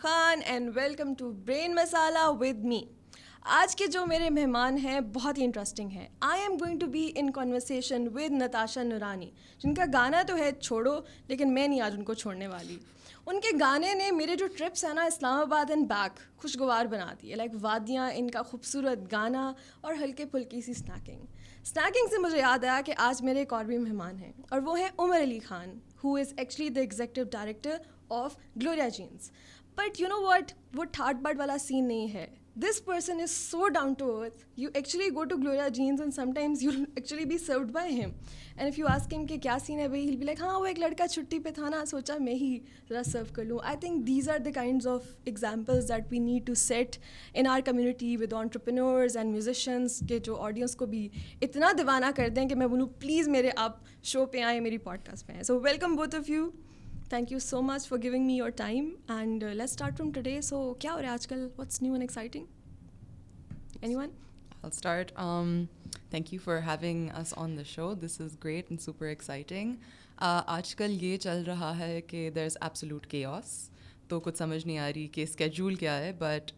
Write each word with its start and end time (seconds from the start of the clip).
Khan 0.00 0.40
and 0.44 0.70
welcome 0.74 1.12
to 1.14 1.30
brain 1.46 1.74
masala 1.74 2.28
with 2.40 2.64
me 2.64 2.80
آج 3.52 3.74
کے 3.76 3.86
جو 3.86 4.04
میرے 4.06 4.30
مہمان 4.30 4.78
ہیں 4.78 5.00
بہت 5.14 5.38
ہی 5.38 5.44
انٹرسٹنگ 5.44 5.90
ہیں 5.90 6.06
I 6.20 6.42
am 6.42 6.56
going 6.60 6.78
to 6.78 6.86
be 6.86 7.10
in 7.14 7.30
conversation 7.30 8.06
with 8.14 8.32
Natasha 8.32 8.82
Noorani 8.82 9.30
جن 9.58 9.74
کا 9.74 9.84
گانا 9.92 10.22
تو 10.22 10.36
ہے 10.36 10.50
چھوڑو 10.60 10.98
لیکن 11.28 11.54
میں 11.54 11.66
نہیں 11.68 11.80
آج 11.80 11.94
ان 11.96 12.02
کو 12.04 12.14
چھوڑنے 12.14 12.46
والی 12.46 12.78
ان 13.26 13.40
کے 13.40 13.48
گانے 13.60 13.94
نے 13.94 14.10
میرے 14.10 14.36
جو 14.36 14.46
ٹرپس 14.58 14.84
ہیں 14.84 14.92
نا 14.94 15.04
اسلام 15.04 15.40
آباد 15.40 15.70
اینڈ 15.70 15.88
بیک 15.88 16.18
خوشگوار 16.36 16.86
بنا 16.86 17.12
دی 17.22 17.30
ہے 17.30 17.36
لائک 17.36 17.52
وادیاں 17.60 18.10
ان 18.14 18.30
کا 18.30 18.42
خوبصورت 18.42 19.12
گانا 19.12 19.52
اور 19.80 19.94
ہلکے 20.02 20.24
پھلکی 20.24 20.60
سی 20.60 20.70
اسنیکنگ 20.70 21.24
اسنیکنگ 21.62 22.10
سے 22.10 22.18
مجھے 22.18 22.38
یاد 22.38 22.64
آیا 22.64 22.80
کہ 22.86 22.94
آج 22.98 23.22
میرے 23.22 23.38
ایک 23.38 23.52
اور 23.52 23.64
بھی 23.64 23.78
مہمان 23.78 24.18
ہیں 24.18 24.32
اور 24.50 24.60
وہ 24.60 24.78
ہیں 24.78 24.88
Umar 24.98 25.22
Ali 25.22 25.38
Khan 25.38 25.78
who 26.04 26.16
is 26.16 26.32
actually 26.36 26.68
the 26.68 26.80
executive 26.80 27.22
director 27.32 27.76
of 28.14 28.36
Gloria 28.56 28.88
Jeans 28.88 29.30
but 29.78 30.00
you 30.00 30.08
know 30.08 30.22
what 30.22 30.52
وہ 30.74 30.84
ٹھاٹ 30.92 31.22
بٹ 31.22 31.38
والا 31.38 31.58
سین 31.58 31.88
نہیں 31.88 32.14
ہے 32.14 32.26
this 32.56 32.84
person 32.84 33.20
is 33.20 33.30
so 33.30 33.68
down 33.68 33.94
to 33.94 34.08
earth 34.16 34.44
you 34.56 34.68
actually 34.74 35.08
go 35.14 35.22
to 35.24 35.36
Gloria 35.36 35.66
Jeans 35.68 36.00
and 36.00 36.14
some 36.14 36.32
times 36.32 36.62
you 36.62 36.70
actually 36.94 37.24
be 37.24 37.38
served 37.38 37.70
by 37.72 37.94
him 37.94 38.10
and 38.56 38.68
if 38.68 38.78
you 38.78 38.86
came 39.10 39.24
کہ 39.26 39.38
کیا 39.38 39.56
سین 39.64 39.78
ہے 39.78 39.88
بھائی 39.88 40.04
ہیل 40.04 40.16
بی 40.16 40.24
لائک 40.24 40.40
ہاں 40.40 40.58
وہ 40.60 40.66
ایک 40.66 40.78
لڑکا 40.78 41.08
چھٹی 41.08 41.38
پہ 41.38 41.50
تھا 41.50 41.68
نا 41.68 41.84
سوچا 41.86 42.16
میں 42.20 42.34
ہی 42.34 42.58
ذرا 42.88 43.02
سرو 43.02 43.34
کر 43.34 43.44
لوں 43.44 43.58
I 43.62 43.76
think 43.80 44.06
these 44.06 44.28
are 44.28 44.38
the 44.38 44.50
kinds 44.54 44.86
of 44.86 45.06
examples 45.24 45.88
that 45.88 46.04
we 46.10 46.18
need 46.18 46.46
to 46.46 46.54
set 46.54 46.96
in 47.34 47.46
our 47.46 47.60
community 47.64 48.16
with 48.16 48.32
entrepreneurs 48.32 49.16
and 49.16 49.32
musicians 49.32 50.02
کے 50.08 50.18
جو 50.18 50.36
آڈینس 50.40 50.76
کو 50.76 50.86
بھی 50.86 51.08
اتنا 51.42 51.72
دیوانہ 51.78 52.10
کر 52.16 52.28
دیں 52.28 52.48
کہ 52.48 52.54
میں 52.54 52.66
بولوں 52.66 52.86
پلیز 53.00 53.28
میرے 53.28 53.50
آپ 53.56 53.82
شو 54.04 54.24
پہ 54.26 54.42
آئیں 54.42 54.60
میری 54.60 54.78
پوڈ 54.78 55.04
کاسٹ 55.06 55.26
پہ 55.26 55.32
آئیں 55.32 55.42
so 55.42 55.60
welcome 55.60 55.96
both 55.96 56.14
of 56.14 56.30
you 56.30 56.48
thank 57.10 57.32
you 57.32 57.38
so 57.38 57.60
much 57.62 57.86
for 57.88 57.98
giving 58.02 58.26
me 58.26 58.36
your 58.36 58.50
time 58.56 58.88
and 59.08 59.42
let 59.44 59.62
start 59.62 59.96
from 59.96 60.10
today 60.10 60.40
so 60.40 60.62
کیا 60.74 60.92
ہو 60.92 61.02
رہا 61.02 61.08
ہے 61.08 61.12
آج 61.12 61.26
کل 61.26 61.46
what's 61.58 61.82
new 61.82 61.92
and 61.92 62.02
exciting 62.02 62.44
any 63.80 63.94
one 63.94 64.10
start 64.62 65.12
thank 66.10 66.32
you 66.34 66.40
for 66.44 66.58
having 66.58 67.08
us 67.18 67.34
on 67.36 67.56
the 67.56 67.62
show 67.66 67.92
this 67.94 68.20
is 68.20 68.36
great 68.44 68.66
and 68.70 68.80
super 68.80 69.06
exciting 69.06 69.74
آج 70.18 70.74
کل 70.76 70.96
یہ 71.00 71.16
چل 71.16 71.42
رہا 71.46 71.76
ہے 71.78 72.00
کہ 72.00 72.28
دیر 72.34 72.44
از 72.44 72.56
ایبسلوٹ 72.60 73.06
کے 73.06 73.24
آس 73.24 73.68
تو 74.08 74.18
کچھ 74.20 74.36
سمجھ 74.38 74.66
نہیں 74.66 74.78
آ 74.78 74.88
رہی 74.88 75.06
کہ 75.06 75.22
اسکیڈول 75.22 75.74
کیا 75.74 75.98
ہے 75.98 76.12
but 76.18 76.52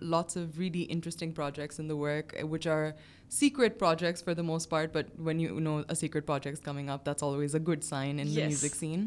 lots 0.02 0.36
of 0.36 0.58
really 0.58 0.86
interesting 0.88 1.32
projects 1.32 1.80
in 1.80 1.88
the 1.88 1.94
work 1.94 2.34
which 2.50 2.66
are 2.66 2.90
secret 3.30 3.78
projects 3.78 4.24
for 4.24 4.34
the 4.34 4.42
most 4.42 4.70
part 4.70 4.94
but 4.94 5.10
when 5.18 5.40
you 5.40 5.58
know 5.58 5.76
a 5.78 5.94
secret 5.94 6.26
projects 6.26 6.60
coming 6.60 6.88
up 6.88 7.08
good 7.68 7.84
sign 7.84 8.20
in 8.20 8.34
music 8.34 8.76
scene 8.76 9.06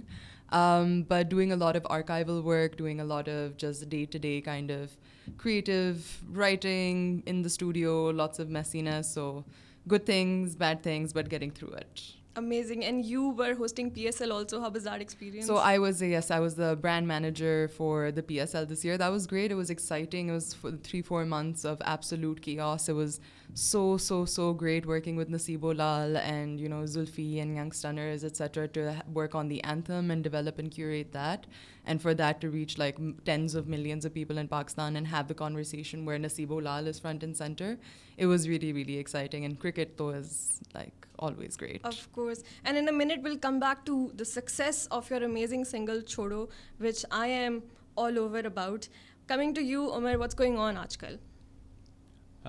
Um, 0.56 1.03
but 1.03 1.28
doing 1.28 1.52
a 1.52 1.56
lot 1.58 1.75
of 1.75 1.84
archival 1.84 2.42
work, 2.42 2.78
doing 2.78 3.02
a 3.02 3.03
lot 3.03 3.28
of 3.28 3.58
just 3.58 3.89
day-to-day 3.89 4.39
kind 4.42 4.72
of 4.72 4.95
creative 5.38 6.22
writing 6.31 7.23
in 7.25 7.42
the 7.42 7.50
studio, 7.50 8.06
lots 8.22 8.39
of 8.39 8.48
messiness. 8.48 9.06
So 9.06 9.44
good 9.88 10.06
things, 10.06 10.56
bad 10.56 10.81
things, 10.81 11.11
but 11.11 11.28
getting 11.28 11.52
through 11.52 11.73
it. 11.73 12.02
Amazing. 12.38 12.86
And 12.86 13.06
you 13.06 13.30
were 13.30 13.56
hosting 13.56 13.92
PSL 13.92 14.31
also. 14.31 14.59
How 14.61 14.70
was 14.70 14.84
that 14.84 15.02
experience? 15.02 15.45
So 15.48 15.58
I 15.58 15.78
was 15.78 16.00
the 16.00 16.78
brand 16.80 17.06
manager 17.08 17.70
for 17.78 18.11
the 18.11 18.22
PSL 18.22 18.67
this 18.67 18.84
year. 18.86 18.98
That 18.98 19.11
was 19.11 19.28
great. 19.28 19.52
It 19.52 19.56
was 19.56 19.70
exciting. 19.70 20.30
It 20.30 20.34
was 20.34 20.53
3-4 20.53 21.28
months 21.28 21.66
of 21.66 21.81
absolute 21.86 22.42
chaos. 22.42 22.89
It 22.89 22.94
was 22.94 23.20
so 23.58 24.53
great 24.53 24.86
working 24.86 25.16
with 25.16 25.30
Naseebo 25.30 25.78
Lal 25.78 26.17
and, 26.17 26.59
you 26.59 26.67
know, 26.67 26.84
Zulfi 26.84 27.42
and 27.42 27.56
Young 27.56 27.72
Stunners, 27.72 28.26
etc., 28.26 28.67
to 28.70 29.02
work 29.14 29.33
on 29.33 29.48
the 29.48 29.64
anthem 29.64 30.11
and 30.11 30.21
develop 30.21 30.60
and 30.60 30.70
curate 30.70 31.14
that, 31.14 31.48
and 31.86 32.02
for 32.02 32.14
that 32.14 32.42
to 32.42 32.49
reach 32.49 32.77
like 32.77 32.98
tens 33.23 33.55
of 33.55 33.70
millions 33.70 34.04
of 34.04 34.14
people 34.14 34.38
in 34.38 34.49
Pakistan 34.49 34.98
and 34.98 35.08
have 35.08 35.30
the 35.30 35.33
conversation 35.33 36.04
where 36.04 36.20
Naseebo 36.20 36.61
Lal 36.61 36.86
is 36.86 36.99
front 36.99 37.23
and 37.23 37.36
center. 37.36 37.77
It 38.17 38.26
was 38.26 38.49
really, 38.49 38.73
really 38.73 38.98
exciting, 38.98 39.45
and 39.45 39.58
cricket 39.58 39.98
though 39.98 40.10
is 40.10 40.60
like 40.73 41.08
always 41.17 41.55
great. 41.55 41.80
Of 41.86 42.11
course. 42.11 42.43
And 42.66 42.76
in 42.76 42.89
a 42.89 42.92
minute 42.92 43.21
we'll 43.23 43.38
come 43.38 43.61
back 43.61 43.86
to 43.86 44.11
the 44.16 44.26
success 44.26 44.86
of 44.88 45.10
your 45.10 45.23
amazing 45.23 45.64
single 45.64 46.02
Chodo, 46.02 46.49
which 46.77 47.05
I 47.10 47.27
am 47.27 47.64
all 47.95 48.20
over 48.20 48.39
about. 48.39 48.89
Coming 49.27 49.54
to 49.54 49.64
you, 49.64 49.93
Umar, 49.93 50.17
what's 50.17 50.36
going 50.36 50.58
on 50.58 50.76
aajkal? 50.76 51.20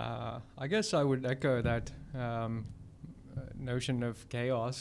I 0.00 0.75
uh, 0.75 0.83
I 0.83 0.95
I 0.95 1.07
would 1.07 1.27
that 1.65 1.91
um, 2.15 2.63
notion 3.61 4.03
of 4.03 4.25
chaos 4.35 4.81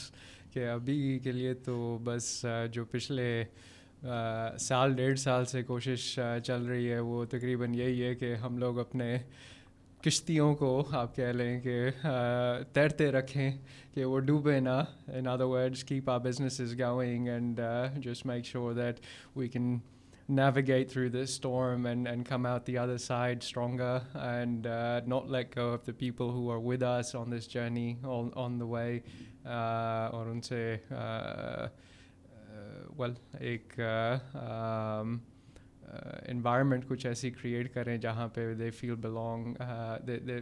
کہ 0.52 0.68
ابھی 0.68 1.18
کے 1.18 1.32
لیے 1.32 1.54
تو 1.54 1.76
بس 2.04 2.44
جو 2.72 2.84
پچھلے 2.84 3.44
سال 4.58 4.94
ڈیڑھ 4.94 5.18
سال 5.18 5.44
سے 5.44 5.62
کوشش 5.62 6.18
چل 6.44 6.64
رہی 6.64 6.90
ہے 6.92 6.98
وہ 6.98 7.24
تقریباً 7.24 7.74
یہی 7.74 8.02
ہے 8.04 8.14
کہ 8.14 8.34
ہم 8.34 8.58
لوگ 8.58 8.78
اپنے 8.78 9.16
کشتیوں 10.02 10.54
کو 10.54 10.70
آپ 10.92 11.14
کہہ 11.16 11.32
لیں 11.32 11.60
کہ 11.60 11.90
تیرتے 12.72 13.10
رکھیں 13.12 13.50
کہ 13.94 14.04
وہ 14.04 14.18
ڈوبے 14.20 14.58
نا 14.60 14.78
in 15.08 15.26
other 15.26 15.44
words 15.44 15.84
keep 15.84 16.10
business 16.24 16.60
is 16.60 16.78
going 16.78 17.28
and 17.28 17.60
just 17.96 18.26
make 18.26 18.46
sure 18.46 18.72
that 18.72 19.00
we 19.36 19.48
can 19.48 19.78
navigate 20.28 20.90
through 20.92 21.08
this 21.08 21.30
storm 21.30 21.86
and 21.86 22.08
and 22.08 22.26
come 22.28 22.46
out 22.46 22.66
the 22.66 22.76
other 22.78 22.96
side 22.98 23.42
stronger 23.42 23.98
and 24.14 24.66
not 25.06 25.28
like 25.30 25.56
the 25.86 25.92
people 25.98 26.30
who 26.30 26.50
are 26.52 26.58
with 26.64 26.82
us 26.82 27.14
on 27.14 27.32
this 27.32 27.48
journey 27.50 27.94
on 28.04 28.60
the 28.60 28.64
way 28.64 28.98
اور 29.44 30.26
ان 30.26 30.40
سے 30.42 30.76
well 32.98 33.12
ایک 33.40 33.80
environment 36.28 36.88
کچھ 36.88 37.06
ایسی 37.06 37.30
create 37.30 37.72
کریں 37.74 37.96
جہاں 37.96 38.28
پہ 38.28 38.52
they 38.54 38.70
فیلگ 38.70 39.06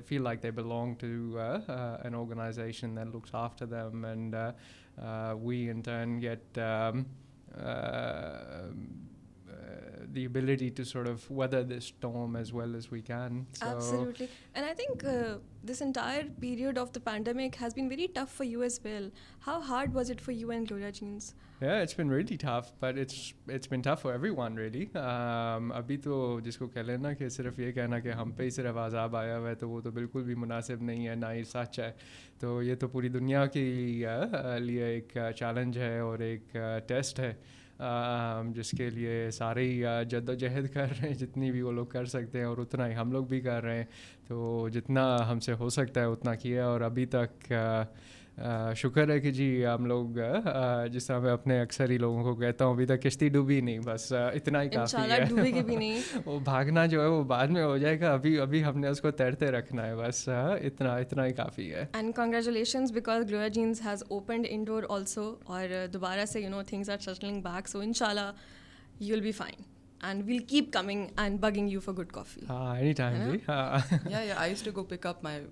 feel 0.07 0.23
like 0.23 0.43
they 0.43 0.51
belong 0.51 0.95
to 1.01 1.39
an 1.39 2.15
organization 2.15 2.95
looks 3.15 3.35
of 3.35 3.59
to 3.59 3.67
then 3.67 4.35
we 5.43 5.69
intern 5.71 6.21
get 6.23 6.59
the 10.15 10.25
ability 10.25 10.71
to 10.71 10.85
sort 10.85 11.07
of 11.07 11.29
weather 11.31 11.63
this 11.63 11.87
storm 11.87 12.37
as 12.37 12.53
well 12.53 12.77
as 12.77 12.91
we 12.91 13.03
can. 13.03 13.47
So 13.53 13.67
Absolutely. 13.67 14.29
And 14.55 14.65
I 14.65 14.75
think 14.75 15.05
uh, 15.05 15.39
this 15.63 15.81
entire 15.81 16.25
period 16.25 16.79
of 16.79 16.93
the 16.93 17.01
pandemic 17.01 17.57
has 17.57 17.75
been 17.75 17.89
very 17.89 18.09
tough 18.09 18.33
for 18.33 18.45
you 18.45 18.63
as 18.63 18.81
well. 18.85 19.11
How 19.41 19.61
hard 19.61 19.93
was 19.95 20.11
it 20.11 20.21
for 20.21 20.33
you 20.33 20.51
and 20.51 20.69
Gloria 20.69 20.93
Jeans? 20.93 21.35
Yeah, 21.61 21.83
it's 21.83 21.95
been 21.95 22.11
really 22.11 22.37
tough, 22.37 22.73
but 22.81 22.99
it's 22.99 23.33
it's 23.49 23.69
been 23.69 23.83
tough 23.83 24.01
for 24.03 24.13
everyone 24.13 24.57
really. 24.57 24.87
Um, 25.03 25.71
ابھی 25.73 25.97
تو 26.07 26.41
جس 26.45 26.59
کو 26.59 26.67
کہہ 26.69 26.83
لینا 26.87 27.13
کہ 27.21 27.29
صرف 27.37 27.59
یہ 27.59 27.73
کہنا 27.73 27.99
کہ 28.01 28.13
ہم 28.21 28.33
پہ 28.37 28.43
ہی 28.43 28.51
صرف 28.57 28.77
عذاب 28.85 29.17
آیا 29.17 29.39
ہوا 29.39 29.49
ہے 29.49 29.55
تو 29.61 29.69
وہ 29.71 29.81
تو 29.81 29.91
بالکل 29.91 30.23
بھی 30.25 30.35
مناسب 30.45 30.83
نہیں 30.83 31.09
ہے 31.09 31.15
نہ 31.15 31.33
ہی 31.33 31.45
سچ 31.53 31.79
ہے 31.81 31.91
تو 32.41 32.63
یہ 32.63 32.75
تو 32.81 32.89
پوری 32.89 33.09
دنیا 33.09 33.47
کے 33.55 33.65
لیے 34.63 34.85
ایک 34.85 35.17
چیلنج 35.37 35.79
ہے 35.79 35.99
اور 35.99 36.19
ایک 36.29 36.57
ٹیسٹ 36.87 37.21
ہے 37.21 37.33
ہم 37.81 38.53
جس 38.55 38.71
کے 38.71 38.91
لیے 38.91 39.31
سارے 39.31 39.65
ہی 39.65 39.83
جد 40.09 40.29
و 40.29 40.35
جہد 40.35 40.67
کر 40.75 40.87
رہے 40.91 41.09
ہیں 41.09 41.15
جتنی 41.15 41.51
بھی 41.53 41.63
وہ 41.63 41.73
لوگ 41.73 41.87
کر 41.87 42.05
سکتے 42.05 42.39
ہیں 42.39 42.47
اور 42.47 42.59
اتنا 42.59 42.89
ہی 42.89 42.97
ہم 42.97 43.13
لوگ 43.13 43.25
بھی 43.25 43.41
کر 43.41 43.63
رہے 43.63 43.77
ہیں 43.77 43.85
تو 44.29 44.69
جتنا 44.73 45.31
ہم 45.31 45.41
سے 45.41 45.53
ہو 45.53 45.69
سکتا 45.69 46.01
ہے 46.01 46.07
اتنا 46.07 46.35
کیا 46.35 46.67
اور 46.67 46.81
ابھی 46.81 47.07
تک 47.07 47.53
شکر 48.77 49.11
ہے 49.11 49.19
کہ 49.21 49.31
جی 49.31 49.67
ہم 49.67 49.87
لوگ 49.87 50.19
جس 50.93 51.07
طرح 51.07 51.19
میں 51.19 51.33
اپنے 51.33 51.61
اکثر 51.61 51.91
ہی 51.91 51.99
لوگوں 51.99 52.23
کو 52.23 52.35
کہتا 52.35 52.65
ہوں 52.65 52.73
ابھی 52.73 52.87
تک 52.87 53.03
کشتی 53.03 53.29
ڈوبی 53.29 53.61
نہیں 53.61 53.79
بس 53.79 54.13
اتنا 54.13 54.63
ہی 54.63 54.69
کافی 54.69 55.11
ہے 55.11 56.21
وہ 56.27 56.39
بھاگنا 56.41 56.87
جو 56.87 57.03
ہے 57.03 57.07
وہ 57.07 57.23
بعد 57.25 57.49
میں 57.49 57.63
ہو 57.63 57.77
جائے 57.77 58.01
گا 58.01 58.13
ابھی 58.13 58.39
ابھی 58.41 58.65
ہم 58.65 58.79
نے 58.79 58.89
اس 58.89 59.01
کو 59.01 59.11
تیرتے 59.11 59.51
رکھنا 59.51 59.87
ہے 59.87 59.95
بس 59.97 60.29
اتنا 60.29 60.95
اتنا 60.97 61.27
ہی 61.27 61.33
کافی 61.33 61.73
ہے 61.75 61.85
and 61.93 62.15
congratulations 62.17 62.93
because 62.93 63.31
Gloria 63.31 63.49
jeans 63.49 63.85
has 63.85 64.05
opened 64.09 64.47
indoor 64.51 64.83
also 64.89 65.35
اور 65.45 65.69
دوبارہ 65.93 66.25
سے 66.25 66.41
you 66.41 66.51
know 66.51 66.63
things 66.63 66.91
are 66.91 66.99
settling 67.05 67.41
back 67.43 67.69
so 67.69 67.79
ان 67.79 67.93
شاء 67.93 68.07
اللہ 68.07 68.31
you 69.01 69.15
will 69.15 69.21
be 69.21 69.33
fine 69.33 69.74
good 70.03 70.77
up 75.07 75.23
my 75.25 75.41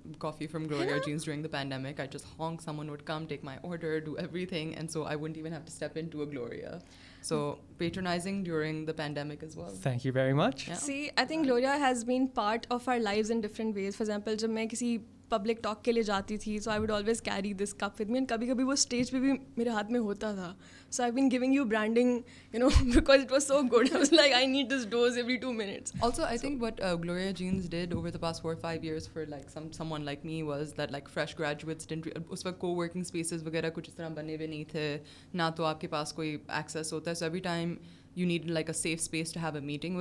thank 9.83 10.07
you 10.07 10.13
very 10.15 10.33
much 10.33 10.71
see 10.81 11.09
I 11.17 11.27
think 11.27 11.51
part 12.35 12.67
of 12.69 12.89
our 12.89 12.99
life 12.99 13.27
in 13.31 13.41
different 13.41 13.77
ways 13.77 13.97
for 13.97 14.05
example 14.05 14.37
جب 14.37 14.51
میں 14.51 14.67
کسی 14.67 14.99
public 15.29 15.63
talk 15.63 15.85
کے 15.85 15.93
لیے 15.93 16.03
جاتی 16.03 16.37
تھی 16.37 16.59
so 16.59 16.71
I 16.71 16.93
always 16.93 17.23
carry 17.23 17.53
this 17.53 17.75
cup 17.75 18.01
me 18.01 18.15
and 18.15 18.29
کبھی 18.29 18.47
کبھی 18.47 18.65
وہ 18.65 18.73
اسٹیج 18.73 19.11
پہ 19.11 19.21
بھی 19.21 19.33
میرے 19.57 19.69
ہاتھ 19.69 19.93
میں 19.93 20.01
ہوتا 20.01 20.33
تھا 20.33 20.55
so 20.93 21.03
I 21.03 21.13
been 21.13 21.31
giving 21.31 21.55
you 21.55 21.65
branding 21.65 22.19
you 22.53 22.61
know 22.61 22.69
because 22.85 23.21
it 23.21 23.33
was 23.33 23.47
so 23.47 23.61
good 23.73 23.89
like 24.13 24.33
I 24.33 24.47
need 24.47 24.71
this 24.71 24.87
dose 24.91 25.17
every 25.17 25.37
two 25.37 25.53
minutes 25.53 25.93
also 26.03 26.23
I 26.23 26.39
think 26.39 26.63
what 26.63 26.81
Gloria 27.03 27.31
Jeans 27.37 27.71
did 27.71 27.95
over 27.95 28.11
the 28.11 28.19
past 28.19 28.41
four 28.43 28.55
five 28.55 28.81
years 28.83 29.09
for 29.09 29.27
like 29.27 29.49
some 29.51 29.71
some 29.73 29.93
one 29.93 30.05
like 30.05 30.25
me 30.25 30.43
was 30.43 30.75
that 30.79 30.93
like 30.93 31.09
fresh 31.09 31.39
graduates 31.39 31.93
اس 32.31 32.47
وقت 32.47 32.59
کو 32.59 32.75
working 32.75 33.01
spaces 33.01 33.47
وغیرہ 33.47 33.71
کچھ 33.71 33.89
اس 33.89 33.95
طرح 33.95 34.09
بنے 34.09 34.37
ہوئے 34.37 34.47
نہیں 34.47 34.65
تھے 34.71 34.99
نہ 35.35 35.51
تو 35.57 35.65
آپ 35.65 35.81
کے 35.81 35.89
پاس 35.89 36.13
کوئی 36.13 36.37
ایکسیس 36.49 36.93
ہوتا 36.93 37.11
ہے 37.11 37.15
so 37.15 37.25
every 37.25 37.41
time 37.41 37.75
good 38.19 39.57
meeting 39.61 39.97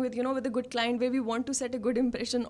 way 1.00 1.08
we 1.08 1.18
want 1.18 1.50
set 1.54 1.74
a 1.74 1.80
گمپریشن 1.84 2.42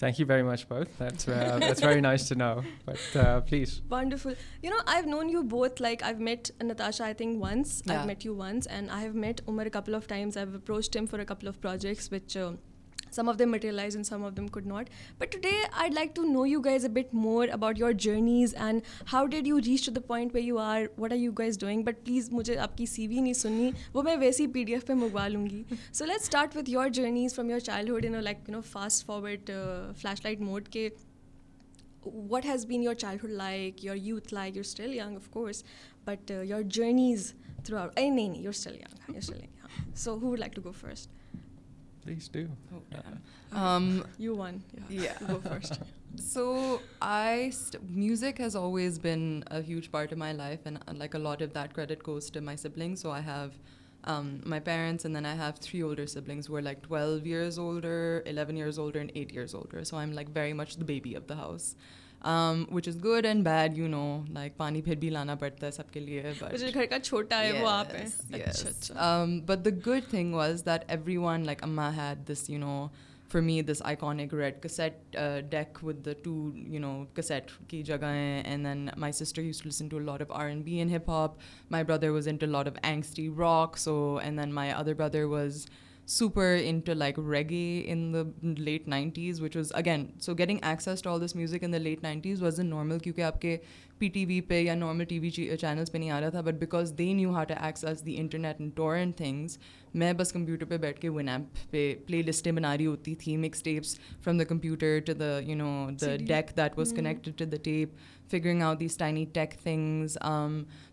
Thank 0.00 0.18
you 0.18 0.24
very 0.24 0.42
much 0.42 0.66
both. 0.66 0.88
That's, 0.96 1.28
uh, 1.28 1.58
that's 1.60 1.82
very 1.82 2.00
nice 2.00 2.26
to 2.28 2.34
know. 2.34 2.62
But 2.86 3.00
uh, 3.14 3.42
please. 3.42 3.82
Wonderful. 3.90 4.34
You 4.62 4.70
know, 4.70 4.80
I've 4.86 5.06
known 5.06 5.28
you 5.28 5.44
both. 5.44 5.78
Like 5.78 6.02
I've 6.02 6.18
met 6.18 6.50
Natasha, 6.62 7.04
I 7.04 7.12
think, 7.12 7.38
once. 7.38 7.82
Yeah. 7.84 8.00
I've 8.00 8.06
met 8.06 8.24
you 8.24 8.32
once. 8.32 8.64
And 8.64 8.90
I 8.90 9.02
have 9.02 9.14
met 9.14 9.42
Umar 9.46 9.66
a 9.66 9.70
couple 9.70 9.94
of 9.94 10.06
times. 10.06 10.38
I've 10.38 10.54
approached 10.54 10.96
him 10.96 11.06
for 11.06 11.20
a 11.20 11.26
couple 11.26 11.48
of 11.50 11.60
projects, 11.60 12.10
which 12.10 12.34
uh, 12.34 12.52
some 13.10 13.28
of 13.28 13.38
them 13.38 13.50
materialise 13.50 13.96
and 13.96 14.06
some 14.06 14.24
of 14.24 14.36
them 14.36 14.46
could 14.48 14.66
not 14.66 14.90
but 15.18 15.32
to 15.32 15.38
day 15.38 15.50
I 15.72 15.90
like 15.90 16.14
to 16.16 16.24
know 16.24 16.46
you 16.46 16.60
a 16.64 16.88
bit 16.88 17.14
more 17.14 17.48
about 17.52 17.78
your 17.78 17.92
journeys 17.98 18.54
and 18.56 18.80
how 19.12 19.26
did 19.26 19.46
you 19.46 19.58
reach 19.66 19.86
to 19.86 19.92
the 19.92 20.00
point 20.00 20.34
way 20.34 20.40
you 20.40 20.58
are 20.58 20.82
what 20.98 21.12
are 21.12 21.16
you 21.16 21.32
guys 21.32 21.58
doing 21.58 21.82
but 21.82 22.04
please 22.04 22.32
مجھے 22.32 22.58
آپ 22.58 22.76
کی 22.76 22.86
سی 22.86 23.06
وی 23.08 23.20
نہیں 23.20 23.32
سننی 23.32 23.70
وہ 23.94 24.02
میں 24.02 24.16
ویسی 24.16 24.46
P 24.46 24.64
D 24.64 24.74
F 24.74 24.86
پہ 24.86 24.92
منگوا 24.92 25.28
لوں 25.28 25.46
گی 25.46 25.62
so 25.92 26.04
let 26.04 26.20
start 26.22 26.56
with 26.56 26.70
your 26.70 26.88
journeys 26.88 27.34
from 27.34 27.50
your 27.50 27.58
child 27.58 27.90
hood 27.90 28.06
in 28.06 28.22
like 28.24 28.48
you 28.48 28.54
know 28.54 28.60
fast 28.70 29.06
forward 29.06 29.50
flash 29.96 30.24
light 30.24 30.40
mode 30.40 30.68
کے 30.68 30.88
what 32.04 32.46
has 32.46 32.66
been 32.66 32.82
your 32.82 32.94
child 32.94 33.24
hood 33.24 33.30
like 33.30 33.84
your 33.84 33.96
youth 33.96 34.34
like 34.34 34.56
your 34.56 34.64
still 34.64 34.94
young 34.94 35.14
of 35.16 35.28
course 35.30 35.62
but 36.04 36.32
your 36.44 36.62
journeys 36.62 37.32
through 37.64 37.76
out 37.76 37.98
a 37.98 38.08
نہیں 38.10 38.28
نہیں 38.28 38.42
your 38.42 38.52
still 38.52 38.74
your 38.74 39.16
یگل 39.16 39.94
so 39.94 40.18
who 40.22 40.30
would 40.30 40.38
like 40.38 40.54
to 40.56 40.62
go 40.64 40.72
first 40.72 41.19
Please 42.10 42.26
do. 42.26 42.48
Oh, 42.74 42.82
damn. 42.90 43.56
Um, 43.56 44.04
you 44.18 44.34
won. 44.34 44.64
Yeah. 44.88 45.12
You 45.20 45.26
go 45.28 45.40
first. 45.40 45.78
So 46.16 46.80
music 47.88 48.38
has 48.38 48.56
always 48.56 48.98
been 48.98 49.44
a 49.46 49.62
huge 49.62 49.92
part 49.92 50.10
of 50.10 50.18
my 50.18 50.32
life, 50.32 50.58
and 50.64 50.78
uh, 50.88 50.94
like 50.94 51.14
a 51.14 51.20
lot 51.20 51.40
of 51.40 51.52
that 51.52 51.72
credit 51.72 52.02
goes 52.02 52.30
to 52.30 52.40
my 52.40 52.56
siblings. 52.56 53.00
So 53.00 53.12
I 53.12 53.20
have 53.20 53.52
um, 54.02 54.40
my 54.44 54.58
parents, 54.58 55.04
and 55.04 55.14
then 55.14 55.24
I 55.24 55.36
have 55.36 55.58
three 55.58 55.84
older 55.84 56.08
siblings 56.08 56.46
who 56.46 56.56
are 56.56 56.62
like 56.62 56.82
12 56.82 57.28
years 57.28 57.60
older, 57.60 58.24
11 58.26 58.56
years 58.56 58.76
older, 58.76 58.98
and 58.98 59.12
8 59.14 59.32
years 59.32 59.54
older. 59.54 59.84
So 59.84 59.98
I'm 59.98 60.12
like 60.12 60.30
very 60.30 60.52
much 60.52 60.78
the 60.78 60.84
baby 60.84 61.14
of 61.14 61.28
the 61.28 61.36
house. 61.36 61.76
Which 62.70 62.88
is 62.88 62.96
good 63.04 63.26
and 63.26 63.44
bad 63.44 63.78
you 63.78 63.88
know 63.88 64.02
like 64.28 64.56
پانی 64.56 64.82
پھر 64.82 64.96
بھی 64.96 65.10
لانا 65.10 65.34
پڑتا 65.34 65.66
ہے 65.66 65.70
سب 65.72 65.92
کے 65.92 66.00
لیے 66.00 66.32
گھر 66.72 66.86
کا 66.90 66.98
چھوٹا 66.98 67.42
ہے 67.42 67.52
وہ 67.62 67.68
آپ 67.68 67.94
ہیں 67.94 69.40
but 69.46 69.64
the 69.64 69.70
good 69.86 70.10
thing 70.10 70.34
was 70.34 70.64
that 70.66 70.84
every 70.88 71.16
one 71.16 71.46
like 71.46 71.62
اما 71.62 71.90
had 71.96 72.28
this 72.28 72.48
you 72.50 72.58
know 72.58 72.86
for 73.30 73.40
me 73.40 73.60
this 73.62 73.82
I 73.84 73.96
کانک 73.96 74.34
red 74.34 74.62
cassette 74.62 75.16
deck 75.50 75.84
with 75.84 76.04
the 76.06 76.12
two 76.22 76.50
you 76.54 76.80
know 76.80 76.92
cassette 77.14 77.50
کی 77.68 77.82
جگہیں 77.82 78.42
and 78.42 78.66
then 78.66 78.88
my 78.96 79.12
sister 79.12 79.42
used 79.42 79.58
to 79.58 79.62
to 79.62 79.68
listen 79.68 80.04
lot 80.06 80.22
of 80.22 80.32
R 80.32 80.46
and 80.46 80.68
and 80.68 80.90
B 80.90 80.96
hip 80.96 81.08
hop 81.10 81.36
my 81.70 81.84
brother 81.84 82.08
was 82.08 82.28
in 82.28 82.36
to 82.36 82.46
lot 82.46 82.66
of 82.66 82.78
angsty 82.82 83.28
rock 83.38 83.78
so 83.78 84.18
and 84.22 84.40
then 84.40 84.52
my 84.52 84.70
other 84.70 84.94
brother 84.94 85.24
was 85.24 85.66
super 86.10 86.56
in 86.64 86.80
to 86.80 86.94
like 86.94 87.18
ریگی 87.30 87.82
in 87.86 88.12
the 88.14 88.22
late 88.42 88.88
nineties 88.88 89.40
which 89.40 89.56
was 89.56 89.72
again 89.74 90.06
so 90.20 90.34
getting 90.34 90.58
access 90.62 91.02
to 91.02 91.10
all 91.10 91.26
this 91.26 91.36
music 91.36 91.64
in 91.64 91.72
the 91.72 91.78
late 91.78 92.02
nineties 92.02 92.42
was 92.42 92.60
an 92.60 92.70
normal 92.70 92.98
کیونکہ 92.98 93.22
آپ 93.22 93.40
کے 93.40 93.56
P 94.00 94.08
T 94.08 94.24
V 94.26 94.40
پہ 94.40 94.60
یا 94.60 94.74
normal 94.74 95.04
T 95.04 95.18
V 95.18 95.30
channels 95.30 95.92
پہ 95.92 95.98
نہیں 95.98 96.10
آ 96.10 96.20
رہا 96.20 96.28
تھا 96.28 96.40
but 96.40 96.54
because 96.54 96.92
they 96.98 97.12
knew 97.12 97.32
to 97.48 97.54
x 97.60 97.84
S 97.84 98.04
the 98.06 98.16
internet 98.16 98.58
tor 98.58 98.68
torrent 98.76 99.16
things 99.16 99.58
میں 99.94 100.12
بس 100.12 100.32
کمپیوٹر 100.32 100.64
پہ 100.64 100.76
بیٹھ 100.76 101.00
کے 101.00 101.08
ون 101.08 101.28
ایپ 101.28 101.58
پہ 101.70 101.82
پلے 102.06 102.22
لسٹیں 102.22 102.52
بنا 102.52 102.76
رہی 102.76 102.86
ہوتی 102.86 103.14
تھی 103.14 103.36
mix 103.36 103.62
tapes 103.62 103.98
from 104.24 104.38
the 104.38 104.44
computer 104.44 104.98
to 105.06 105.12
the 105.14 105.38
you 105.40 105.56
know 105.56 105.70
the 106.00 106.16
deck 106.18 106.56
that 106.56 106.78
was 106.78 106.92
connected 106.96 107.38
to 107.38 107.44
the 107.44 107.56
tape 107.62 107.98
figuring 108.30 108.62
out 108.62 108.80
these 108.80 108.96
tiny 108.96 109.24
tech 109.32 109.54
things 109.62 110.18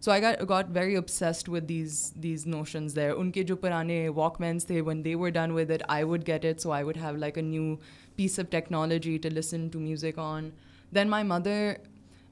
so 0.01 0.11
I 0.11 0.21
got 0.49 0.65
very 0.73 0.95
obsessed 0.95 1.49
with 1.49 1.69
these 1.69 2.01
these 2.23 2.47
notions 2.47 2.95
there 2.95 3.11
ان 3.11 3.31
کے 3.31 3.43
جو 3.43 3.55
پرانے 3.55 4.07
walk 4.15 4.41
means 4.41 4.65
تھے 4.65 4.81
when 4.81 5.03
they 5.05 5.15
were 5.15 5.29
done 5.29 5.51
with 5.51 5.71
I 5.87 6.03
would 6.03 6.27
get 6.27 6.45
it 6.45 6.61
so 6.61 6.71
I 6.71 6.83
would 6.83 6.97
have 6.97 7.15
like 7.15 7.37
a 7.37 7.43
new 7.43 7.75
piece 8.15 8.39
of 8.39 8.51
technology 8.51 9.17
to 9.17 9.29
listen 9.29 9.67
to 9.67 9.79
music 9.79 10.19
on 10.19 10.49
then 10.95 11.09
my 11.09 11.23
mother 11.23 11.73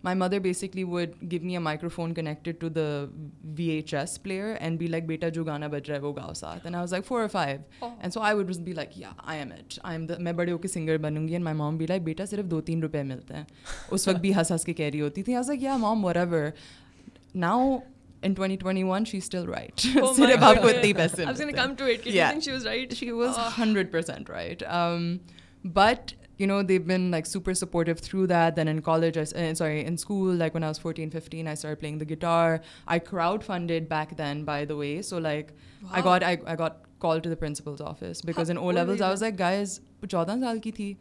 my 0.05 0.17
mother 0.17 0.39
basically 0.39 0.83
would 0.83 1.13
give 1.31 1.43
me 1.43 1.53
a 1.53 1.59
micro 1.59 1.89
phone 1.89 2.13
connected 2.13 2.59
to 2.59 2.67
the 2.69 2.81
V 3.57 3.65
H 3.69 3.93
S 3.93 4.21
player 4.23 4.53
and 4.59 4.79
be 4.79 4.87
like 4.87 5.05
بیٹا 5.05 5.29
جو 5.29 5.43
گانا 5.43 5.67
بج 5.67 5.89
رہا 5.89 5.97
ہے 5.97 6.03
وہ 6.03 6.13
گاؤ 6.15 6.33
ساتھ 6.33 6.65
and 6.65 6.75
I 6.75 6.81
was 6.81 6.91
like 6.93 7.05
four 7.05 7.27
five 7.27 7.59
and 7.81 8.13
so 8.13 8.21
I 8.21 8.35
would 8.35 8.55
be 8.57 8.73
like 8.73 8.97
yeah 8.97 9.09
I 9.17 9.39
am 9.39 9.51
at 9.51 9.79
I 9.83 9.97
am 9.97 10.05
the 10.05 10.13
میں 10.19 10.33
بڑے 10.33 10.51
ہو 10.51 10.57
کے 10.57 10.67
سنگر 10.67 10.97
بنوں 10.97 11.27
گی 11.27 11.33
اینڈ 11.33 11.43
مائی 11.43 11.57
مام 11.57 11.77
بی 11.77 11.87
لائک 11.87 12.01
بیٹا 12.01 12.25
صرف 12.25 12.45
دو 12.45 12.61
تین 12.61 12.83
روپے 12.83 13.03
ملتے 13.03 13.33
ہیں 13.33 13.43
اس 13.91 14.07
وقت 14.07 14.19
بھی 14.19 14.35
ہنس 14.35 14.51
ہنس 14.51 14.65
کے 14.65 14.73
کیری 14.73 15.01
ہوتی 15.01 15.23
تھی 15.23 15.33
I 15.33 15.37
was 15.37 15.49
like 15.49 15.63
yeah 15.63 15.77
mom 15.77 16.05
were 16.05 16.15
ever 16.15 16.47
now 17.35 17.77
in 18.21 18.33
twenty 18.33 18.57
twenty 18.57 18.83
one 18.83 19.05
she 19.05 19.17
still 19.17 19.49
right 19.49 19.79
صرف 20.17 20.43
آپ 20.43 20.61
کو 20.61 20.67
اتنے 20.67 20.93
پیسے 20.93 21.25
hundred 23.57 23.91
percent 23.91 24.29
right 24.29 24.63
but 25.63 26.13
you 26.39 26.47
know 26.47 26.61
they 26.61 26.77
been 26.79 27.01
like 27.01 27.27
super 27.27 27.53
supportive 27.53 27.91
through 28.03 28.25
that 28.25 28.55
then 28.55 28.67
in 28.67 28.79
college 28.81 29.19
sorry 29.57 29.83
in 29.85 29.93
school 29.93 30.37
like 30.37 30.55
when 30.55 30.63
as 30.63 30.79
fourteen 30.81 31.09
fifteen 31.09 31.47
I 31.47 31.55
sir 31.55 31.75
playing 31.75 31.99
the 31.99 32.05
guitar 32.09 32.57
I 32.85 32.99
crowd 32.99 33.43
funded 33.43 33.89
back 33.89 34.17
then 34.17 34.43
by 34.43 34.65
the 34.65 34.75
way 34.75 35.01
so 35.01 35.19
like 35.19 35.51
I 35.91 36.03
got 36.05 36.23
I 36.23 36.37
got 36.59 36.83
call 36.99 37.19
to 37.19 37.29
the 37.29 37.35
principal's 37.35 37.81
office 37.81 38.25
because 38.25 38.51
in 38.51 38.57
O 38.57 38.71
levels 38.71 39.01
I 39.01 39.09
was 39.09 39.21
like 39.23 39.39
guys 39.39 39.79
چودہ 40.09 40.35
سال 40.41 40.59
کی 40.59 40.71
تھی 40.71 40.93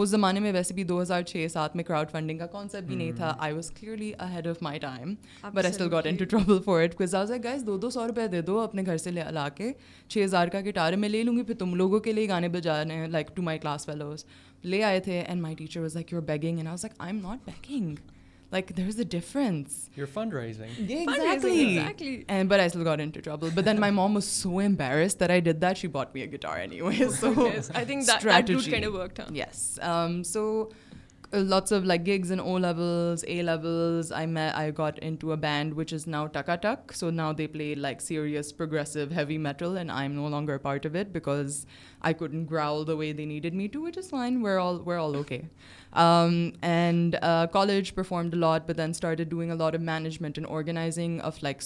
اس 0.00 0.08
زمانے 0.08 0.40
میں 0.40 0.52
ویسے 0.52 0.74
بھی 0.74 0.84
دو 0.84 1.00
ہزار 1.02 1.22
چھ 1.22 1.46
سات 1.52 1.74
میں 1.76 1.84
کراؤڈ 1.84 2.10
فنڈنگ 2.10 2.38
کا 2.38 2.46
کانسیپٹ 2.46 2.86
بھی 2.86 2.96
نہیں 2.96 3.12
تھا 3.12 3.34
I 3.38 3.54
was 3.54 3.70
clearly 3.70 4.12
ahead 4.18 4.46
of 4.46 4.62
my 4.62 4.78
time 4.78 5.14
but 5.54 5.64
I 5.64 5.90
got 5.92 6.06
in 6.06 6.16
to 6.16 6.24
travel 6.24 6.60
for 6.62 6.82
it 6.82 7.14
as 7.14 7.32
guys 7.44 7.66
دو 7.66 7.72
دو 7.72 7.78
دو 7.78 7.90
سو 7.90 8.06
روپئے 8.08 8.26
دے 8.26 8.40
دو 8.42 8.58
اپنے 8.60 8.82
گھر 8.86 8.96
سے 8.96 9.10
لے 9.10 9.24
لا 9.30 9.48
کے 9.48 9.72
چھ 10.08 10.18
ہزار 10.24 10.48
کا 10.48 10.60
گٹار 10.60 10.92
میں 10.92 11.08
لے 11.08 11.22
لوں 11.22 11.36
گی 11.36 11.42
پھر 11.42 11.54
تم 11.58 11.74
لوگوں 11.74 12.00
کے 12.00 12.12
لیے 12.12 12.28
گانے 12.28 12.48
بجا 12.48 12.82
رہے 12.84 12.94
ہیں 12.94 13.08
like 13.08 13.36
to 13.36 13.42
my 13.42 13.58
class 13.58 13.86
fellows 13.86 14.24
لے 14.64 14.82
آئے 14.82 15.00
تھے 15.00 15.20
and 15.20 15.42
my 15.42 15.54
teacher 15.54 15.80
was 15.80 15.94
like 15.94 16.14
begging 16.14 16.56
and 16.56 16.68
I 16.68 16.70
was 16.70 16.84
like 16.84 17.00
I 17.00 17.12
am 17.12 17.20
not 17.22 17.46
begging 17.46 17.94
there 18.52 18.82
is 18.86 19.00
a 23.78 23.90
mom 23.90 24.20
so 24.20 24.56
M 24.58 24.74
بیرس 24.74 25.16
so 30.24 30.70
let's 31.32 31.72
like 31.72 32.00
گز 32.06 32.30
N 32.30 32.40
O 32.40 32.58
level 32.58 33.14
gone 34.78 35.14
to 35.20 35.30
a 35.30 35.36
band 35.36 35.72
which 35.76 35.94
is 35.94 36.06
now 36.08 36.26
ٹکا 36.26 36.56
ٹک 36.56 36.92
so 36.92 37.10
now 37.10 37.32
they 37.32 37.46
play 37.46 37.74
like 37.74 38.00
serious 38.02 38.56
progressive 38.56 39.00
heavy 39.16 39.38
metal 39.38 39.76
and 39.76 39.90
I 39.90 40.08
am 40.08 40.14
no 40.14 40.28
longer 40.28 40.58
part 40.58 40.86
of 40.86 40.96
it 41.00 41.12
because 41.12 41.64
I 42.00 42.14
could 42.14 42.34
growl 42.50 42.86
the 42.86 42.96
way 42.96 43.12
they 43.12 43.24
needed 43.24 43.54
me 43.54 43.66
to 43.66 43.82
wait 43.82 43.98
is 43.98 44.12
all 44.14 44.36
Veer 44.44 44.98
all 44.98 45.14
okay 45.14 45.40
and 45.92 47.16
college 47.52 47.94
perform 47.94 48.28
the 48.28 48.36
lot 48.36 48.68
ب 48.68 48.76
then 48.76 48.90
started 48.90 49.30
doing 49.30 49.50
a 49.50 49.54
lot 49.54 49.74
of 49.74 49.80
management 49.80 50.38
and 50.38 50.50
organising 50.50 51.20
of 51.20 51.42
like 51.42 51.62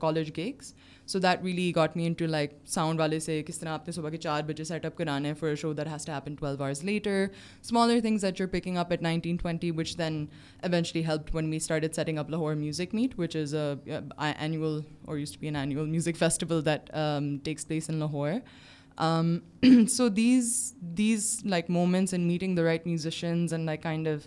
college 0.00 0.30
gigs 0.36 0.74
so 1.06 1.18
that 1.18 1.44
really 1.44 1.72
got 1.76 1.96
main 1.96 2.12
to 2.12 2.26
like 2.26 2.52
sound 2.66 3.00
والے 3.00 3.20
سے 3.20 3.42
کس 3.42 3.58
طرح 3.58 3.68
آپ 3.68 3.86
کے 3.86 3.92
صبح 3.92 4.10
کے 4.10 4.16
چار 4.16 4.42
بجے 4.42 4.64
سیٹ 4.64 4.86
اپ 4.86 4.96
کرانے 4.96 5.28
ہیں 5.28 5.34
for 5.34 5.54
show 5.54 5.72
that 5.72 5.86
has 5.86 6.06
to 6.06 6.12
happen 6.12 6.34
twelve 6.34 6.62
hours 6.62 6.84
later 6.84 7.26
smaller 7.60 8.00
things 8.02 8.24
wait 8.24 8.40
your 8.40 8.48
packing 8.48 8.76
up 8.76 8.92
it 8.92 9.02
nineteen 9.02 9.36
twenty 9.36 9.70
which 9.70 9.98
دینچلی 9.98 11.06
help 11.06 11.36
when 11.36 11.44
me 11.44 11.56
start 11.56 11.82
add 11.82 11.94
setting 11.94 12.18
up our 12.18 12.54
music 12.54 12.94
meet 12.94 13.18
which 13.18 13.36
is 13.36 13.54
I 14.16 14.32
annual 14.38 14.80
or 15.04 15.18
use 15.18 15.36
B 15.40 15.46
N 15.46 15.56
N 15.56 15.90
music 15.90 16.16
festival 16.16 16.64
that 16.64 16.90
takes 17.44 17.68
place 17.68 17.90
in 17.90 18.02
ہوور 18.02 18.32
so 19.88 20.08
these 20.08 20.52
these 20.98 21.36
like 21.44 21.70
moments 21.70 22.14
and 22.14 22.26
meeting 22.26 22.56
the 22.56 22.62
right 22.62 22.86
musicians 22.86 23.52
and 23.52 23.64
like 23.64 23.82
kind 23.82 24.08
of 24.08 24.26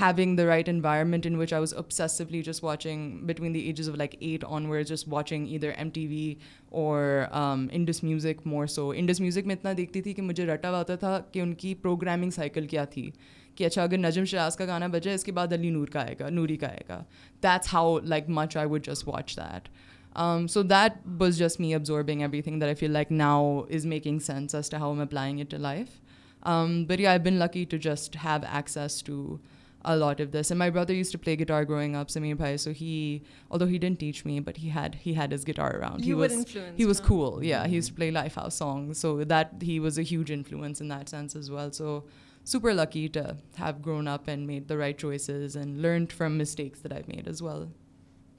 having 0.00 0.36
the 0.36 0.44
right 0.46 0.68
environment 0.68 1.26
in 1.26 1.34
which 1.36 1.52
I 1.52 1.60
was 1.60 1.74
ابسیسولی 1.76 2.42
just 2.42 2.64
watching 2.64 3.18
between 3.26 3.54
the 3.54 3.58
ages 3.58 3.90
of 3.90 3.96
like 3.96 4.14
eight 4.20 4.44
on 4.44 4.66
ورز 4.66 4.88
just 4.88 5.08
watching 5.08 5.48
ادھر 5.54 5.70
M 5.76 5.90
T 5.90 6.06
V 6.06 6.34
or 6.70 7.22
Indus 7.72 8.02
music 8.02 8.46
more 8.46 8.66
so 8.66 8.90
Indus 8.90 9.20
music 9.20 9.46
میں 9.46 9.54
اتنا 9.54 9.72
دیکھتی 9.76 10.02
تھی 10.02 10.12
کہ 10.12 10.22
مجھے 10.22 10.46
رٹا 10.46 10.78
ہوتا 10.78 10.96
تھا 10.96 11.20
کہ 11.32 11.40
ان 11.40 11.54
کی 11.54 11.74
پروگرامنگ 11.74 12.30
سائیکل 12.30 12.66
کیا 12.66 12.84
تھی 12.84 13.10
کہ 13.54 13.64
اچھا 13.64 13.82
اگر 13.82 13.98
نجم 13.98 14.24
شاز 14.24 14.56
کا 14.56 14.66
گانا 14.66 14.86
بجائے 14.86 15.14
اس 15.14 15.24
کے 15.24 15.32
بعد 15.32 15.52
علی 15.52 15.70
نور 15.70 15.86
کا 15.86 16.00
آئے 16.00 16.14
گا 16.20 16.28
نوری 16.30 16.56
کا 16.56 16.66
آئے 16.66 16.82
گا 16.88 17.02
that's 17.42 17.74
how 17.74 17.98
like 17.98 18.28
much 18.28 18.56
I 18.56 18.68
would 18.68 18.86
just 18.86 19.08
watch 19.08 19.36
that 19.36 19.68
Um, 20.14 20.48
so 20.48 20.62
that 20.64 21.00
was 21.18 21.38
just 21.38 21.58
me 21.58 21.72
absorbing 21.72 22.22
everything 22.22 22.58
that 22.58 22.68
I 22.68 22.74
feel 22.74 22.90
like 22.90 23.10
now 23.10 23.66
is 23.68 23.86
making 23.86 24.20
sense 24.20 24.54
as 24.54 24.68
to 24.70 24.78
how 24.78 24.90
I'm 24.90 25.00
applying 25.00 25.38
it 25.38 25.50
to 25.50 25.58
life. 25.58 26.00
Um, 26.42 26.84
but 26.84 26.98
yeah, 26.98 27.12
I've 27.12 27.22
been 27.22 27.38
lucky 27.38 27.64
to 27.66 27.78
just 27.78 28.16
have 28.16 28.44
access 28.44 29.00
to 29.02 29.40
a 29.84 29.96
lot 29.96 30.20
of 30.20 30.30
this. 30.32 30.50
And 30.50 30.58
my 30.58 30.70
brother 30.70 30.94
used 30.94 31.12
to 31.12 31.18
play 31.18 31.34
guitar 31.36 31.64
growing 31.64 31.96
up, 31.96 32.08
Sameer 32.08 32.36
Bhai. 32.36 32.56
So 32.56 32.72
he, 32.72 33.22
although 33.50 33.66
he 33.66 33.78
didn't 33.78 34.00
teach 34.00 34.24
me, 34.24 34.38
but 34.40 34.56
he 34.56 34.68
had 34.68 34.96
his 35.32 35.44
guitar 35.44 35.76
around. 35.76 36.04
He 36.76 36.86
was 36.86 37.00
cool. 37.00 37.42
Yeah, 37.42 37.66
he 37.66 37.76
used 37.76 37.88
to 37.88 37.94
mm-hmm. 37.94 38.12
play 38.12 38.28
Lifehouse 38.28 38.52
songs. 38.52 38.98
So 38.98 39.24
that 39.24 39.54
he 39.60 39.80
was 39.80 39.98
a 39.98 40.02
huge 40.02 40.30
influence 40.30 40.80
in 40.80 40.88
that 40.88 41.08
sense 41.08 41.34
as 41.34 41.50
well. 41.50 41.72
So 41.72 42.04
super 42.44 42.74
lucky 42.74 43.08
to 43.10 43.36
have 43.56 43.82
grown 43.82 44.06
up 44.06 44.28
and 44.28 44.46
made 44.46 44.68
the 44.68 44.76
right 44.76 44.98
choices 44.98 45.56
and 45.56 45.80
learned 45.80 46.12
from 46.12 46.36
mistakes 46.36 46.80
that 46.80 46.92
I've 46.92 47.08
made 47.08 47.26
as 47.26 47.42
well. 47.42 47.68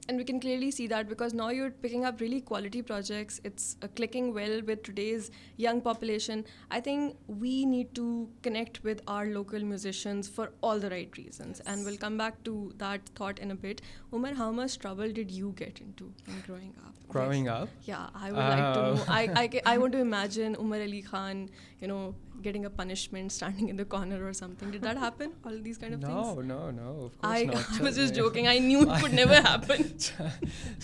And 0.06 0.18
we 0.18 0.24
can 0.24 0.38
clearly 0.38 0.70
see 0.70 0.86
that 0.88 1.08
because 1.08 1.32
now 1.32 1.48
you're 1.48 1.70
picking 1.70 2.04
up 2.04 2.20
really 2.20 2.40
quality 2.40 2.82
projects. 2.82 3.40
It's 3.42 3.76
uh, 3.82 3.88
clicking 3.96 4.34
well 4.34 4.60
with 4.60 4.82
today's 4.82 5.30
young 5.56 5.80
population. 5.80 6.44
I 6.70 6.80
think 6.80 7.16
we 7.26 7.64
need 7.64 7.94
to 7.94 8.28
connect 8.42 8.84
with 8.84 9.00
our 9.08 9.26
local 9.26 9.60
musicians 9.60 10.28
for 10.28 10.52
all 10.60 10.78
the 10.78 10.90
right 10.90 11.16
reasons. 11.16 11.62
Yes. 11.64 11.74
And 11.74 11.86
we'll 11.86 11.96
come 11.96 12.18
back 12.18 12.42
to 12.44 12.72
that 12.76 13.00
thought 13.14 13.38
in 13.38 13.50
a 13.50 13.54
bit. 13.54 13.80
Umar, 14.12 14.34
how 14.34 14.50
much 14.50 14.78
trouble 14.78 15.10
did 15.10 15.30
you 15.30 15.54
get 15.56 15.80
into 15.80 16.12
in 16.28 16.42
growing 16.46 16.74
up? 16.84 16.92
Growing 17.08 17.48
up? 17.48 17.68
Yeah, 17.84 18.08
I 18.14 18.30
would 18.30 18.38
like 18.38 18.74
to 18.74 18.80
oh. 18.80 18.94
know. 18.94 19.60
I 19.66 19.78
want 19.78 19.92
to 19.92 20.00
imagine 20.00 20.54
Umar 20.60 20.80
Ali 20.80 21.00
Khan, 21.00 21.48
getting 22.46 22.64
a 22.68 22.70
punishment 22.70 23.32
standing 23.38 23.68
in 23.72 23.76
the 23.76 23.84
corner 23.94 24.18
or 24.28 24.32
something 24.32 24.70
did 24.74 24.82
that 24.82 24.98
happen 25.04 25.32
all 25.44 25.58
these 25.68 25.78
kind 25.82 25.94
of 25.94 26.00
no, 26.00 26.08
things 26.08 26.48
no 26.48 26.54
no 26.54 26.70
no 26.78 26.88
of 27.06 27.12
course 27.20 27.38
I, 27.38 27.44
not 27.44 27.80
i 27.80 27.82
was 27.82 27.96
just 28.02 28.14
joking 28.14 28.48
i 28.54 28.58
knew 28.58 28.82
it 28.82 29.02
would 29.02 29.16
never 29.22 29.40
happen 29.50 29.98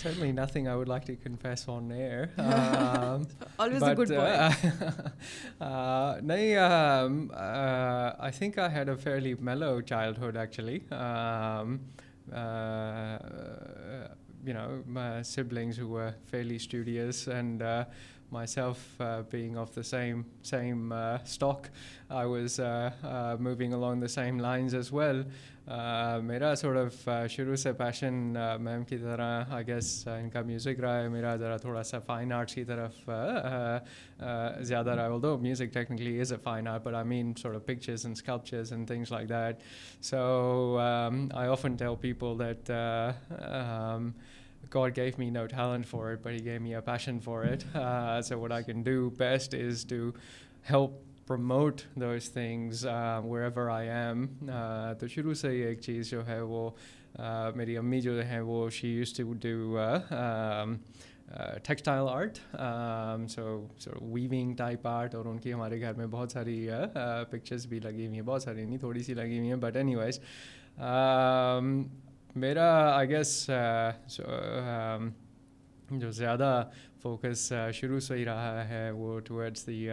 certainly 0.00 0.33
nothing 0.33 0.69
i 0.69 0.75
would 0.75 0.88
like 0.88 1.04
to 1.11 1.16
confess 1.16 1.69
on 1.69 1.92
air. 1.92 2.30
um, 2.38 3.26
always 3.59 3.80
but, 3.80 3.92
a 3.92 3.95
good 3.95 4.09
boy 4.09 4.30
uh, 4.45 4.52
uh, 5.64 6.21
no 6.23 6.38
um, 6.69 7.30
uh, 7.35 8.12
i 8.28 8.30
think 8.30 8.59
i 8.59 8.69
had 8.69 8.88
a 8.88 8.97
fairly 8.97 9.35
mellow 9.50 9.80
childhood 9.80 10.37
actually 10.37 10.83
um 10.90 11.80
uh, 12.33 13.19
you 14.45 14.54
know 14.54 14.83
my 14.87 15.23
siblings 15.23 15.76
who 15.76 15.88
were 15.88 16.14
fairly 16.26 16.59
studious 16.59 17.26
and 17.26 17.62
uh, 17.62 17.85
myself 18.32 18.76
my 18.99 19.16
self 19.26 19.30
paying 19.30 19.57
off 19.57 19.76
the 19.76 19.83
same 19.83 20.23
same 20.42 20.92
stock 20.92 21.66
I 22.09 22.28
was 22.28 22.61
moving 23.38 23.73
along 23.73 24.00
the 24.00 24.09
same 24.09 24.38
lines 24.38 24.75
as 24.75 24.92
well 24.92 25.23
میرا 26.23 26.50
آف 26.50 27.09
شروع 27.30 27.57
سے 27.57 27.73
passion 27.73 28.14
میم 28.61 28.85
کی 28.85 28.99
طرح 28.99 29.52
I 29.54 29.66
guess 29.66 30.07
ان 30.09 30.30
کا 30.30 30.40
music 30.42 30.80
رہا 30.80 31.00
ہے 31.00 31.09
میرا 31.09 31.35
ذرا 31.37 31.57
تھوڑا 31.57 31.83
سا 31.83 31.99
فائن 31.99 32.33
آرٹس 32.33 32.54
کی 32.54 32.64
طرف 32.64 33.11
زیادہ 34.61 34.90
رہا 34.90 35.04
ہے 35.04 35.19
though 35.23 35.37
music 35.38 35.73
technically 35.75 36.21
is 36.21 36.33
a 36.33 36.38
fine 36.42 36.69
art 36.69 36.85
but 36.85 36.95
I 36.95 37.09
mean 37.09 37.26
means 37.26 37.47
of 37.47 37.66
pictures 37.66 38.07
and 38.07 38.16
sculptures 38.16 38.73
and 38.73 38.87
things 38.88 39.12
like 39.12 39.28
that 39.28 39.62
so 40.04 40.78
I 40.78 41.49
often 41.49 41.76
tour 41.76 41.97
people 42.00 42.38
that 42.38 42.71
کار 44.71 44.90
کے 44.90 45.11
me 46.59 46.75
are 46.75 46.80
passion 46.80 47.19
for 47.21 47.45
it 47.45 47.76
so 48.25 48.40
what 48.40 48.52
I 48.52 48.64
can 48.64 48.83
do 48.83 49.11
best 49.11 49.54
is 49.54 49.85
to 49.85 50.11
help 50.71 51.26
promote 51.26 51.80
those 51.95 52.30
things 52.33 52.87
what 53.25 53.40
ever 53.40 53.69
I 53.69 53.88
am 53.90 54.26
تو 55.00 55.07
شروع 55.07 55.35
سے 55.35 55.50
ہی 55.50 55.57
ایک 55.57 55.80
چیز 55.80 56.11
جو 56.11 56.26
ہے 56.26 56.40
وہ 56.40 56.71
میری 57.54 57.76
امی 57.76 58.00
جو 58.00 58.23
ہیں 58.23 58.40
وہ 58.40 58.71
شیوز 58.71 59.12
ٹی 59.12 59.23
وو 59.23 59.33
ڈیو 59.33 59.76
textile 61.62 62.09
art 62.09 62.38
so 63.30 63.66
so 63.78 63.90
weaving 64.12 64.54
type 64.54 64.87
art 64.87 65.14
اور 65.14 65.25
ان 65.25 65.38
کی 65.38 65.52
ہمارے 65.52 65.80
گھر 65.80 65.92
میں 65.92 66.07
بہت 66.07 66.33
ساری 66.33 66.69
پکچرس 67.30 67.66
بھی 67.66 67.80
لگی 67.80 68.07
ہوئی 68.07 68.16
ہیں 68.16 68.26
بہت 68.26 68.42
ساری 68.42 68.78
تھوڑی 68.78 69.02
سی 69.02 69.14
لگی 69.14 69.38
ہوئی 69.38 69.49
ہیں 69.49 69.57
بٹ 69.57 69.76
اینی 69.76 69.95
وائز 69.95 70.21
میرا 72.35 72.71
آئی 72.97 73.09
گیس 73.09 73.50
جو 75.90 76.11
زیادہ 76.11 76.71
فوکس 77.02 77.52
شروع 77.73 78.00
سے 78.00 78.16
ہی 78.16 78.25
رہا 78.25 78.69
ہے 78.69 78.90
وہ 78.90 79.19
towards 79.21 79.66
the 79.66 79.88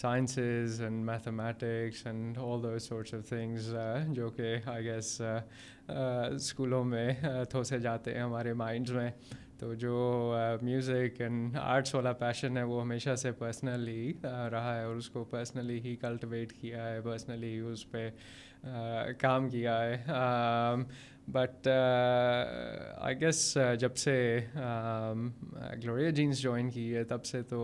sciences 0.00 0.80
and 0.82 1.04
mathematics 1.04 2.06
and 2.06 2.38
all 2.38 2.62
other 2.62 2.78
sorts 2.78 3.14
of 3.14 3.28
things 3.28 3.74
جو 4.08 4.28
کہ 4.28 4.54
آئی 4.66 4.84
گیس 4.84 5.20
اسکولوں 5.88 6.84
میں 6.84 7.08
تھوسے 7.50 7.78
جاتے 7.78 8.14
ہیں 8.14 8.22
ہمارے 8.22 8.52
مائنڈس 8.52 8.90
میں 8.90 9.10
تو 9.58 9.72
جو 9.74 10.34
میوزک 10.62 11.20
اینڈ 11.20 11.56
آرٹس 11.60 11.94
والا 11.94 12.12
پیشن 12.12 12.56
ہے 12.56 12.62
وہ 12.62 12.80
ہمیشہ 12.82 13.14
سے 13.14 13.32
پرسنلی 13.32 14.12
رہا 14.22 14.76
ہے 14.76 14.84
اور 14.84 14.96
اس 14.96 15.08
کو 15.10 15.24
پرسنلی 15.24 15.80
ہی 15.80 15.96
کلٹیویٹ 15.96 16.52
کیا 16.52 16.88
ہے 16.88 17.00
پرسنلی 17.00 17.58
اس 17.58 17.90
پہ 17.90 18.08
کام 19.18 19.48
کیا 19.48 19.80
ہے 19.82 19.96
بٹ 21.32 21.68
آئی 21.68 23.20
گیس 23.20 23.56
جب 23.78 23.96
سے 23.96 24.14
گلوریا 25.82 26.10
جینس 26.10 26.40
جوائن 26.42 26.70
کی 26.70 26.94
ہے 26.96 27.04
تب 27.04 27.24
سے 27.24 27.42
تو 27.42 27.64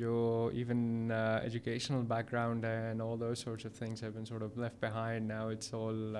جو 0.00 0.50
ایون 0.54 1.10
ایجوکیشنل 1.42 2.04
بیک 2.08 2.32
گراؤنڈ 2.32 2.64
ہے 2.64 2.76
and 2.86 3.02
all 3.02 3.20
those 3.20 3.38
sorts 3.38 3.66
of 3.66 3.78
things 3.78 4.02
have 4.02 4.12
been 4.14 4.24
sort 4.24 4.42
of 4.42 4.58
left 4.58 4.82
behind 4.82 5.28
now 5.28 5.48
it's 5.50 5.74
all 5.74 6.16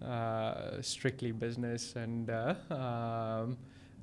strictly 0.00 1.32
business 1.32 1.96
and 1.96 2.30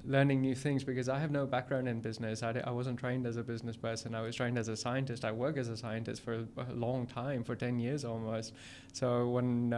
learning 0.05 0.43
these 0.43 0.61
things 0.61 0.83
because 0.85 1.09
I 1.09 1.21
have 1.21 1.31
no 1.31 1.45
back 1.45 1.69
grand 1.69 1.87
in 1.87 1.99
business 1.99 2.43
at 2.43 2.57
I 2.63 2.75
wasn't 2.75 2.95
trained 2.95 3.25
as 3.25 3.37
a 3.37 3.43
business 3.43 3.81
person 3.81 4.15
I 4.15 4.27
was 4.27 4.37
trained 4.37 4.57
as 4.57 4.69
a 4.69 4.75
scientist 4.75 5.25
I 5.25 5.35
work 5.35 5.57
a 5.57 5.75
scientist 5.75 6.21
for 6.21 6.29
long 6.57 7.05
time 7.13 7.43
four 7.43 7.55
ten 7.55 7.79
years 7.79 8.05
all 8.05 8.19
must 8.19 8.95
so 8.95 9.11
one 9.31 9.71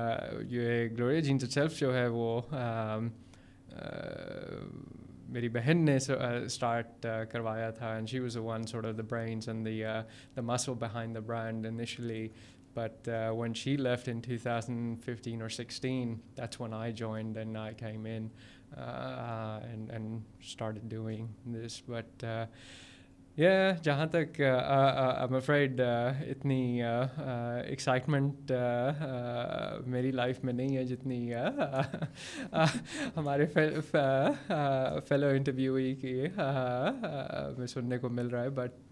Gloria 0.52 1.20
Jeans 1.20 1.54
self 1.54 1.80
جو 1.80 1.94
ہے 1.96 2.08
وہ 2.08 2.42
میری 5.30 5.50
بہن 5.50 5.86
نے 5.86 5.96
start 5.96 7.06
کروایا 7.30 7.70
تھا 7.70 7.94
and 7.94 8.10
she 8.10 8.20
was 8.20 8.38
a 8.38 8.44
once 8.44 8.74
the 8.74 9.02
brains 9.10 9.50
and 9.50 9.66
the 9.66 10.02
the 10.36 10.42
مس 10.42 10.70
وو 10.70 10.76
behind 10.76 11.16
the 11.16 11.20
brand 11.20 11.66
initially 11.66 12.28
but 12.74 13.10
when 13.38 13.54
she 13.54 13.76
left 13.78 14.10
in 14.10 14.20
two 14.20 14.38
thousand 14.44 14.96
fifteen 15.06 15.42
or 15.42 15.50
sixteen 15.50 16.16
that's 16.38 16.62
when 16.62 16.74
I 16.74 16.94
join 16.94 17.36
then 17.36 17.58
I 17.58 17.98
mean 17.98 18.28
جہاں 23.84 24.06
تک 24.06 24.42
اتنی 26.30 26.82
excitement 26.84 28.52
میری 29.86 30.12
life 30.12 30.44
میں 30.44 30.54
نہیں 30.54 30.78
ہے 30.78 30.84
جتنی 30.84 31.34
ہمارے 33.16 33.46
انٹرویو 35.30 35.78
کہ 36.02 36.28
مل 38.04 38.28
رہا 38.28 38.44
ہے 38.44 38.50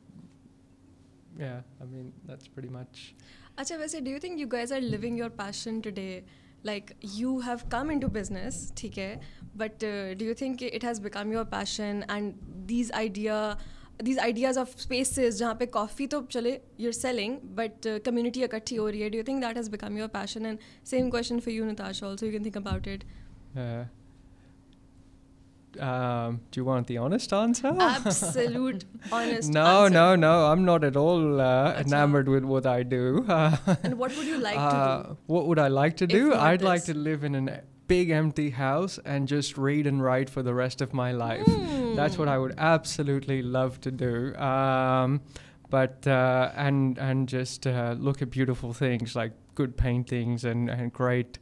اچھا 3.56 3.76
ویسے 3.78 4.00
do 4.00 4.10
you 4.10 4.14
you 4.14 4.20
think 4.20 4.54
guys 4.54 4.74
are 4.74 4.82
living 4.82 5.18
your 5.18 5.30
passion 5.30 5.82
like 6.64 6.92
you 7.14 7.38
have 7.38 7.56
come 7.70 7.90
in 7.90 8.00
to 8.00 8.08
business 8.14 8.72
ٹھیک 8.76 9.00
ہے 9.00 9.16
but 9.56 9.86
do 10.18 10.26
you 10.26 10.34
think 10.34 10.64
it 10.74 10.84
has 10.84 11.00
become 11.00 11.32
your 11.32 11.46
passion 11.46 12.00
and 12.08 12.34
these 12.70 12.92
idea 12.92 13.54
these 14.06 14.20
ideas 14.20 14.58
of 14.58 14.70
spaces 14.78 15.38
جہاں 15.40 15.54
پہ 15.54 15.66
کافی 15.72 16.08
تو 16.08 16.22
چلے 16.30 16.58
you 16.78 16.88
are 16.88 16.92
selling 16.92 17.38
but 17.56 17.88
community 18.04 18.44
اکٹھی 18.44 18.78
ہو 18.78 18.92
رہی 18.92 19.04
ہے 19.04 19.10
do 19.10 19.18
you 19.18 19.24
think 19.24 19.44
that 19.44 19.58
has 19.58 19.70
become 19.70 19.98
your 19.98 20.08
passion 20.14 20.46
and 20.46 20.60
same 20.84 21.10
question 21.10 21.40
for 21.40 21.54
you 21.54 21.66
نیت 21.66 21.82
also 21.82 22.26
you 22.26 22.32
can 22.32 22.44
think 22.44 22.58
about 22.58 22.88
it 22.88 23.04
P 25.78 26.62
M 37.96 38.30
تیوسٹ 38.30 39.60
read 39.60 39.86
and 39.86 40.02
write 40.02 40.30
for 40.30 40.44
the 40.44 40.52
restaurant 40.60 40.88
لکوٹیفل 48.00 49.12
تھڈ 49.56 49.72
پین 49.78 50.04
تھرٹ 50.04 51.38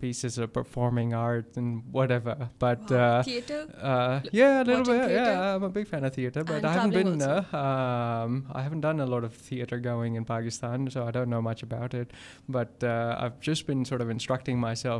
pieces 0.00 0.40
of 0.40 0.52
performing 0.52 1.12
آرٹرنگ 1.12 1.80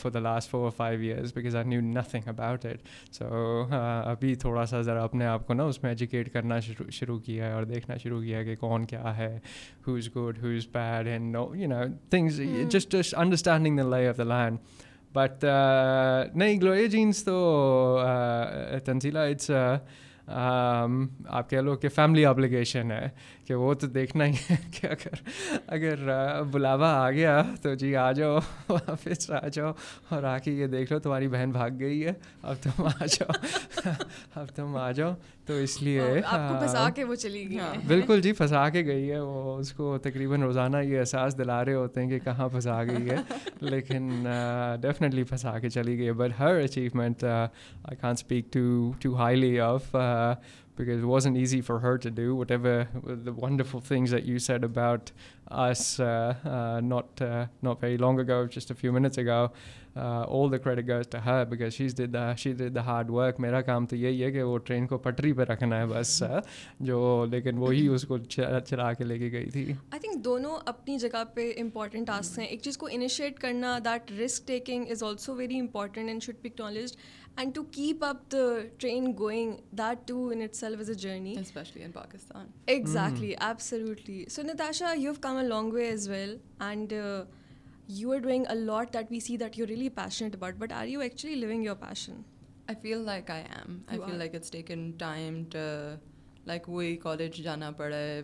four 0.00 0.10
the 0.10 0.18
last 0.18 0.50
four 0.50 0.70
five 0.70 1.00
years 1.00 1.34
because 1.34 1.56
I 1.56 1.64
knew 1.64 1.80
nothing 1.80 2.22
about 2.26 2.66
it 2.66 2.78
so 3.14 3.66
ابھی 4.04 4.34
تھوڑا 4.34 4.66
سا 4.66 4.80
ذرا 4.80 5.04
اپنے 5.04 5.26
آپ 5.26 5.46
کو 5.46 5.54
نا 5.54 5.62
اس 5.62 5.82
میں 5.82 5.90
ایجوکیٹ 5.90 6.32
کرنا 6.32 6.60
شروع 6.60 6.90
شروع 6.90 7.18
کیا 7.18 7.46
ہے 7.46 7.52
اور 7.52 7.62
دیکھنا 7.62 7.96
شروع 7.96 8.22
کیا 8.22 8.38
ہے 8.38 8.44
کہ 8.44 8.56
کون 8.56 8.84
کیا 8.84 9.16
ہے 9.16 9.38
who's 9.86 10.08
good 10.16 10.38
who's 10.42 10.66
bad 10.72 11.08
just 12.70 12.96
understanding 13.16 13.78
تو 17.24 18.00
تنزیلا 18.84 19.24
فیملی 21.88 22.24
آبلیگیشن 22.24 22.90
ہے 22.90 23.08
کہ 23.46 23.54
وہ 23.54 23.72
تو 23.74 23.86
دیکھنا 23.88 24.26
ہی 24.26 24.32
ہے 24.50 24.56
کہ 24.72 24.86
اگر 24.86 25.20
اگر 25.68 26.42
بلاوا 26.50 26.90
آ 26.94 27.10
گیا 27.10 27.40
تو 27.62 27.74
جی 27.74 27.94
آ 27.96 28.10
جاؤ 28.12 28.38
واپس 28.68 29.30
آ 29.32 29.46
جاؤ 29.48 29.72
اور 30.08 30.22
آ 30.24 30.36
کے 30.38 30.50
یہ 30.52 30.66
دیکھ 30.66 30.92
لو 30.92 30.98
تمہاری 30.98 31.28
بہن 31.28 31.50
بھاگ 31.52 31.78
گئی 31.78 32.04
ہے 32.06 32.12
اب 32.42 32.62
تم 32.62 32.84
آ 32.84 33.06
جاؤ 33.06 33.32
اب 34.34 34.54
تم 34.54 34.76
آ 34.76 34.90
جاؤ 34.90 35.14
تو 35.46 35.54
اس 35.54 35.80
لیے 35.82 36.00
ہاں۔ 36.26 37.04
وہ 37.08 37.14
چلی 37.14 37.48
گئی 37.48 37.58
ہاں۔ 37.58 37.72
بالکل 37.86 38.20
جی 38.20 38.32
پھنسا 38.32 38.68
کے 38.68 38.84
گئی 38.86 39.10
ہے 39.10 39.18
وہ 39.18 39.58
اس 39.58 39.72
کو 39.72 39.96
تقریباً 40.02 40.42
روزانہ 40.42 40.76
یہ 40.76 40.98
احساس 41.00 41.38
دلا 41.38 41.64
رہے 41.64 41.74
ہوتے 41.74 42.02
ہیں 42.02 42.08
کہ 42.08 42.18
کہاں 42.18 42.48
پھنسا 42.48 42.82
گئی 42.84 43.10
ہے 43.10 43.16
لیکن 43.62 44.08
ڈیفینیٹلی 44.80 45.24
پھنسا 45.24 45.58
کے 45.58 45.70
چلی 45.70 45.98
گئی 45.98 46.06
ہے 46.06 46.12
بٹ 46.14 46.38
ہر 46.38 46.60
اچیومنٹ 46.60 47.24
آئی 47.24 47.96
کان 47.96 48.10
speak 48.10 48.52
to 48.52 48.92
to 49.00 49.14
highly 49.16 49.58
of 49.60 49.94
because 50.76 51.04
was 51.04 51.26
an 51.26 51.36
easy 51.36 51.60
for 51.60 51.76
heard 51.76 52.06
about 54.64 55.10
not 56.82 57.22
very 57.82 57.96
long 57.96 58.20
just 58.50 58.72
hard 62.76 63.10
work 63.10 63.40
میرا 63.40 63.60
کام 63.60 63.86
تو 63.86 63.96
یہی 63.96 64.24
ہے 64.24 64.30
کہ 64.32 64.42
وہ 64.42 64.58
ٹرین 64.58 64.86
کو 64.86 64.98
پٹری 64.98 65.32
پہ 65.32 65.42
رکھنا 65.42 65.78
ہے 65.78 65.86
بس 65.86 66.22
جو 66.80 67.26
لیکن 67.30 67.58
وہی 67.58 67.86
اس 67.88 68.04
کو 68.04 68.18
چلا 68.18 68.92
کے 68.92 69.04
لے 69.04 69.18
کے 69.18 69.30
گئی 69.32 69.50
تھی 69.50 69.64
آئی 69.64 70.00
تھنک 70.00 70.24
دونوں 70.24 70.58
اپنی 70.66 70.98
جگہ 70.98 71.24
پہ 71.34 71.52
امپورٹینٹ 71.58 72.06
ٹاسک 72.06 72.38
ہیں 72.38 72.46
ایک 72.46 72.60
چیز 72.62 72.78
کو 72.78 72.88
انشیئٹ 72.92 73.38
کرنا 73.38 73.78
and 77.36 77.54
to 77.54 77.62
keep 77.72 78.04
up 78.04 78.30
the 78.32 78.44
train 78.78 79.12
going 79.18 79.52
that 79.72 80.06
to 80.08 80.28
in 80.28 80.42
it 80.42 80.54
self 80.54 80.80
is 80.80 80.90
a 80.90 80.94
journey 80.94 81.34
especially 81.38 81.82
in 81.84 81.92
Pakistan 81.92 82.46
exactly 82.66 83.32
جرنیشلیٹلی 83.32 84.24
so 84.28 84.42
Natasha 84.42 84.92
you 84.96 85.02
have 85.02 85.20
come 85.20 85.36
a 85.36 85.46
long 85.48 85.72
way 85.72 85.86
as 85.86 86.08
well 86.08 86.36
and 86.60 86.92
you 87.88 88.12
are 88.12 88.18
doing 88.18 88.44
a 88.48 88.54
lot 88.54 88.92
that 88.94 89.10
we 89.10 89.20
see 89.20 89.36
that 89.36 89.58
you 89.58 89.66
really 89.66 89.88
passionate 89.96 90.34
about 90.34 90.54
but 90.54 90.72
are 90.72 90.86
you 90.86 91.00
actually 91.00 91.64
your 91.64 91.76
passion 91.80 92.22
I 92.66 92.80
feel 92.82 92.98
like 92.98 93.30
I 93.30 93.42
I 93.42 93.60
am 93.60 93.78
feel 93.88 93.98
like 93.98 94.14
like 94.14 94.34
it's 94.34 94.50
taken 94.50 94.90
time 94.98 95.42
وہی 96.66 96.96
college 96.96 97.42
جانا 97.42 97.70
پڑا 97.70 97.96
ہے 97.96 98.22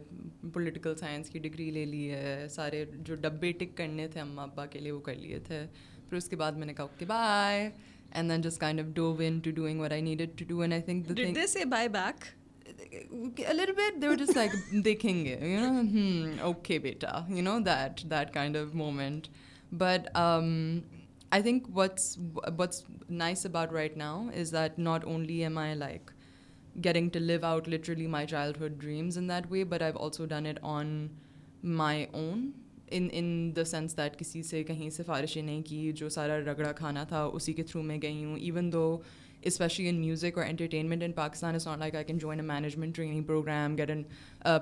political 0.53 0.95
science 0.97 1.31
کی 1.31 1.39
degree 1.39 1.71
لے 1.71 1.85
لی 1.85 2.11
ہے 2.11 2.47
سارے 2.51 2.85
جو 2.99 3.15
ڈبے 3.15 3.53
ٹک 3.53 3.77
کرنے 3.77 4.07
تھے 4.09 4.21
اماں 4.21 4.47
ابا 4.47 4.67
کے 4.67 4.79
لیے 4.79 4.93
وہ 4.93 5.01
کر 5.01 5.15
لیے 5.15 5.39
تھے 5.39 5.67
پھر 6.09 6.17
اس 6.17 6.29
کے 6.29 6.37
بعد 6.37 6.53
میں 6.53 6.67
نے 6.67 6.75
کہا 6.75 6.85
اوکے 6.85 7.05
بائے 7.05 7.71
اینڈ 8.15 8.31
دین 8.31 8.43
جس 8.43 8.59
کا 8.59 8.71
اوکے 16.43 16.79
بیٹا 16.79 17.19
you 17.29 17.43
know 17.43 17.59
that 17.59 18.03
that 18.11 18.33
kind 18.35 18.57
of 18.57 18.75
moment 18.75 19.29
but 19.73 20.09
I 20.15 21.43
think 21.43 21.69
what's 21.75 22.19
what's 22.59 22.83
nice 23.11 23.47
about 23.47 23.73
right 23.73 23.97
now 23.97 24.27
is 24.35 24.53
that 24.53 24.79
not 24.79 25.05
only 25.05 25.47
my 25.49 25.75
like 25.75 26.11
getting 26.85 27.09
to 27.09 27.19
live 27.19 27.45
out 27.47 27.69
literally 27.69 28.07
my 28.07 28.27
childhood 28.27 28.81
dreams 28.81 29.19
in 29.19 29.29
that 29.29 29.51
way 29.51 29.65
but 29.65 29.83
also 29.83 30.27
done 30.27 30.47
on 30.63 31.07
my 31.63 32.07
own 32.13 32.51
in 32.93 33.09
in 33.13 33.53
the 33.57 33.65
sense 33.65 33.97
that 33.97 34.19
کسی 34.19 34.43
سے 34.43 34.63
کہیں 34.65 34.89
سفارشیں 34.91 35.43
نہیں 35.43 35.63
کی 35.67 35.91
جو 35.93 36.09
سارا 36.09 36.39
رگڑا 36.47 36.73
کھانا 36.73 37.05
تھا 37.05 37.23
اسی 37.25 37.53
کے 37.53 37.63
تھرو 37.63 37.83
میں 37.83 37.99
گئی 38.03 38.25
ہوں 38.25 38.39
even 38.39 38.73
though 38.73 38.87
especially 39.43 39.89
in 39.89 40.01
music 40.01 40.39
اور 40.39 40.47
entertainment 40.47 41.03
in 41.03 41.13
Pakistan 41.13 41.55
is 41.55 41.67
not 41.67 41.79
like 41.79 41.95
I 41.95 42.05
can 42.05 42.19
join 42.19 42.41
a 42.41 42.47
management 42.47 42.95
training 42.97 43.23
programme 43.23 43.77
get 43.79 43.91
N 43.91 44.03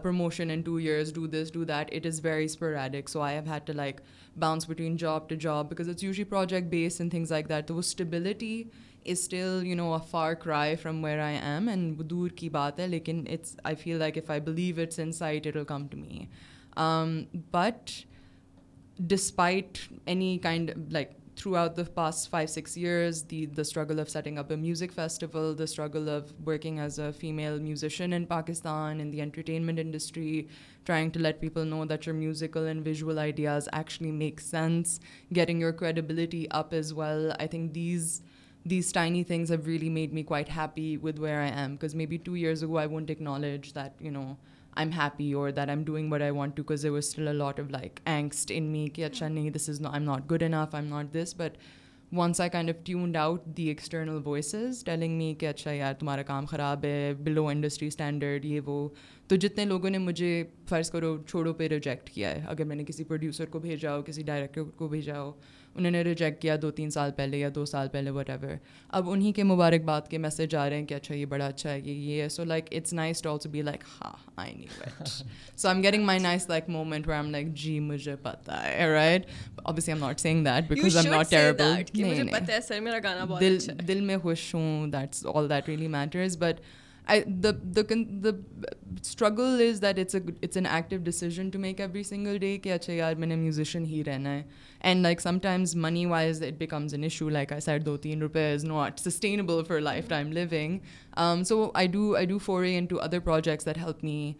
promotion 0.02 0.50
in 0.50 0.62
two 0.62 0.76
years 0.76 1.12
do 1.14 1.26
this 1.26 1.52
do 1.52 1.64
that 1.64 1.90
it 1.92 2.06
is 2.06 2.24
very 2.24 2.44
اسپر 2.44 2.76
so 3.06 3.20
I 3.20 3.36
have 3.36 3.52
had 3.52 3.66
to 3.66 3.72
like 3.72 4.00
bounce 4.38 4.68
between 4.68 4.96
job 4.96 5.28
to 5.28 5.34
job 5.40 5.68
because 5.68 5.88
it's 5.88 6.04
usually 6.04 6.24
project 6.26 6.70
based 6.70 7.00
in 7.00 7.08
things 7.08 7.32
like 7.32 7.48
that 7.48 7.68
تو 7.68 7.74
وہ 7.74 7.80
stability 7.80 8.62
is 8.62 9.18
still 9.18 9.66
you 9.66 9.76
know 9.76 9.92
a 9.94 10.00
far 10.10 10.34
cry 10.34 10.76
from 10.76 11.04
where 11.04 11.18
I 11.18 11.36
am 11.36 11.68
and 11.68 12.02
دور 12.10 12.30
کی 12.36 12.48
بات 12.48 12.80
ہے 12.80 12.86
لیکن 12.86 13.24
it's 13.28 13.56
I 13.64 13.76
feel 13.76 13.98
like 13.98 14.18
if 14.18 14.30
I 14.30 14.40
believe 14.40 14.80
it's 14.80 14.98
in 14.98 15.12
sight 15.12 15.46
it 15.46 15.56
will 15.56 15.64
come 15.64 15.86
to 15.86 15.98
me 15.98 16.26
but 17.50 17.90
despite 19.06 19.88
any 20.06 20.38
kind 20.38 20.70
of, 20.70 20.92
like, 20.92 21.14
throughout 21.36 21.74
the 21.74 21.84
past 21.84 22.30
5-6 22.30 22.76
years, 22.76 23.22
the 23.22 23.64
struggle 23.64 23.98
of 23.98 24.10
setting 24.10 24.38
up 24.38 24.50
a 24.50 24.56
music 24.56 24.92
festival, 24.92 25.54
the 25.54 25.66
struggle 25.66 26.08
of 26.10 26.34
working 26.44 26.78
as 26.78 26.98
a 26.98 27.12
female 27.12 27.58
musician 27.58 28.12
in 28.12 28.26
Pakistan, 28.26 29.00
in 29.00 29.10
the 29.10 29.22
entertainment 29.22 29.78
industry, 29.78 30.48
trying 30.84 31.10
to 31.10 31.18
let 31.18 31.40
people 31.40 31.64
know 31.64 31.86
that 31.86 32.04
your 32.04 32.14
musical 32.14 32.66
and 32.66 32.84
visual 32.84 33.18
ideas 33.18 33.68
actually 33.72 34.12
make 34.12 34.38
sense, 34.38 35.00
getting 35.32 35.58
your 35.58 35.72
credibility 35.72 36.50
up 36.50 36.74
as 36.74 36.92
well. 36.92 37.34
I 37.40 37.46
think 37.46 37.72
these 37.72 38.22
tiny 38.92 39.22
things 39.22 39.48
have 39.48 39.66
really 39.66 39.88
made 39.88 40.12
me 40.12 40.22
quite 40.22 40.48
happy 40.48 40.98
with 40.98 41.18
where 41.18 41.40
I 41.40 41.48
am, 41.48 41.76
because 41.76 41.94
maybe 41.94 42.18
2 42.18 42.34
years 42.34 42.62
ago 42.62 42.76
I 42.76 42.84
wouldn't 42.86 43.08
acknowledge 43.08 43.72
that, 43.72 43.94
you 43.98 44.10
know, 44.10 44.36
I 44.80 44.88
am 44.88 45.00
happy 45.00 45.32
or 45.32 45.50
that 45.50 45.58
I 45.58 45.68
am 45.68 45.84
doing 45.84 46.10
but 46.10 46.22
I 46.22 46.30
want 46.30 46.56
to 46.56 46.62
there 46.62 46.90
want to 46.90 46.96
still 46.96 47.28
a 47.28 47.32
lot 47.32 47.60
of 47.60 47.70
like 47.70 48.00
angst 48.04 48.52
in 48.54 48.62
me 48.62 48.86
کہ 48.94 49.04
اچھا 49.04 49.28
نہیں 49.28 49.50
this 49.50 49.68
is 49.68 49.80
no 49.80 49.88
I'm 49.88 50.02
not 50.02 50.30
good 50.30 50.42
enough 50.42 50.74
I 50.74 50.84
am 50.84 50.94
not 50.94 51.14
this 51.14 51.34
but 51.36 51.56
once 52.12 52.40
I 52.40 52.50
kind 52.50 52.70
of 52.70 52.84
tuned 52.84 53.16
out 53.16 53.44
the 53.46 53.64
external 53.64 54.20
voices 54.24 54.84
telling 54.84 55.16
me 55.18 55.34
کہ 55.34 55.46
اچھا 55.46 55.72
یار 55.72 55.94
تمہارا 55.94 56.22
کام 56.22 56.46
خراب 56.46 56.84
ہے 56.84 57.12
بلو 57.14 57.46
industry 57.46 57.88
standard 57.88 58.44
یہ 58.44 58.60
وہ 58.64 58.88
تو 59.30 59.36
جتنے 59.36 59.64
لوگوں 59.64 59.90
نے 59.90 59.98
مجھے 59.98 60.42
فرض 60.68 60.90
کرو 60.90 61.16
چھوڑو 61.26 61.52
پہ 61.52 61.66
ریجیکٹ 61.68 62.08
کیا 62.10 62.30
ہے 62.30 62.44
اگر 62.48 62.64
میں 62.64 62.76
نے 62.76 62.84
کسی 62.84 63.04
پروڈیوسر 63.04 63.46
کو 63.46 63.58
بھیجا 63.58 63.94
ہو 63.96 64.02
کسی 64.02 64.22
ڈائریکٹر 64.22 64.62
کو 64.76 64.88
بھیجا 64.88 65.20
ہو 65.20 65.30
انہوں 65.74 65.90
نے 65.90 66.02
ریجیکٹ 66.02 66.40
کیا 66.42 66.56
دو 66.62 66.70
تین 66.70 66.90
سال 66.90 67.10
پہلے 67.16 67.38
یا 67.38 67.48
دو 67.54 67.64
سال 67.64 67.88
پہلے 67.88 68.10
وٹ 68.10 68.30
ایور 68.30 68.54
اب 68.88 69.10
انہیں 69.10 69.32
کے 69.32 69.42
مبارک 69.42 70.10
کے 70.10 70.18
میسج 70.18 70.54
آ 70.54 70.68
رہے 70.70 70.78
ہیں 70.78 70.86
کہ 70.86 70.94
اچھا 70.94 71.14
یہ 71.14 71.26
بڑا 71.26 71.46
اچھا 71.46 71.70
ہے 71.72 71.78
یہ 71.80 71.92
یہ 71.92 72.22
ہے 72.22 72.28
so 72.28 72.44
like 72.44 72.68
it's 72.72 72.92
nice 72.92 73.22
to 73.22 73.32
also 73.32 73.48
be 73.48 73.62
like 73.62 73.84
I 74.36 74.66
so 75.56 75.68
I 75.68 75.74
am 75.74 75.82
getting 75.82 76.04
my 76.04 76.18
nice 76.18 76.48
like 76.48 76.68
moment 76.68 77.08
like 77.08 77.54
جی 77.54 77.78
مجھے 77.80 78.16
پتا 78.16 78.62
ہے 78.64 78.88
right 78.88 79.26
M 79.64 79.78
M 79.86 79.98
not 79.98 80.26
not 80.26 81.30
that 81.30 81.94
because 81.94 83.70
دل 83.88 84.00
میں 84.00 84.18
خوش 84.18 84.54
ہوں 84.54 84.86
that's 84.86 85.26
all 85.26 85.50
that 85.50 85.68
matters 85.68 86.38
but 86.38 86.60
struggle 89.00 89.62
is 89.68 89.82
that 89.82 89.98
it's 89.98 90.14
it's 90.14 90.56
an 90.56 90.66
active 90.66 91.00
decision 91.04 91.50
to 91.50 91.58
make 91.58 91.80
every 91.80 92.02
single 92.02 92.38
day 92.38 92.56
کہ 92.58 92.72
اچھا 92.72 92.92
یار 92.92 93.14
میں 93.14 93.26
نے 93.26 93.36
میوزیشین 93.36 93.84
ہی 93.84 94.04
رہنا 94.04 94.30
ہے 94.30 94.42
and 94.80 95.02
like 95.02 95.20
some 95.20 95.38
times 95.38 95.74
money 95.76 96.06
wise 96.06 96.42
it 96.42 96.54
becomes 96.58 96.94
an 96.94 97.02
issue 97.02 97.28
like 97.28 97.52
I 97.52 97.60
set 97.60 97.86
دو 97.86 97.96
تین 97.96 98.22
روپے 98.22 98.52
is 98.54 98.64
not 98.64 99.00
sustainable 99.00 99.64
for 99.68 99.80
life 99.80 100.08
time 100.08 100.32
living 100.32 100.78
so 101.44 101.70
I 101.74 101.86
do 101.86 102.14
I 102.16 102.26
do 102.26 102.38
for 102.38 102.64
a 102.64 102.78
in 102.78 102.86
to 102.86 103.00
other 103.00 103.18
projects 103.18 103.66
that 103.66 103.78
help 103.78 104.04
me 104.04 104.32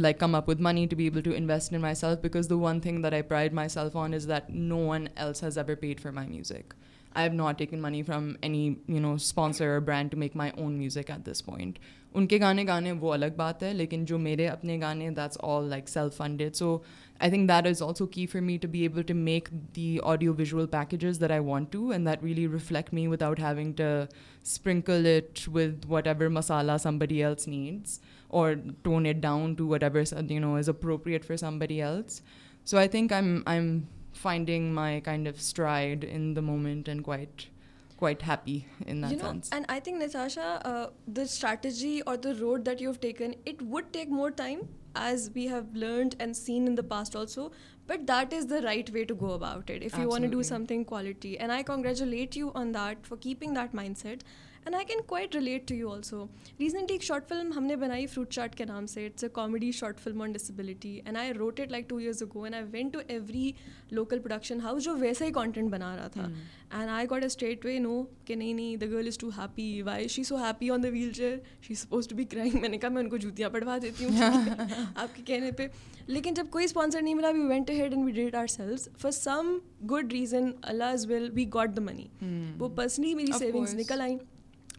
like 0.00 0.18
come 0.20 0.34
up 0.34 0.48
with 0.48 0.60
money 0.60 0.86
to 0.86 0.96
be 0.96 1.04
able 1.04 1.20
to 1.20 1.30
invest 1.36 1.72
in 1.72 1.80
my 1.80 1.94
self 1.94 2.18
because 2.24 2.50
the 2.50 2.56
one 2.56 2.80
thing 2.80 3.02
that 3.02 3.12
I 3.12 3.22
pride 3.22 3.52
my 3.52 3.68
self 3.68 3.96
on 3.96 4.14
is 4.14 4.28
that 4.28 4.50
no 4.50 4.78
one 4.78 5.06
else 5.16 5.44
has 5.44 5.58
ever 5.58 5.74
paid 5.74 6.00
for 6.00 6.12
my 6.12 6.28
music 6.28 6.74
I 7.16 7.28
have 7.28 7.36
not 7.36 7.58
taken 7.58 7.82
money 7.82 8.02
from 8.02 8.32
any 8.40 8.64
you 8.88 9.00
know 9.00 9.12
sponsor 9.14 9.78
brand 9.78 10.10
to 10.10 10.18
make 10.18 10.36
my 10.36 10.50
own 10.56 10.72
music 10.72 11.10
at 11.10 11.26
this 11.26 11.44
point 11.44 11.78
ان 12.14 12.26
کے 12.26 12.38
گانے 12.40 12.64
گانے 12.66 12.92
وہ 12.92 13.12
الگ 13.12 13.34
بات 13.36 13.62
ہے 13.62 13.72
لیکن 13.72 14.04
جو 14.04 14.18
میرے 14.18 14.46
اپنے 14.48 14.78
گانے 14.80 15.08
that's 15.10 15.38
all 15.42 15.64
like 15.64 15.88
self 15.88 16.16
funded 16.16 16.54
so 16.56 16.76
I 17.20 17.30
think 17.30 17.48
that 17.48 17.66
is 17.66 17.82
also 17.82 18.06
key 18.06 18.26
for 18.26 18.40
me 18.40 18.56
to 18.58 18.68
be 18.68 18.80
able 18.80 19.02
to 19.02 19.14
make 19.14 19.48
the 19.76 19.96
audio 20.02 20.34
visual 20.34 20.66
packages 20.66 21.20
that 21.20 21.30
I 21.30 21.40
want 21.40 21.72
to 21.72 21.88
and 21.90 22.08
that 22.08 22.22
really 22.24 22.46
reflect 22.48 22.94
me 22.94 23.06
with 23.06 23.22
out 23.22 23.40
having 23.40 23.72
to 23.72 23.84
sprinkle 24.42 25.06
it 25.06 25.48
with 25.52 25.84
what 25.88 26.06
ever 26.06 26.28
masala 26.28 26.76
some 26.82 26.98
body 26.98 27.22
else 27.24 27.48
needs 27.48 28.00
or 28.28 28.54
tone 28.82 29.06
it 29.06 29.22
down 29.22 29.54
to 29.54 29.66
what 29.66 29.82
ever 29.82 30.02
you 30.30 30.40
know 30.40 30.54
is 30.54 30.68
appropriate 30.68 31.24
for 31.24 31.36
some 31.36 31.58
body 31.58 31.82
else 31.82 32.20
so 32.66 32.76
I 32.76 32.88
think 32.88 33.12
I 33.12 33.24
am 33.24 33.38
I 33.46 33.60
am 33.60 33.78
strategy 34.24 35.58
اور 42.06 42.16
road 42.40 42.66
that 42.66 42.82
you 42.82 42.92
he 43.04 44.04
more 44.08 44.30
time 44.30 44.60
as 44.94 45.30
we 45.34 45.48
have 45.48 45.60
learned 45.74 46.14
and 46.18 46.36
seen 46.36 46.68
in 46.68 46.76
past 46.88 47.16
also 47.16 47.48
but 47.86 48.08
that 48.08 48.34
is 48.34 48.50
the 48.50 48.60
right 48.62 48.90
way 48.94 49.04
to 49.04 49.14
go 49.20 49.32
about 49.34 49.70
it 49.70 49.98
want 49.98 50.32
do 50.32 50.42
some 50.42 50.64
thing 50.64 50.84
quality 50.84 51.32
and 51.32 51.52
I 51.52 51.62
congratulate 51.62 52.36
you 52.36 52.50
on 52.54 52.74
that 52.74 53.06
for 53.06 53.18
keeping 53.18 53.54
that 53.54 53.74
mind 53.74 53.98
set 53.98 54.22
and 54.66 54.76
I 54.76 54.84
can 54.84 55.00
quite 55.06 55.34
relate 55.34 55.66
to 55.68 55.74
you 55.74 55.90
also 55.90 56.24
recently 56.60 56.94
ایک 56.94 57.02
short 57.02 57.28
film 57.28 57.50
ہم 57.56 57.64
نے 57.64 57.74
بنائی 57.76 58.06
fruit 58.06 58.30
chart 58.30 58.54
کے 58.54 58.64
نام 58.64 58.86
سے 58.86 59.04
it's 59.06 59.24
a 59.24 59.28
comedy 59.32 59.70
short 59.72 59.98
film 60.00 60.22
on 60.22 60.32
disability 60.32 60.90
and 61.04 61.16
I 61.16 61.32
wrote 61.32 61.60
it 61.60 61.72
like 61.72 61.88
two 61.88 61.96
years 61.96 62.22
ago 62.22 62.42
and 62.42 62.54
I 62.54 62.64
went 62.70 62.92
to 62.92 63.00
every 63.06 63.50
local 63.90 64.18
production 64.18 64.60
house 64.60 64.84
جو 64.84 64.94
ویسا 64.98 65.24
ہی 65.24 65.32
کانٹینٹ 65.32 65.70
بنا 65.72 65.94
رہا 65.96 66.08
تھا 66.08 66.28
and 66.70 66.90
I 66.90 67.06
got 67.10 67.22
a 67.22 67.26
state 67.26 67.66
way 67.66 67.78
no 67.78 68.02
کہ 68.24 68.34
نہیں 68.34 68.54
نہیں 68.54 68.76
the 68.76 68.86
girl 68.86 69.06
is 69.06 69.18
too 69.18 69.28
happy 69.38 69.70
why 69.82 70.08
she 70.08 70.24
so 70.24 70.36
happy 70.36 70.70
on 70.70 70.82
the 70.82 70.88
wheel 70.92 71.12
chair 71.12 71.38
she 71.62 71.74
suppose 71.76 72.08
to 72.08 72.16
be 72.16 72.24
crying 72.26 72.60
میں 72.60 72.68
نے 72.68 72.78
کہا 72.78 72.88
میں 72.88 73.02
ان 73.02 73.08
کو 73.08 73.16
جوتیاں 73.18 73.50
پڑھوا 73.50 73.78
دیتی 73.82 74.04
ہوں 74.04 74.22
آپ 74.96 75.16
کے 75.16 75.22
کہنے 75.24 75.50
پہ 75.52 75.66
لیکن 76.06 76.34
جب 76.34 76.50
کوئی 76.50 76.64
اسپانسر 76.64 77.02
نہیں 77.02 77.14
ملا 77.14 77.30
we 77.30 77.46
went 77.46 77.70
head 77.70 77.92
and 77.92 78.04
we 78.04 78.12
did 78.12 78.34
our 78.34 78.46
sales 78.50 78.88
for 78.98 79.10
some 79.12 79.56
good 79.90 80.12
reason 80.12 80.50
Allah 80.62 80.92
is 80.92 81.06
well 81.06 81.30
we 81.34 81.46
got 81.54 81.76
the 81.76 81.82
money 81.82 82.06
وہ 82.58 82.68
پرسنلی 82.76 83.14
میری 83.14 83.38
سیونگس 83.38 83.74
نکل 83.74 84.00
آئیں 84.00 84.18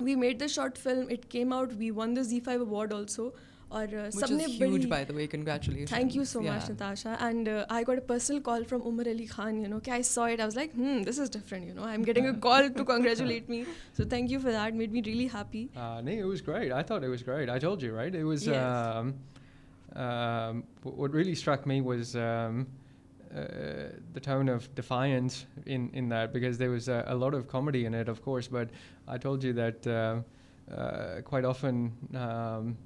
وی 0.00 0.15
made 0.15 0.39
the 0.39 0.47
short 0.47 0.77
film 0.77 1.05
it 1.09 1.29
came 1.31 1.53
out 1.53 1.73
we 1.77 1.91
won 1.91 2.15
the 2.15 2.21
Zee 2.21 2.39
five 2.39 2.63
award 2.63 2.93
also 2.93 3.29
اور 3.69 3.87
سب 4.13 4.31
نے 4.31 5.25
thank 5.85 6.15
you 6.15 6.23
so 6.23 6.41
much 6.41 6.69
Natasha 6.69 7.13
and 7.19 7.49
I 7.69 7.83
got 7.87 7.97
a 7.97 8.05
personal 8.07 8.39
call 8.39 8.63
from 8.63 8.81
Umer 8.85 9.07
Ali 9.11 9.25
Khan 9.25 9.59
you 9.59 9.69
know 9.69 9.79
کہ 9.79 9.91
I 9.91 10.03
saw 10.03 10.21
it 10.21 10.29
I 10.29 10.41
was 10.41 10.55
like 10.55 10.75
this 11.07 11.19
is 11.19 11.31
different 11.31 11.67
you 11.67 11.73
know 11.75 11.83
I 11.83 11.97
M 11.97 12.05
getting 12.05 12.25
a 12.25 12.31
call 12.41 12.67
to 12.77 12.85
congratulate 12.85 13.49
me 13.49 13.63
so 13.97 14.03
thank 14.09 14.31
you 14.31 14.39
for 14.39 14.51
that 14.51 14.73
made 14.73 14.91
me 14.91 15.03
really 15.05 15.27
happy 15.33 15.65
نہیں 15.75 16.23
was 16.23 16.47
great 16.47 16.71
I 16.71 16.83
thought 16.83 17.03
was 17.03 17.27
great 17.27 17.49
I 17.49 17.59
told 17.59 17.83
you 17.83 17.95
right 17.95 18.15
was 18.23 18.47
what 20.85 21.15
really 21.15 21.31
struck 21.31 21.67
me 21.67 21.79
was 21.81 22.15
Uh, 23.37 23.89
the 24.13 24.19
tone 24.19 24.49
of 24.49 24.73
defiance 24.73 25.45
in 25.67 26.09
that, 26.09 26.33
because 26.33 26.57
there 26.57 26.71
was 26.71 26.87
a 26.87 27.13
lot 27.13 27.35
of 27.35 27.47
comedy 27.47 27.85
in 27.85 27.93
it, 27.93 28.09
of 28.09 28.23
course, 28.23 28.47
but 28.47 28.69
I 29.07 29.19
told 29.19 29.43
you 29.43 29.53
that 29.53 29.85
uh, 29.85 30.21
uh, 30.73 31.21
quite 31.21 31.45
often 31.45 31.91
um, 32.15 32.77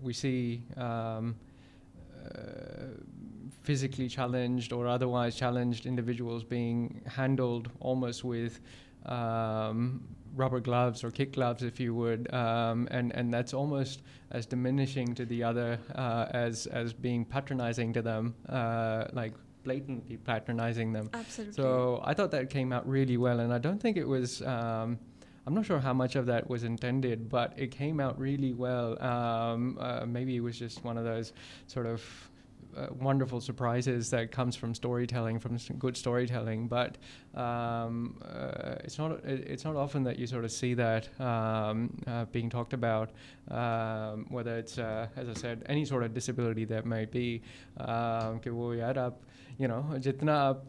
we 0.02 0.12
see 0.12 0.62
um, 0.76 1.34
physically 3.62 4.08
challenged 4.08 4.72
or 4.72 4.86
otherwise 4.86 5.34
challenged 5.34 5.84
individuals 5.86 6.44
being 6.44 7.00
handled 7.06 7.68
almost 7.80 8.22
with 8.22 8.60
um, 9.06 10.06
rubber 10.36 10.60
gloves 10.60 11.02
or 11.02 11.10
kick 11.10 11.32
gloves, 11.32 11.64
if 11.64 11.80
you 11.80 11.92
would, 11.92 12.28
and 12.30 13.34
that's 13.34 13.52
almost 13.52 14.02
as 14.30 14.46
diminishing 14.46 15.12
to 15.14 15.24
the 15.24 15.42
other 15.42 15.78
as 15.96 16.92
being 16.92 17.24
patronizing 17.24 17.92
to 17.92 18.02
them, 18.02 18.34
like 19.12 19.32
blatantly 19.66 20.16
patronizing 20.16 20.92
them. 20.92 21.10
Absolutely. 21.12 21.54
So 21.60 22.00
I 22.04 22.14
thought 22.14 22.30
that 22.30 22.48
came 22.48 22.72
out 22.72 22.88
really 22.88 23.16
well, 23.16 23.40
and 23.40 23.52
I 23.52 23.58
don't 23.58 23.80
think 23.84 23.96
it 23.96 24.08
was, 24.16 24.40
um, 24.42 24.98
I'm 25.44 25.54
not 25.54 25.66
sure 25.66 25.80
how 25.80 25.92
much 25.92 26.14
of 26.16 26.24
that 26.26 26.48
was 26.48 26.62
intended, 26.62 27.28
but 27.28 27.52
it 27.56 27.70
came 27.72 27.98
out 28.00 28.18
really 28.18 28.52
well. 28.52 28.88
Um, 29.02 29.76
uh, 29.80 30.06
maybe 30.06 30.36
it 30.36 30.40
was 30.40 30.56
just 30.58 30.84
one 30.84 30.96
of 30.96 31.04
those 31.04 31.32
sort 31.66 31.86
of 31.86 32.00
uh, 32.76 32.88
wonderful 33.00 33.40
surprises 33.40 34.10
that 34.10 34.30
comes 34.30 34.54
from 34.54 34.74
storytelling, 34.74 35.38
from 35.40 35.56
good 35.78 35.96
storytelling, 35.96 36.68
but 36.68 36.98
um, 37.34 38.16
uh, 38.22 38.74
it's 38.84 38.98
not 38.98 39.76
often 39.76 40.04
that 40.04 40.18
you 40.18 40.26
sort 40.26 40.44
of 40.44 40.52
see 40.52 40.74
that 40.74 41.08
being 42.32 42.50
talked 42.50 42.74
about, 42.74 43.10
whether 44.28 44.58
it's, 44.58 44.78
as 44.78 45.28
I 45.28 45.34
said, 45.34 45.64
any 45.66 45.84
sort 45.86 46.02
of 46.04 46.12
disability 46.12 46.66
that 46.66 46.84
may 46.86 47.04
be. 47.04 47.42
You 49.58 49.68
know 49.68 49.96
جتنا 50.04 50.34
آپ 50.38 50.68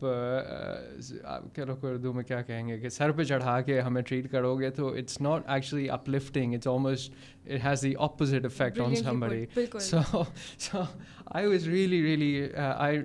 کہہ 1.53 1.63
لو 1.63 1.75
کہ 1.75 1.85
اردو 1.85 2.11
میں 2.13 2.23
کیا 2.23 2.41
کہیں 2.41 2.67
گے 2.67 2.77
کہ 2.79 2.89
سر 2.89 3.11
پہ 3.11 3.23
چڑھا 3.23 3.59
کے 3.61 3.79
ہمیں 3.81 4.01
ٹریٹ 4.01 4.31
کرو 4.31 4.55
گے 4.55 4.69
تو 4.69 4.87
it's 4.93 5.19
not 5.21 5.49
actually 5.49 5.89
up 5.89 6.09
lifting 6.09 6.53
it's 6.53 6.67
almost 6.67 7.13
it 7.45 7.63
has 7.63 7.81
the 7.81 7.93
opposite 7.99 8.45
effect 8.45 8.79
on 8.79 8.95
سم 8.95 9.19
بڑی 9.19 9.45
so 9.79 10.23
so 10.59 10.81
I 11.25 11.47
was 11.47 11.67
really 11.67 12.01
really 12.03 12.47
I 12.55 13.01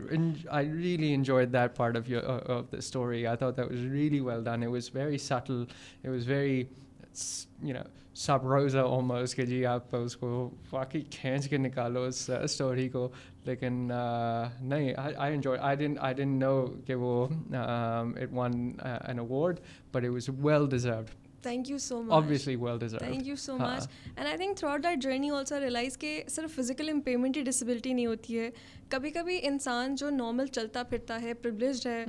really 0.73 1.13
enjoy 1.15 1.47
that 1.47 1.77
part 1.77 1.97
of 1.97 2.11
your 2.11 2.51
of 2.51 2.71
the 2.73 2.79
story 2.79 3.27
I 3.27 3.45
was 3.45 3.87
really 3.93 4.21
well 4.21 4.45
done 4.45 4.63
it 4.63 4.71
was 4.71 4.91
very 4.95 5.19
subtle 5.21 5.65
it 6.05 6.09
was 6.09 6.29
very 6.29 6.63
you 7.63 7.75
know 7.75 7.83
سب 8.15 8.47
روزہ 8.47 8.79
اومر 8.79 9.25
کہ 9.37 9.45
جی 9.47 9.65
آپ 9.67 9.95
اس 9.97 10.17
کو 10.17 10.51
واقعی 10.73 11.01
کھینچ 11.11 11.49
کے 11.49 11.57
نکالو 11.57 12.03
اس 12.03 12.29
اسٹوری 12.43 12.89
کو 12.89 13.09
لیکن 13.47 13.73
نہیں 13.83 14.71
I 14.71 14.95
I 14.97 15.15
I 15.17 15.35
enjoy 15.35 15.75
done 15.77 15.95
done 16.17 16.29
نو 16.29 16.67
کہ 16.87 16.95
وہ 16.95 17.27
it 17.53 18.33
won 18.33 18.71
an 18.81 19.19
award 19.19 19.61
but 19.93 20.05
it 20.05 20.11
was 20.11 20.29
well 20.39 20.69
deserved 20.71 21.11
thank 21.43 21.71
you 21.71 21.79
so 21.79 22.03
much 22.03 22.13
obviously 22.15 22.55
well 22.57 22.79
deserve 22.79 22.99
thank 22.99 23.27
you 23.27 23.37
so 23.37 23.57
much 23.57 23.87
and 24.07 24.27
I 24.27 24.37
think 24.37 24.57
through 24.59 24.71
out 24.71 24.83
that 24.85 25.03
journey 25.03 25.31
also 25.31 25.61
realise 25.61 25.99
کہ 25.99 26.23
صرف 26.29 26.55
physical 26.57 26.89
امپیمنٹ 26.89 27.37
ہی 27.37 27.43
disability 27.43 27.93
نہیں 27.93 28.07
ہوتی 28.07 28.39
ہے 28.39 28.51
کبھی 28.89 29.11
کبھی 29.11 29.39
انسان 29.43 29.95
جو 29.97 30.11
normal 30.11 30.47
چلتا 30.47 30.83
پھرتا 30.83 31.21
ہے 31.23 31.35
پرولیجڈ 31.35 31.87
ہے 31.87 32.05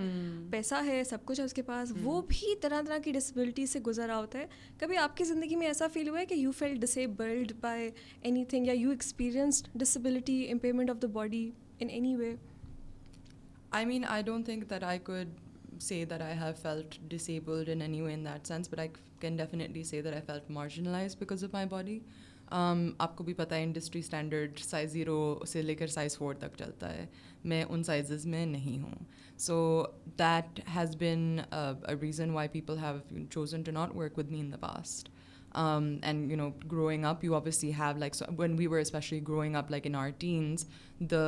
پیسہ 0.51 0.83
ہے 0.85 1.03
سب 1.03 1.25
کچھ 1.25 1.39
ہے 1.39 1.45
اس 1.45 1.53
کے 1.53 1.61
پاس 1.61 1.91
وہ 2.01 2.21
بھی 2.21 2.55
طرح 2.61 2.81
طرح 2.81 2.97
کی 2.97 3.11
ڈسبلٹی 3.11 3.65
سے 3.65 3.79
گزرا 3.79 4.17
ہوتا 4.17 4.39
ہے 4.39 4.47
کبھی 4.79 4.97
آپ 4.97 5.17
کی 5.17 5.23
زندگی 5.23 5.55
میں 5.55 5.67
ایسا 5.67 5.87
فیل 5.93 6.09
ہوا 6.09 6.19
ہے 6.19 6.25
کہ 6.25 6.33
you 6.33 6.51
feel 6.51 6.77
disabled 6.79 7.51
by 7.61 7.89
any 8.21 8.45
thing 8.45 8.67
یا 8.67 8.73
you 8.73 8.89
experienced 8.89 9.67
disability 9.75 10.51
impairment 10.51 10.89
of 10.89 11.01
the 11.01 11.07
body 11.13 11.49
in 11.79 11.89
any 11.89 12.15
way 12.15 12.35
I 13.71 13.85
mean 13.85 14.03
I 14.07 14.23
don't 14.23 14.45
think 14.45 14.69
that 14.69 14.83
I 14.83 14.99
could 14.99 15.52
say 15.79 16.05
that 16.05 16.11
say 16.11 16.17
there 16.17 16.21
I 16.21 16.37
have 16.37 16.53
felt 16.61 16.95
dish 17.09 17.29
abled 17.29 17.69
انیو 17.69 18.05
innate 18.05 18.47
sense 18.47 18.69
but 18.69 18.79
I 18.79 18.89
can 19.19 19.37
definitely 19.37 19.83
say 19.83 20.01
there 20.01 20.13
I 20.13 20.21
felt 20.25 20.49
marginalised 20.49 21.15
because 21.15 21.43
of 21.43 21.53
my 21.53 21.67
body 21.67 21.99
آپ 22.51 23.15
کو 23.15 23.23
بھی 23.23 23.33
پتہ 23.33 23.55
ہے 23.55 23.63
industry 23.63 23.99
standard 23.99 24.59
size 24.59 24.91
zero 24.91 25.39
سے 25.47 25.61
لے 25.61 25.75
کر 25.75 25.87
size 25.87 26.17
four 26.17 26.33
تک 26.33 26.57
چلتا 26.57 26.93
ہے 26.93 27.05
میں 27.43 27.63
ان 27.69 27.83
سائزز 27.83 28.25
میں 28.25 28.45
نہیں 28.45 28.81
ہوں 28.81 29.05
so 29.37 29.85
that 30.19 30.59
has 30.75 30.95
been 30.95 31.39
reason 32.01 32.29
why 32.29 32.49
people 32.49 32.77
have 32.77 33.23
chosen 33.31 33.63
to 33.63 33.71
not 33.71 33.95
me 34.17 34.39
in 34.39 34.51
the 34.51 34.57
past 34.57 35.09
and 35.53 36.31
you 36.31 36.37
know 36.37 36.49
growing 36.71 37.05
up 37.05 37.23
you 37.25 37.35
آبر 37.35 37.51
سی 37.51 37.71
have 37.73 37.97
like 37.97 38.15
we 38.57 38.67
were 38.67 38.79
especially 38.79 39.19
growing 39.27 39.55
up 39.55 39.71
like 39.71 39.87
in 39.87 39.95
our teens 39.95 40.65
the 41.11 41.25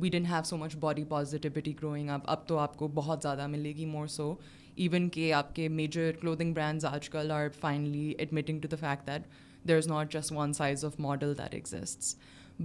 we 0.00 0.08
didn't 0.08 0.26
have 0.26 0.42
so 0.44 0.56
much 0.56 0.76
body 0.80 1.04
positivity 1.04 1.72
growing 1.82 2.10
up 2.10 2.20
اب 2.24 2.46
تو 2.48 2.58
آپ 2.58 2.76
کو 2.76 2.88
بہت 2.88 3.22
زیادہ 3.22 3.46
ملے 3.46 3.72
گی 3.76 3.86
مور 3.86 4.06
سو 4.06 4.34
ایون 4.74 5.08
کہ 5.08 5.32
آپ 5.32 5.54
کے 5.54 5.68
میجر 5.68 6.12
کلوتنگ 6.20 6.54
برانڈز 6.54 6.84
آج 6.84 7.08
کل 7.10 7.30
are 7.30 7.48
finally 7.60 8.12
admitting 8.18 8.60
to 8.60 8.68
the 8.70 8.76
fact 8.80 9.06
that 9.06 9.22
there 9.68 9.76
is 9.76 9.88
not 9.88 10.12
just 10.12 10.32
one 10.32 10.52
size 10.52 10.84
of 10.84 11.00
model 11.00 11.38
that 11.38 11.54
exists 11.54 12.16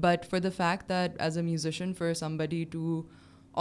but 0.00 0.25
for 0.29 0.39
the 0.39 0.49
fact 0.57 0.89
that 0.89 1.21
is 1.21 1.37
a 1.37 1.43
musician 1.43 1.93
for 1.93 2.13
some 2.13 2.37
body 2.37 2.63
to 2.71 3.01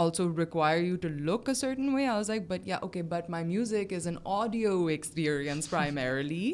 also 0.00 0.27
require 0.37 0.79
you 0.79 0.95
to 0.95 1.07
look 1.09 1.49
a 1.49 1.53
certain 1.53 1.93
way 1.93 2.05
as 2.07 2.29
like 2.29 2.47
but 2.47 2.67
yeah 2.67 2.77
okay 2.77 3.01
but 3.03 3.29
my 3.29 3.45
music 3.45 3.93
is 3.93 4.07
an 4.07 4.17
audio 4.23 4.85
experience 4.85 5.69
primarily 5.69 6.53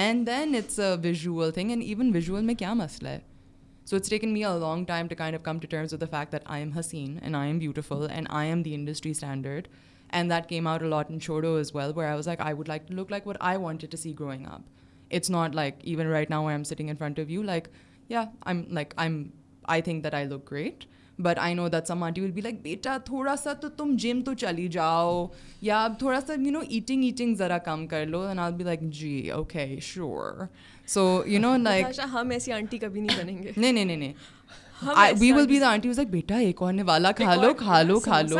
and 0.00 0.26
then 0.26 0.54
it's 0.54 0.78
a 0.78 0.94
visual 1.02 1.50
thing 1.50 1.70
and 1.70 1.82
even 1.82 2.10
visual 2.14 2.44
میں 2.44 2.54
کیا 2.54 2.72
مسئلہ 2.74 3.08
ہے 3.08 3.18
so 3.86 3.96
it's 3.96 4.08
taken 4.08 4.32
me 4.32 4.42
a 4.44 4.56
long 4.58 4.84
time 4.84 5.08
to 5.08 5.14
kind 5.18 5.36
of 5.36 5.42
come 5.44 5.58
to 5.58 5.66
terms 5.70 5.94
of 5.94 6.00
the 6.00 6.06
fact 6.10 6.32
that 6.32 6.42
I 6.44 6.62
am 6.62 6.72
حسین 6.72 7.16
and 7.22 7.36
I 7.36 7.50
am 7.50 7.58
beautiful 7.58 8.06
and 8.10 8.28
I 8.30 8.48
am 8.48 8.62
the 8.62 8.74
industry 8.74 9.10
standard 9.10 9.68
and 10.10 10.30
that 10.30 10.48
came 10.48 10.66
out 10.66 10.82
a lot 10.82 10.90
lot 10.90 11.10
in 11.10 11.20
shadow 11.20 11.54
as 11.56 11.70
well 11.74 11.98
I 11.98 12.14
was 12.14 12.26
like 12.26 12.40
I 12.40 12.54
would 12.54 12.68
like 12.68 12.88
to 12.88 12.94
look 12.94 13.10
like 13.10 13.26
what 13.26 13.36
I 13.40 13.58
want 13.58 13.84
to 13.90 13.96
see 13.96 14.14
growing 14.20 14.46
up 14.46 15.14
it's 15.14 15.30
not 15.30 15.54
like 15.54 15.74
even 15.82 16.06
right 16.06 16.30
now 16.30 16.46
I 16.46 16.56
am 16.56 16.64
sitting 16.64 16.88
in 16.88 16.96
front 16.96 17.20
of 17.20 17.30
you 17.30 17.42
like 17.42 17.68
yeah 18.08 18.24
I 18.40 18.56
am 18.56 18.64
like 18.70 18.94
I 18.96 19.10
am 19.10 19.22
I 19.64 19.82
think 19.82 20.04
that 20.04 20.14
I 20.14 20.24
look 20.24 20.50
great 20.50 20.84
but 21.18 21.38
I 21.38 21.54
know 21.54 21.68
that 21.68 21.88
some 21.88 22.02
aunty 22.02 22.20
will 22.20 22.30
be 22.30 22.40
like 22.40 22.62
بیٹا 22.62 22.96
تھوڑا 23.04 23.36
سا 23.36 23.52
تو 23.52 23.68
تم 23.68 23.94
جم 23.98 24.22
تو 24.22 24.34
چلی 24.34 24.68
جاؤ 24.68 25.26
یا 25.62 25.84
اب 25.84 25.98
تھوڑا 25.98 26.20
سا 26.20 26.32
یو 26.32 26.50
نو 26.50 26.60
ایٹنگ 26.68 27.04
ایٹنگ 27.04 27.34
ذرا 27.34 27.58
کم 27.58 27.86
کر 27.86 28.06
لو 28.06 28.20
اینڈ 28.20 28.40
آل 28.40 28.52
بی 28.52 28.64
لائک 28.64 28.80
جی 28.80 29.30
okay 29.30 29.76
sure 29.82 30.44
so 30.86 31.22
you 31.26 31.40
know 31.40 31.56
like 31.56 32.00
ہم 32.12 32.30
ایسی 32.30 32.52
آنٹی 32.52 32.78
کبھی 32.78 33.00
نہیں 33.00 33.22
بنیں 33.22 33.42
گے 33.42 33.50
نہیں 33.56 33.72
نہیں 33.72 33.96
نہیں 33.96 34.12
we 35.20 35.32
will 35.32 35.46
be 35.46 35.58
the 35.58 35.68
aunty 35.68 35.88
was 35.88 35.98
like 35.98 36.10
بیٹا 36.10 36.36
ایک 36.36 36.62
اور 36.62 36.74
والا 36.86 37.12
کھا 37.12 37.34
لو 37.34 37.54
کھا 37.54 37.82
لو 37.82 38.00
کھا 38.00 38.20
لو 38.20 38.38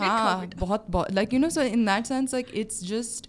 ہاں 0.00 0.44
بہت 0.58 0.90
بہت 0.90 1.12
like 1.12 1.34
you 1.34 1.40
know 1.40 1.50
so 1.50 1.60
in 1.72 1.86
that 1.86 2.06
sense 2.06 2.32
like 2.32 2.46
it's 2.54 2.80
just 2.80 3.28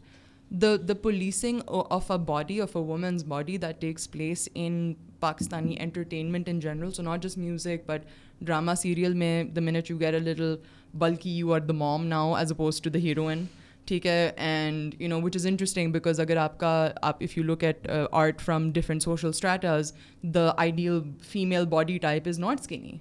the 0.51 0.75
the 0.87 0.93
policing 0.93 1.59
of 1.67 2.11
a 2.11 2.17
body 2.17 2.61
of 2.61 2.77
a 2.77 2.81
woman's 2.81 3.23
body 3.23 3.57
that 3.57 3.81
takes 3.81 4.11
place 4.11 4.49
in 4.53 4.93
Pakistani 5.19 5.75
entertainment 5.79 6.49
in 6.49 6.59
general 6.59 6.91
so 6.91 7.03
not 7.03 7.23
just 7.23 7.37
music 7.37 7.85
but 7.85 8.05
drama 8.41 8.75
serial 8.75 9.13
میں 9.13 9.43
the 9.45 9.61
minute 9.61 9.91
you 9.91 9.99
get 9.99 10.13
a 10.13 10.19
little 10.19 10.55
بلکہ 10.93 11.29
you 11.29 11.53
are 11.53 11.59
the 11.59 11.73
mom 11.73 12.05
now 12.07 12.33
as 12.33 12.51
opposed 12.51 12.81
to 12.81 12.89
the 12.89 12.99
heroine 12.99 13.43
ٹھیک 13.85 14.05
ہے 14.05 14.31
and 14.37 14.95
you 14.99 15.09
know 15.09 15.19
which 15.21 15.35
is 15.35 15.45
interesting 15.47 15.91
because 15.91 16.19
اگر 16.19 16.37
آپ 16.37 16.59
کا 16.59 16.89
آپ 17.01 17.23
if 17.23 17.37
you 17.37 17.43
look 17.43 17.63
at 17.63 17.87
art 18.11 18.41
from 18.41 18.71
different 18.71 19.03
social 19.03 19.27
strata 19.27 19.93
the 20.35 20.49
ideal 20.57 20.99
female 21.31 21.65
body 21.65 21.97
type 21.97 22.27
is 22.27 22.39
not 22.39 22.59
skinny 22.59 22.97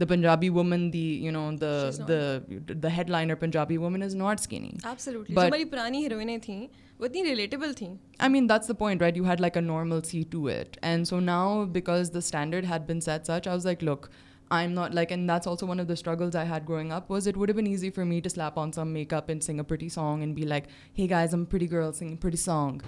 the 0.00 0.06
Punjabi 0.06 0.48
woman 0.48 0.92
the 0.92 1.06
you 1.24 1.32
know 1.32 1.50
the 1.60 2.38
the 2.82 2.88
head 2.96 3.10
liner 3.10 3.34
Punjabi 3.34 3.76
woman 3.76 4.02
is 4.02 4.14
not 4.16 4.40
skinny 4.40 4.70
ہماری 4.84 5.64
پرانی 5.64 6.02
ہیروئنیں 6.02 6.38
تھیں 6.38 6.66
وہ 7.00 7.04
اتنی 7.04 7.22
ریلیٹیبل 7.24 7.72
تھیں 7.72 7.94
I 8.18 8.30
mean 8.30 8.48
that's 8.48 8.68
the 8.68 8.74
point 8.74 9.02
right 9.02 9.16
you 9.16 9.24
had 9.24 9.40
like 9.40 9.56
a 9.56 9.62
normal 9.62 10.00
see 10.04 10.22
to 10.30 10.46
it 10.48 10.76
and 10.82 11.08
so 11.08 11.20
now 11.20 11.64
because 11.72 12.12
the 12.12 12.18
standard 12.18 12.64
head 12.64 12.88
been 12.88 13.00
set 13.00 13.26
such 13.26 13.48
I 13.48 13.54
was 13.54 13.66
like 13.66 13.84
look 13.84 14.06
I 14.50 14.66
am 14.66 14.72
not 14.74 14.94
like 14.94 15.12
and 15.12 15.28
that's 15.28 15.48
also 15.48 15.66
one 15.66 15.80
of 15.80 15.86
the 15.88 15.90
struggles 15.90 16.36
I 16.36 16.48
had 16.48 16.68
growing 16.68 16.92
up 16.92 17.10
was 17.10 17.28
it 17.28 17.36
would 17.36 17.50
been 17.56 17.66
easy 17.66 17.90
for 17.90 18.04
me 18.04 18.20
to 18.20 18.28
slap 18.28 18.58
on 18.58 18.72
some 18.72 18.88
make 18.88 19.14
up 19.14 19.28
and 19.28 19.42
sing 19.42 19.60
a 19.60 19.62
pretty 19.62 19.88
song 19.88 20.20
and 20.20 20.34
be 20.34 20.42
like 20.42 20.64
hey 20.98 21.08
guys 21.10 21.34
I'm 21.34 21.44
pretty 21.44 21.70
girl 21.70 21.92
sing 21.92 22.10
a 22.10 22.16
pretty 22.16 22.36
song 22.36 22.78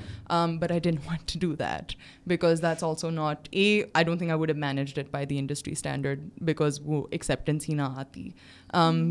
but 0.58 0.70
I 0.70 0.80
didn't 0.80 1.00
want 1.06 1.32
to 1.32 1.38
do 1.40 1.54
that 1.54 1.92
because 2.26 2.62
that's 2.62 2.84
also 2.84 3.10
not 3.10 3.48
a 3.50 3.82
I 3.92 4.04
don't 4.04 4.18
think 4.18 4.30
I 4.30 4.38
would 4.38 4.50
managed 4.56 4.98
by 5.10 5.26
the 5.26 5.38
industry 5.38 5.72
standard 5.72 6.28
because 6.40 6.80
وہ 6.84 7.06
acceptance 7.10 7.68
ہی 7.68 7.74
نہ 7.74 7.88
آتی 7.96 8.28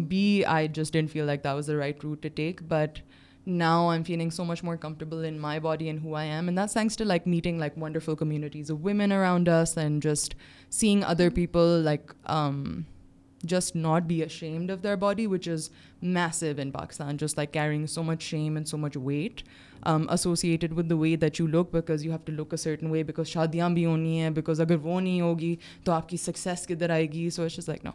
be 0.07 0.43
I 0.47 0.67
just 0.67 0.93
didn't 0.93 1.11
feel 1.11 1.25
like 1.25 1.43
the 1.43 1.53
was 1.53 1.67
the 1.67 1.77
right 1.77 2.03
route 2.03 2.23
to 2.23 2.29
take 2.35 2.63
but 2.63 2.99
now 3.47 3.87
I 3.89 3.97
am 3.97 4.03
feeling 4.03 4.29
so 4.29 4.43
much 4.43 4.63
more 4.63 4.75
comfortable 4.75 5.25
in 5.25 5.37
my 5.39 5.59
body 5.59 5.85
and 5.85 6.03
how 6.03 6.15
I 6.15 6.29
am 6.29 6.47
an 6.47 6.57
dense 6.57 6.97
to 6.97 7.03
like 7.03 7.27
meeting 7.27 7.59
like 7.59 7.77
wonderful 7.77 8.15
communities 8.15 8.71
of 8.71 8.77
women 8.77 9.11
around 9.11 9.49
us 9.49 9.77
and 9.77 10.03
just 10.03 10.35
seeing 10.69 11.03
other 11.07 11.29
people 11.35 11.81
like 11.83 12.11
just 13.43 13.75
not 13.75 14.03
be 14.03 14.21
a 14.21 14.27
shamed 14.27 14.71
of 14.71 14.83
the 14.83 14.95
body 14.95 15.27
which 15.27 15.49
is 15.49 15.69
massive 16.01 16.45
in 16.57 16.71
Pakistan 16.71 17.17
just 17.17 17.37
like 17.37 17.53
carrying 17.53 17.85
so 17.85 18.03
much 18.03 18.21
shame 18.21 18.55
and 18.55 18.67
so 18.67 18.77
much 18.77 18.97
weight 18.97 19.43
I 19.81 19.95
am 19.95 20.09
associated 20.09 20.73
with 20.77 20.89
the 20.89 20.95
way 20.95 21.15
that 21.15 21.39
you 21.39 21.47
look 21.47 21.75
because 21.75 22.05
you 22.05 22.11
have 22.11 22.19
to 22.25 22.33
look 22.33 22.53
a 22.53 22.57
certain 22.57 22.87
way 22.87 23.03
because 23.03 23.27
شادیاں 23.27 23.69
بھی 23.69 23.85
ہونی 23.85 24.19
ہیں 24.19 24.29
because 24.29 24.61
اگر 24.61 24.77
وہ 24.81 24.99
نہیں 25.01 25.21
ہوگی 25.21 25.55
تو 25.83 25.91
آپ 25.91 26.09
کی 26.09 26.17
سکسیس 26.17 26.67
کدھر 26.67 26.89
آئے 26.89 27.11
گی 27.11 27.29
سوچ 27.29 27.59
اس 27.59 27.67
like 27.67 27.85
know 27.85 27.91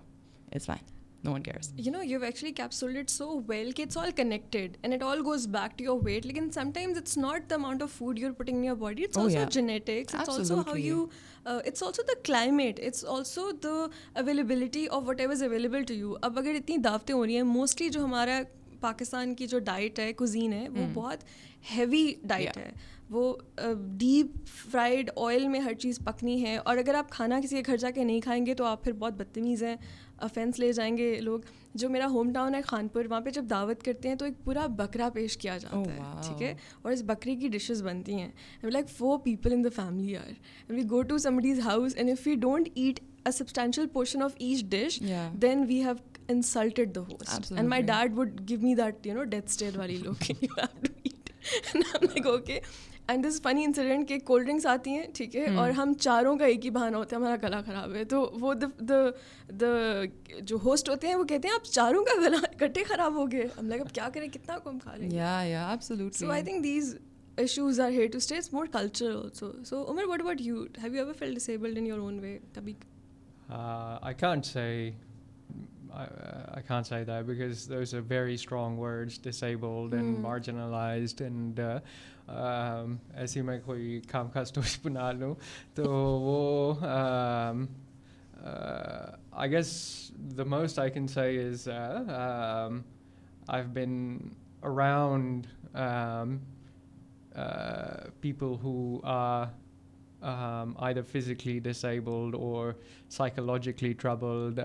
it 0.52 0.68
won't 0.68 0.99
no 1.24 1.30
no 1.30 1.34
one 1.34 1.42
cares 1.42 1.72
you 1.76 2.02
you 2.04 2.20
actually 2.22 3.00
it 3.00 3.10
so 3.10 3.28
well 3.48 3.70
کہ 3.72 3.82
it's 3.82 3.96
it's 3.96 3.96
all 3.96 4.04
all 4.04 4.10
connected 4.16 4.76
and 4.82 5.02
goes 5.24 5.46
back 5.48 5.78
to 5.78 5.84
your 5.84 6.00
weight 6.04 6.26
لیکن 6.26 6.50
some 6.50 6.70
times 6.70 7.16
not 7.18 7.48
the 7.50 7.54
amount 7.54 7.82
of 7.82 7.92
food 7.92 8.18
you 8.18 8.32
putting 8.34 8.64
your 8.64 8.76
body 8.76 9.04
it's 9.04 9.18
also 9.18 9.48
genetics 9.50 10.14
it's 10.14 10.28
it's 10.28 10.38
also 10.38 10.54
also 10.54 10.70
how 10.70 10.76
you 10.76 11.06
the 12.08 12.20
climate 12.24 12.80
it's 12.86 13.04
also 13.08 13.50
the 13.62 13.86
availability 14.20 14.86
of 14.90 15.02
what 15.06 15.20
ever 15.20 15.32
is 15.32 15.42
available 15.42 15.82
to 15.82 15.94
you 15.94 16.14
اب 16.22 16.38
اگر 16.38 16.54
اتنی 16.54 16.76
دعوتیں 16.78 17.14
ہو 17.14 17.24
رہی 17.26 17.36
ہیں 17.36 17.42
mostly 17.42 17.88
جو 17.88 18.04
ہمارا 18.04 18.40
پاکستان 18.80 19.34
کی 19.34 19.46
جو 19.46 19.58
diet 19.58 19.98
ہے 19.98 20.12
کزین 20.12 20.52
ہے 20.52 20.68
وہ 20.68 20.86
بہت 20.94 21.24
ہیوی 21.70 22.12
ڈائٹ 22.22 22.56
ہے 22.56 22.70
وہ 23.10 23.32
ڈیپ 23.98 24.46
فرائڈ 24.70 25.10
آئل 25.16 25.46
میں 25.48 25.60
ہر 25.60 25.74
چیز 25.74 25.98
پکنی 26.04 26.42
ہے 26.44 26.56
اور 26.56 26.76
اگر 26.76 26.94
آپ 26.94 27.10
کھانا 27.10 27.40
کسی 27.40 27.56
کے 27.56 27.62
گھر 27.66 27.76
جا 27.76 27.90
کے 27.90 28.04
نہیں 28.04 28.20
کھائیں 28.20 28.44
گے 28.46 28.54
تو 28.54 28.64
آپ 28.64 28.84
پھر 28.84 28.92
بہت 28.92 29.12
بدتمیز 29.12 29.62
ہیں 29.62 29.74
افینس 30.18 30.58
لے 30.58 30.72
جائیں 30.72 30.96
گے 30.96 31.14
لوگ 31.20 31.40
جو 31.74 31.88
میرا 31.88 32.06
ہوم 32.06 32.32
ٹاؤن 32.32 32.54
ہے 32.54 32.60
خان 32.62 32.88
پور 32.88 33.04
وہاں 33.04 33.20
پہ 33.20 33.30
جب 33.30 33.44
دعوت 33.50 33.82
کرتے 33.82 34.08
ہیں 34.08 34.14
تو 34.14 34.24
ایک 34.24 34.44
پورا 34.44 34.66
بکرا 34.66 35.08
پیش 35.08 35.36
کیا 35.36 35.56
جاتا 35.58 35.76
oh, 35.76 35.86
ہے 35.86 35.98
ٹھیک 36.22 36.42
ہے 36.42 36.54
اور 36.82 36.92
اس 36.92 37.02
بکرے 37.02 37.36
کی 37.36 37.48
ڈشز 37.48 37.82
بنتی 37.82 38.14
ہیں 38.14 38.30
like 38.62 38.88
four 38.88 39.18
people 39.18 39.52
in 39.52 39.64
the 39.64 39.68
family 39.76 40.16
are 40.16 40.32
we 40.68 40.82
go 40.90 41.02
to 41.02 41.18
somebody's 41.18 41.60
house 41.60 41.96
and 41.96 42.08
if 42.08 42.26
you 42.26 42.34
don't 42.40 42.68
eat 42.74 43.00
a 43.26 43.32
substantial 43.32 43.86
portion 43.86 44.22
of 44.22 44.34
each 44.38 44.64
dish 44.64 44.98
then 45.42 45.64
we 45.68 45.82
have 45.84 45.94
insulted 46.30 46.94
the 46.94 47.00
host 47.02 47.52
and 47.52 47.68
my 47.68 47.82
dad 47.84 48.18
would 48.18 48.40
give 48.48 48.60
me 48.60 48.74
that 48.74 49.06
you 49.06 49.14
know 49.14 49.24
death 49.26 49.50
stare 49.50 49.78
والی 49.78 49.96
لوگ 49.98 50.30
okay 52.26 52.60
and 53.08 53.26
this 53.26 53.40
funny 53.42 53.64
incident 53.64 54.08
کہ 54.08 54.18
cold 54.24 54.46
drinks 54.46 54.66
آتی 54.66 54.90
ہیں 54.90 55.06
ٹھیک 55.14 55.36
ہے 55.36 55.44
اور 55.58 55.70
ہم 55.70 55.92
چاروں 56.00 56.36
کا 56.38 56.44
ایک 56.44 56.64
ہی 56.64 56.70
بہانہ 56.70 56.96
ہوتا 56.96 57.16
ہے 57.16 57.20
ہمارا 57.20 57.36
گلا 57.42 57.60
خراب 57.66 57.94
ہے 57.94 58.04
تو 58.04 58.20
وہ 58.40 58.54
دا 58.54 58.66
دا 59.60 59.66
جو 60.42 60.58
ہوسٹ 60.64 60.88
ہوتے 60.88 61.06
ہیں 61.06 61.14
وہ 61.14 61.24
کہتے 61.24 61.48
ہیں 61.48 61.54
آپ 61.54 61.66
چاروں 61.66 62.04
کا 62.04 62.20
گلا 62.20 62.38
اکٹھے 62.42 62.84
خراب 62.84 63.16
ہو 63.16 63.30
گئے 63.32 63.46
ہم 63.58 63.68
لائک 63.68 63.80
اب 63.80 63.94
کیا 63.94 64.08
کریں 64.14 64.28
کتنا 64.28 64.58
کم 64.64 64.78
کھا 64.78 64.96
لیں 64.96 65.10
so 65.80 66.30
I 66.30 66.42
think 66.42 66.62
these 66.64 66.96
issues 67.36 67.80
are 67.80 67.90
here 67.90 68.06
to 68.12 68.18
state 68.18 68.52
more 68.54 68.66
culture 68.72 69.10
also 69.12 69.52
so 69.64 69.84
Umar 69.90 70.08
what 70.08 70.22
what 70.24 70.40
you 70.40 70.64
have 70.82 70.94
you 70.94 71.00
ever 71.00 71.14
feel 71.18 71.34
disabled 71.34 71.78
in 71.78 71.86
your 71.86 71.98
own 71.98 72.18
way 72.18 72.38
کبھی 72.54 72.74
I 73.48 74.14
can't 74.14 74.46
say 74.46 74.90
because 77.26 77.68
there 77.68 77.80
is 77.80 77.94
a 77.94 78.00
very 78.08 78.34
strong 78.34 78.78
word 78.78 79.10
dish 79.22 79.42
able 79.42 79.88
and 79.92 80.18
marginalised 80.18 81.22
and 81.22 81.60
ایسی 83.14 83.42
میں 83.42 83.60
کوئی 83.64 84.00
خام 84.12 84.28
خاص 84.28 84.46
story 84.46 84.78
بنا 84.82 85.12
لوں 85.12 85.34
تو 85.74 86.74
most 90.46 90.78
I 90.78 90.90
been 93.72 94.18
around 94.62 95.46
people 98.20 98.42
who 98.42 99.00
I 100.22 100.94
the 100.94 101.00
physically 101.12 101.58
disabled 101.58 102.34
اور 102.34 102.72
سائیکلوجیکلی 103.10 103.92
ٹربلڈ 103.92 104.60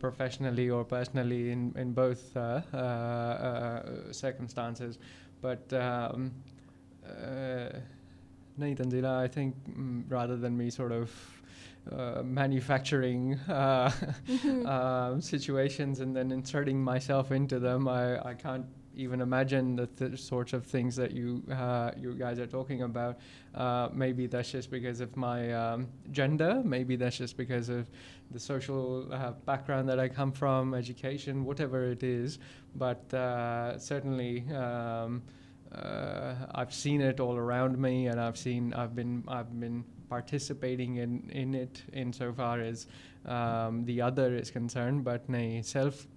پروفیشنلی 0.00 0.68
اور 0.68 0.84
پرسنلی 0.84 1.54
سرکمسٹانسز 4.12 4.98
بٹ 5.40 5.74
نہیں 8.58 8.74
تنجیل 8.74 9.06
آئی 9.06 9.28
تھنک 9.28 9.54
رادر 10.12 10.36
دین 10.36 10.52
میز 10.52 10.80
manufacturing 12.24 13.32
situations 15.20 16.02
then 16.14 16.32
in 16.32 16.42
سرڈنگ 16.42 16.84
my 16.84 17.00
self 17.00 17.32
int 17.32 17.52
even 18.96 19.20
imagine 19.20 19.76
the 19.76 20.16
sorts 20.16 20.52
of 20.52 20.64
things 20.64 20.96
that 20.96 21.10
you 21.12 21.42
uh, 21.50 21.90
guys 22.18 22.38
are 22.38 22.46
talking 22.46 22.82
about. 22.82 23.18
Uh, 23.54 23.88
maybe 23.92 24.26
that's 24.26 24.50
just 24.50 24.70
because 24.70 25.00
of 25.00 25.16
my 25.16 25.52
um, 25.52 25.88
gender. 26.10 26.62
Maybe 26.64 26.96
that's 26.96 27.18
just 27.18 27.36
because 27.36 27.68
of 27.68 27.88
the 28.30 28.40
social 28.40 29.12
uh, 29.12 29.32
background 29.44 29.88
that 29.88 29.98
I 29.98 30.08
come 30.08 30.32
from, 30.32 30.74
education, 30.74 31.44
whatever 31.44 31.84
it 31.90 32.02
is. 32.02 32.38
But 32.74 33.04
certainly, 33.80 34.44
um, 34.52 35.22
I've 35.72 36.72
seen 36.72 37.00
it 37.00 37.20
all 37.20 37.36
around 37.36 37.78
me, 37.78 38.06
and 38.06 38.20
I've 38.20 38.94
been 38.94 39.84
participating 40.08 40.96
in 40.96 41.54
it 41.54 41.82
insofar 41.92 42.60
as 42.60 42.86
um, 43.26 43.84
the 43.84 44.00
other 44.00 44.36
is 44.36 44.50
concerned. 44.50 45.04
But 45.04 45.28
nay, 45.28 45.62
self 45.62 46.06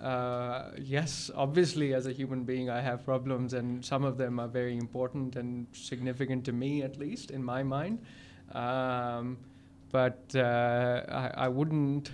Uh, 0.00 0.70
yes, 0.78 1.30
obviously, 1.34 1.94
as 1.94 2.06
a 2.06 2.12
human 2.12 2.44
being, 2.44 2.68
I 2.68 2.80
have 2.80 3.04
problems, 3.04 3.54
and 3.54 3.84
some 3.84 4.04
of 4.04 4.18
them 4.18 4.38
are 4.38 4.48
very 4.48 4.76
important 4.76 5.36
and 5.36 5.66
significant 5.72 6.44
to 6.46 6.52
me, 6.52 6.82
at 6.82 6.98
least 6.98 7.30
in 7.30 7.42
my 7.42 7.62
mind. 7.62 8.00
Um, 8.52 9.38
but 9.92 10.36
I 10.36 11.52
wouldn't 11.52 12.08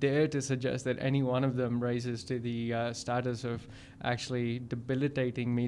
dear 0.00 0.26
to 0.26 0.40
suggest 0.40 0.86
that 0.86 1.00
as 1.00 1.44
of 1.44 1.58
them 1.58 1.82
rises 1.82 2.24
to 2.24 2.38
دیٹاس 2.38 3.06
بلٹنگلٹی 4.88 5.60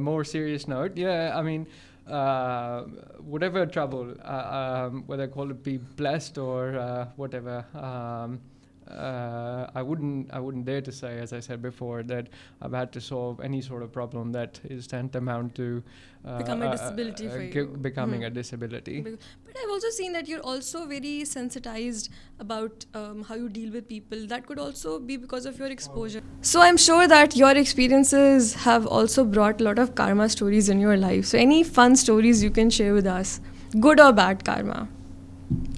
more 0.00 0.24
serious 0.24 0.68
now 0.68 0.82
I 0.82 1.44
mean 1.44 1.64
what 3.26 3.42
ever 3.42 3.64
travel 3.64 4.12
will 5.36 5.52
be 5.52 5.78
poor 5.98 6.76
what 7.18 7.34
ever 7.34 8.26
so 8.86 9.64
I 9.74 10.30
am 26.68 26.76
sure 26.76 27.06
that 27.06 27.36
use 27.36 28.56
also 28.90 29.24
brought 29.24 29.62
lot 29.62 29.78
of 29.78 29.88
کارمایز 29.94 30.70
in 30.70 30.80
your 30.80 30.96
life 30.96 31.26
so 31.26 31.36
any 31.36 31.62
fun 31.62 31.92
stories 31.92 32.44
you 32.44 32.52
can 32.52 32.70
share 32.70 32.92
with 32.92 33.06
us 33.06 33.40
good 33.84 34.00
or 34.00 34.12
bad 34.12 34.42
karma 34.42 34.95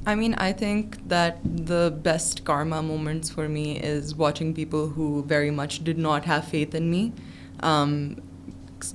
I 0.07 0.14
mean, 0.14 0.35
I 0.35 0.53
think 0.53 1.07
that 1.09 1.38
the 1.45 1.95
best 2.03 2.45
karma 2.45 2.83
moments 2.83 3.29
for 3.29 3.49
me 3.49 3.79
is 3.79 4.14
watching 4.14 4.55
people 4.55 4.88
who 4.88 5.23
very 5.25 5.51
much 5.51 5.85
did 5.85 5.99
not 5.99 6.25
have 6.25 6.47
faith 6.47 6.75
in 6.75 6.91
me, 6.91 7.12
um, 7.61 8.23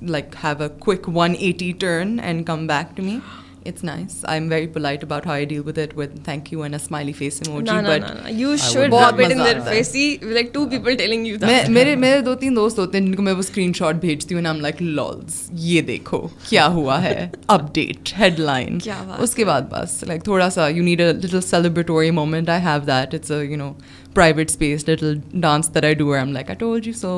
like 0.02 0.34
have 0.36 0.60
a 0.62 0.70
quick 0.70 1.08
180 1.08 1.74
turn 1.74 2.20
and 2.20 2.46
come 2.48 2.66
back 2.66 2.96
to 2.96 3.02
me. 3.04 3.22
It's 3.66 3.84
nice 3.84 4.24
I 4.24 4.40
am 4.40 4.50
very 4.52 4.68
polite 4.68 5.04
about 5.04 5.28
high 5.28 5.46
deal 5.46 5.62
with 5.66 5.78
it 5.78 5.98
with 5.98 6.16
thank 6.26 6.52
you 6.54 6.62
and 6.62 6.76
smiley 6.76 7.14
face 7.14 7.42
emoji 7.42 7.80
but 7.88 8.32
you 8.32 8.56
should 8.64 8.90
بہت 8.92 9.20
in 9.22 9.38
their 9.38 9.60
face 9.66 9.96
like 10.24 10.54
to 10.54 10.66
people 10.70 10.96
telling 10.96 11.28
you 11.28 11.38
میرے 11.70 11.96
میرے 11.96 12.20
دو 12.20 12.36
تین 12.36 12.56
دوست 12.56 12.80
ہوتے 12.80 12.98
ہیں 12.98 13.06
جن 13.06 13.16
کو 13.16 13.24
میں 13.24 13.34
وہ 13.34 13.40
اسکرین 13.40 13.74
شاٹ 13.74 13.96
بھیجتی 14.02 14.36
ہوں 14.36 14.46
ایم 14.46 14.62
لائک 14.62 14.82
لالز 14.82 15.42
یہ 15.62 15.82
دیکھو 15.82 16.26
کیا 16.50 16.68
ہوا 16.68 17.02
ہے 17.04 17.28
اپ 17.48 17.74
ڈیٹ 17.76 18.14
ہیڈ 18.20 18.40
لائن 18.40 18.78
اس 19.20 19.36
کے 19.36 19.46
بعد 19.46 19.62
بس 19.70 20.04
لائک 20.04 20.24
تھوڑا 20.24 20.50
سا 20.50 20.68
you 20.68 20.84
need 20.84 21.02
a 21.02 21.12
little 21.14 21.42
celebratory 21.42 22.12
moment 22.12 22.50
I 22.50 22.62
have 22.62 22.80
that 22.88 23.14
it's 23.14 23.32
a 23.32 23.44
you 23.46 23.58
know 23.58 23.72
private 24.14 24.50
space 24.50 24.88
little 24.90 25.18
dance 25.34 25.74
that 25.76 25.86
I 25.86 25.94
do 25.94 26.12
I 26.14 26.22
am 26.22 26.34
like 26.34 26.50
I 26.50 26.58
told 26.60 26.88
you 26.88 26.94
so 26.94 27.18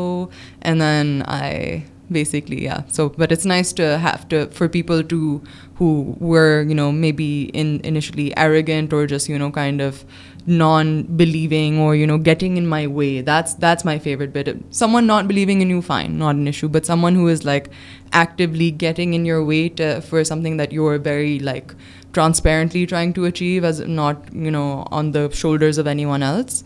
and 0.62 0.82
then 0.82 1.22
I 1.28 1.80
Basically, 2.12 2.64
yeah. 2.64 2.84
So, 2.92 3.10
but 3.10 3.32
it's 3.32 3.46
nice 3.46 3.74
to 3.74 3.98
have 3.98 4.30
to, 4.30 4.48
for 4.48 4.70
people 4.70 5.04
to, 5.04 5.42
who 5.76 6.16
were, 6.20 6.64
maybe 6.64 7.50
initially 7.56 8.36
arrogant 8.38 8.94
or 8.94 9.08
just, 9.08 9.28
kind 9.28 9.82
of 9.82 10.06
non-believing 10.46 11.80
or, 11.80 11.96
getting 12.20 12.58
in 12.58 12.68
my 12.68 12.86
way. 12.86 13.22
That's 13.22 13.84
my 13.84 13.98
favorite 13.98 14.34
bit. 14.34 14.56
Someone 14.70 15.08
not 15.08 15.28
believing 15.28 15.62
in 15.62 15.70
you, 15.72 15.82
fine, 15.82 16.20
not 16.20 16.36
an 16.36 16.48
issue. 16.48 16.70
But 16.70 16.86
someone 16.86 17.16
who 17.16 17.28
is 17.28 17.44
like 17.44 17.70
actively 18.12 18.70
getting 18.70 19.16
in 19.16 19.26
your 19.26 19.44
way 19.44 19.70
for 20.02 20.24
something 20.24 20.58
that 20.58 20.72
you're 20.72 21.00
very 21.00 21.40
like 21.40 21.74
transparently 22.14 22.86
trying 22.86 23.14
to 23.14 23.26
achieve, 23.26 23.64
as 23.64 23.80
not, 23.80 24.30
on 24.32 25.12
the 25.12 25.32
shoulders 25.32 25.80
of 25.80 25.88
anyone 25.88 26.22
else. 26.22 26.64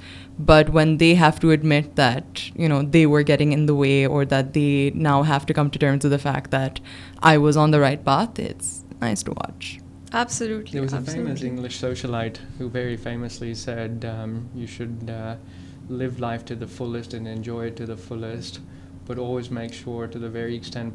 but 0.40 0.70
when 0.74 1.00
they 1.00 1.16
have 1.16 1.30
to 1.42 1.50
admit 1.50 1.98
that 1.98 2.60
you 2.60 2.70
know 2.70 2.82
they 2.82 3.06
were 3.06 3.22
getting 3.28 3.54
in 3.54 3.68
the 3.68 3.74
و 3.74 3.78
way 3.78 4.06
اور 4.06 4.26
that 4.26 4.56
they 4.56 4.90
now 4.96 5.22
have 5.22 5.40
to 5.48 5.54
come 5.56 5.70
to 5.70 6.10
the 6.10 6.18
fact 6.24 6.52
that 6.52 6.80
I 7.22 7.38
was 7.38 7.58
on 7.58 7.74
the 7.74 7.80
right 7.80 8.04
paths 8.04 8.84
my 9.02 9.16
شیوریٹ 9.16 9.78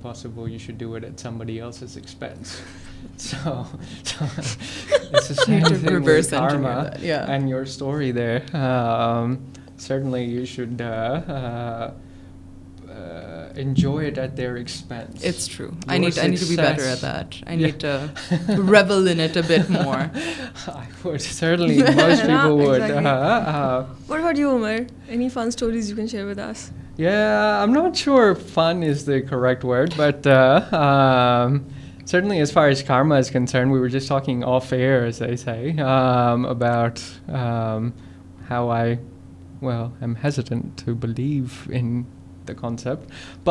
possible 0.03 0.57
so, 3.17 3.67
so 4.03 4.25
it's 4.37 5.29
the 5.29 5.35
same 5.35 5.65
thing 5.65 5.95
reverse 5.95 6.31
with 6.31 6.41
karma 6.41 6.91
that, 6.93 7.01
yeah. 7.01 7.31
and 7.31 7.49
your 7.49 7.67
story 7.67 8.11
there. 8.11 8.45
Um, 8.57 9.45
certainly, 9.77 10.25
you 10.25 10.47
should 10.47 10.81
uh, 10.81 10.85
uh, 10.85 11.93
uh, 12.91 13.53
enjoy 13.57 14.05
it 14.05 14.19
at 14.19 14.37
their 14.37 14.57
expense. 14.57 15.23
It's 15.23 15.47
true. 15.47 15.77
I 15.89 15.99
need, 15.99 16.19
I 16.19 16.29
need 16.29 16.39
to 16.39 16.47
be 16.47 16.57
better 16.57 16.85
at 16.85 17.01
that. 17.01 17.37
I 17.47 17.55
yeah. 17.55 17.67
need 17.67 17.81
to 17.81 18.11
revel 18.59 19.07
in 19.07 19.21
it 19.21 19.37
a 19.37 19.43
bit 19.43 19.69
more. 19.69 20.11
I 20.69 20.87
would, 21.03 21.21
certainly, 21.21 21.83
most 21.83 22.23
people 22.23 22.29
yeah, 22.29 22.49
would. 22.49 22.83
Exactly. 22.83 23.07
Uh, 23.07 23.11
uh, 23.11 23.87
what 24.07 24.21
about 24.21 24.37
you, 24.37 24.51
Omar? 24.51 24.87
Any 25.09 25.29
fun 25.29 25.53
stories 25.53 25.91
you 25.91 25.97
can 25.97 26.09
share 26.09 26.27
with 26.27 26.39
us? 26.39 26.73
Yeah, 26.97 27.61
I'm 27.61 27.73
not 27.73 27.97
sure 27.97 28.37
fun 28.37 28.85
is 28.85 29.05
the 29.05 29.23
correct 29.23 29.65
word, 29.65 29.95
but 29.97 30.25
uh, 30.29 30.69
um, 30.73 31.67
certain 32.07 32.29
thing 32.29 32.41
is 32.41 32.53
pharmas 32.87 33.37
a 33.37 34.01
shock 34.01 34.31
اباؤٹنٹ 36.49 36.85
believe 40.89 41.45
in 41.71 42.03
concept 42.61 43.13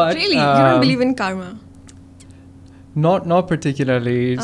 nut 2.95 3.27
پرٹیکرلیٹ 3.49 4.39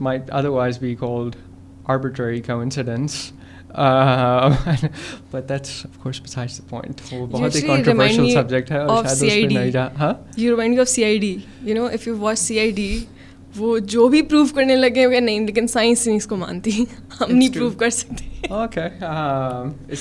my 0.00 0.18
other 0.30 0.46
wise 0.46 0.78
be 0.78 0.96
کمسڈنس 0.96 3.32
جو 3.74 4.50
بھی 14.08 14.22
کرنے 14.54 14.76
لگے 14.76 15.06
نہیں 15.06 15.20
نہیں 15.20 15.20
نہیں 15.20 15.40
لیکن 15.40 15.66
science 15.66 16.08
اس 16.14 16.26
کو 16.26 16.36
مانتی 16.36 16.70
ہم 17.20 17.38
کر 17.78 17.90
سکتے 17.90 18.46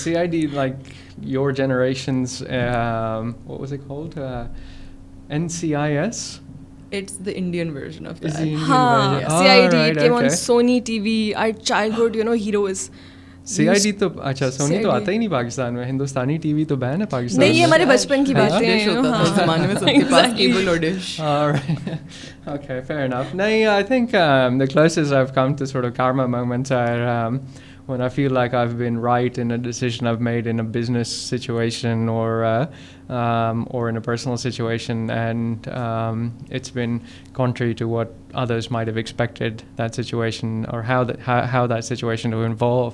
سی 0.00 0.16
I 0.16 0.28
D 0.28 0.48
like 0.54 0.74
your 1.18 1.52
Sony 10.30 10.80
T 10.86 11.00
V 11.00 11.32
child 11.64 12.16
C 13.46 13.70
I 13.70 13.80
T 13.84 13.92
تو 13.92 14.08
اچھا 14.22 14.52
سونی 14.52 14.84
تو 14.84 14.92
آتا 14.92 15.12
ہی 15.12 15.18
نہیں 15.18 15.30
پاکستان 15.30 15.74
میں 15.74 15.86
ہندوستانی 15.86 16.38
ٹی 16.38 16.54
وی 16.54 16.66
تو 16.66 16.76
بین 16.76 17.02
ہے 17.02 17.06
پاکستان 17.06 17.64
ہمارے 17.64 17.86
بچپن 17.86 18.26
to 37.56 37.64
evolve. 42.44 42.94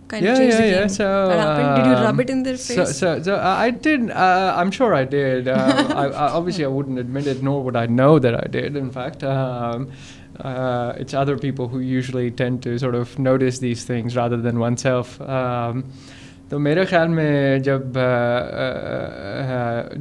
تو 16.49 16.59
میرے 16.59 16.83
خیال 16.85 17.07
میں 17.07 17.59
جب 17.59 17.81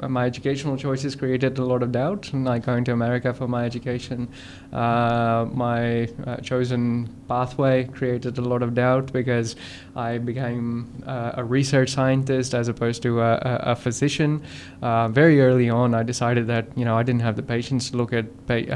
Uh, 0.00 0.08
my 0.08 0.26
educational 0.26 0.76
choices 0.76 1.14
created 1.14 1.58
a 1.58 1.64
lot 1.64 1.82
of 1.82 1.92
doubt, 1.92 2.32
like 2.32 2.64
going 2.64 2.84
to 2.84 2.92
America 2.92 3.32
for 3.32 3.46
my 3.46 3.64
education. 3.64 4.28
Uh, 4.72 5.46
my 5.52 6.08
uh, 6.26 6.36
chosen 6.38 7.08
pathway 7.28 7.84
created 7.84 8.38
a 8.38 8.40
lot 8.40 8.62
of 8.62 8.74
doubt 8.74 9.12
because 9.12 9.54
I 9.94 10.18
became 10.18 11.02
a 11.06 11.44
research 11.44 11.90
scientist 11.90 12.54
as 12.54 12.68
opposed 12.68 13.02
to 13.02 13.20
a 13.20 13.76
physician. 13.76 14.42
Very 14.80 15.40
early 15.40 15.68
on, 15.68 15.94
I 15.94 16.02
decided 16.02 16.46
that 16.46 16.68
I 16.76 17.02
didn't 17.02 17.22
have 17.22 17.36
the 17.36 17.42
patience 17.42 17.90
to 17.90 17.96
look 17.96 18.12
at 18.12 18.26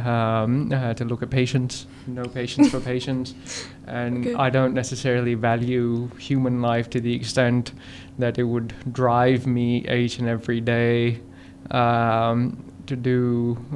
um, 0.07 0.71
patients. 1.31 1.87
No 2.07 2.25
patience 2.25 2.71
for 2.71 2.81
patients, 2.95 3.35
and 3.87 4.37
I 4.37 4.51
don't 4.51 4.75
necessarily 4.75 5.35
value 5.35 6.09
human 6.19 6.63
life 6.63 6.89
to 6.91 7.01
the 7.01 7.15
extent 7.15 7.73
that 8.19 8.39
it 8.39 8.45
would 8.45 8.75
drive 8.93 9.47
me 9.47 9.87
each 9.89 10.19
and 10.19 10.29
every 10.29 10.61
day 10.61 11.21
um, 11.71 12.65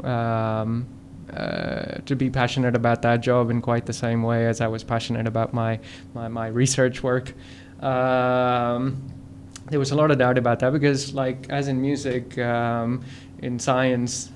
um, 0.04 0.86
uh, 1.32 1.98
to 2.06 2.16
be 2.16 2.30
passionate 2.30 2.74
about 2.74 3.02
that 3.02 3.20
job 3.20 3.50
in 3.50 3.60
quite 3.60 3.86
the 3.86 3.92
same 3.92 4.22
way 4.22 4.46
as 4.46 4.60
I 4.60 4.66
was 4.66 4.82
passionate 4.82 5.26
about 5.26 5.52
my 5.52 6.48
research 6.48 7.02
work. 7.02 7.34
Um, 7.80 9.02
there 9.70 9.78
was 9.78 9.92
a 9.92 9.94
lot 9.94 10.10
of 10.10 10.18
doubt 10.18 10.38
about 10.38 10.58
that 10.60 10.72
because, 10.72 11.14
like, 11.14 11.48
as 11.48 11.68
in 11.68 11.80
music, 11.80 12.36
in 13.42 13.58
science, 13.58 14.30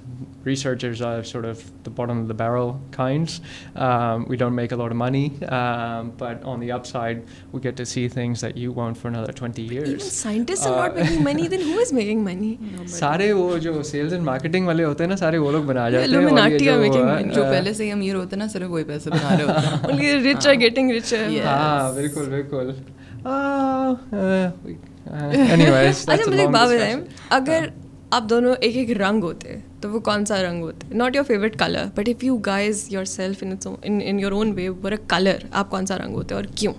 researchers 0.44 1.00
are 1.00 1.24
sort 1.24 1.44
of 1.44 1.58
the 1.84 1.90
bottom 1.90 2.18
of 2.20 2.28
the 2.28 2.34
barrel 2.34 2.80
kinds. 2.90 3.40
Um, 3.76 4.26
we 4.28 4.36
don't 4.36 4.54
make 4.54 4.72
a 4.72 4.76
lot 4.76 4.90
of 4.90 4.96
money, 4.96 5.26
um, 5.44 6.12
but 6.16 6.42
on 6.42 6.60
the 6.60 6.72
upside, 6.72 7.24
we 7.52 7.60
get 7.60 7.76
to 7.76 7.86
see 7.86 8.08
things 8.08 8.40
that 8.40 8.56
you 8.56 8.72
won't 8.72 8.96
for 8.96 9.08
another 9.08 9.32
20 9.32 9.62
years. 9.62 9.88
even 9.88 10.00
scientists 10.00 10.66
uh, 10.66 10.74
are 10.74 10.88
not 10.88 10.96
making 10.96 11.22
money, 11.22 11.48
then 11.48 11.60
who 11.60 11.78
is 11.78 11.92
making 11.92 12.24
money? 12.24 12.58
Sare 12.86 13.36
wo 13.36 13.58
jo 13.58 13.82
sales 13.82 14.12
and 14.12 14.24
marketing 14.24 14.66
wale 14.66 14.84
hote 14.86 15.06
na 15.12 15.16
sare 15.16 15.42
wo 15.42 15.50
log 15.50 15.66
bana 15.66 15.90
jate 15.90 16.00
hain. 16.00 16.10
Illuminati 16.10 16.70
are 16.70 16.78
making 16.78 17.06
money. 17.06 17.34
Jo 17.34 17.44
pehle 17.54 17.74
se 17.74 17.86
hi 17.86 17.92
amir 17.98 18.16
hote 18.22 18.36
na 18.44 18.48
sare 18.56 18.68
wohi 18.74 18.88
paise 18.92 19.08
bana 19.16 19.36
rahe 19.36 19.46
hote 19.46 19.90
Only 19.92 20.10
the 20.12 20.20
rich 20.30 20.46
are 20.46 20.56
getting 20.56 20.88
richer. 20.98 21.24
Yes. 21.38 21.46
Ah, 21.46 21.92
bilkul, 22.00 22.28
bilkul. 22.36 22.74
Ah, 23.26 23.96
uh, 24.12 24.50
uh, 25.10 25.30
anyways, 25.56 26.04
that's 26.04 26.26
a 26.26 26.30
long 26.30 26.52
discussion. 26.52 27.08
Aagir, 27.30 27.72
آپ 28.14 28.28
دونوں 28.30 28.54
ایک 28.60 28.76
ایک 28.76 28.90
رنگ 28.92 29.22
ہوتے 29.22 29.56
تو 29.80 29.90
وہ 29.90 30.00
کون 30.00 30.24
سا 30.24 30.42
رنگ 30.42 30.62
ہوتے 30.62 30.94
not 30.94 31.16
your 31.16 31.24
favourite 31.24 31.58
colour 31.58 31.86
but 31.94 32.08
if 32.08 32.24
you 32.24 32.36
guys 32.46 32.86
your 32.90 33.04
self 33.10 33.42
in 33.82 34.20
your 34.20 34.32
own 34.32 34.52
way 34.56 34.68
were 34.82 34.92
a 34.92 34.98
colour 35.08 35.46
آپ 35.52 35.70
کون 35.70 35.86
سا 35.86 35.98
رنگ 35.98 36.14
ہوتے 36.14 36.34
اور 36.34 36.44
کیوں 36.54 36.72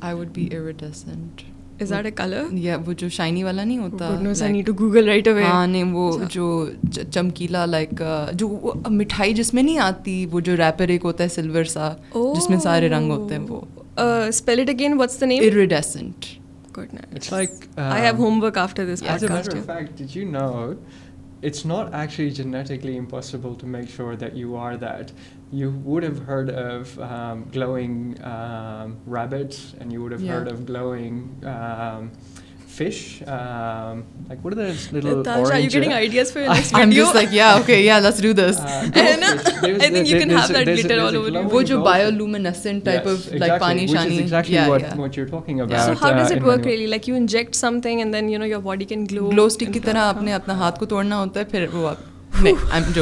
آئی 0.00 0.14
would 0.14 0.28
be 0.34 0.48
iridescent 0.50 1.42
is 1.80 1.90
that 1.90 2.04
a 2.04 2.10
colour 2.12 2.52
یا 2.58 2.76
وہ 2.86 2.92
جو 2.92 3.08
شائنی 3.08 3.44
والا 3.44 3.64
نہیں 3.64 3.78
ہوتا 3.78 4.10
goodness 4.10 4.42
I 4.42 4.52
need 4.52 4.66
to 4.66 4.72
Google 4.78 5.08
right 5.08 5.28
away 5.28 5.42
ہاں 5.42 5.66
نہیں 5.66 5.92
وہ 5.92 6.10
اچھا۔ 6.12 6.28
جو 6.30 6.66
چمکیلا 7.10 7.64
لائک 7.66 8.02
جو 8.34 8.72
مٹھائی 8.90 9.34
جس 9.34 9.54
میں 9.54 9.62
نہیں 9.62 9.78
آتی 9.80 10.24
وہ 10.32 10.40
جو 10.40 10.56
ریپر 10.56 10.88
ایک 10.88 11.04
ہوتا 11.04 11.24
ہے 11.24 11.28
سلور 11.30 11.64
سا 11.68 11.92
جس 12.14 12.50
میں 12.50 12.58
سارے 12.58 12.88
رنگ 12.88 13.10
ہوتے 13.10 13.34
ہیں 13.34 13.44
وہ 13.48 13.60
spell 14.28 14.60
it 14.60 14.68
again 14.70 14.98
what's 14.98 15.20
the 15.20 15.26
name 15.26 15.42
iridescent 15.42 16.26
impossible 22.84 23.54
to 23.60 23.66
make 23.66 23.90
sure 23.96 24.14
do 24.14 24.56
are 24.56 24.74
do 24.74 25.70
would 25.84 26.04
ایو 26.04 26.12
ہرڈ 26.28 26.50
گلب 27.54 27.70
کی 32.78 33.24
طرح 49.80 49.98
آپ 49.98 50.22
نے 50.22 50.34
اپنا 50.34 50.54
ہاتھ 50.54 50.78
کو 50.78 50.86
توڑنا 50.86 51.20
ہوتا 51.20 51.40
ہے 51.40 51.44
پھر 51.44 51.66
وہ 51.72 51.90
fact 52.40 52.96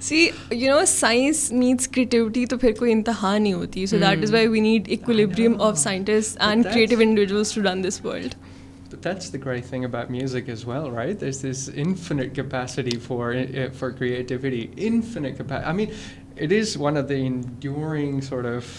C 0.01 0.29
you 0.53 0.75
know 0.75 0.85
science 0.87 1.51
needs 1.53 1.89
creativity 1.89 2.45
تو 2.47 2.59
پھر 2.59 2.73
کوئی 2.79 2.93
انتہا 2.93 3.37
نہیں 3.39 3.53
ہوتی 3.53 3.87
so 3.87 3.99
that 3.99 4.23
is 4.23 4.33
why 4.33 4.47
we 4.49 4.61
need 4.61 4.89
equilibrium 4.93 5.61
of 5.61 5.79
scientist 5.79 6.37
and 6.41 6.65
creative 6.65 7.01
individuals 7.01 7.55
to 7.55 7.61
done 7.63 7.85
this 7.85 8.05
world 8.05 8.35
that's 8.93 9.33
the 9.33 9.39
great 9.45 9.69
thing 9.71 9.85
about 9.85 10.11
music 10.11 10.49
is 10.51 10.67
well 10.69 10.91
right 10.95 11.21
this 11.21 11.45
is 11.45 11.69
infinite 11.75 12.35
capacity 12.37 12.99
for 12.99 13.35
for 13.79 13.91
creativity 13.91 14.67
infinite 14.77 15.37
capacity 15.37 15.65
I 15.65 15.77
mean 15.77 15.91
it 16.37 16.53
is 16.53 16.77
one 16.81 16.97
of 16.99 17.09
the 17.09 17.15
enduring 17.17 18.21
sort 18.21 18.47
of 18.47 18.79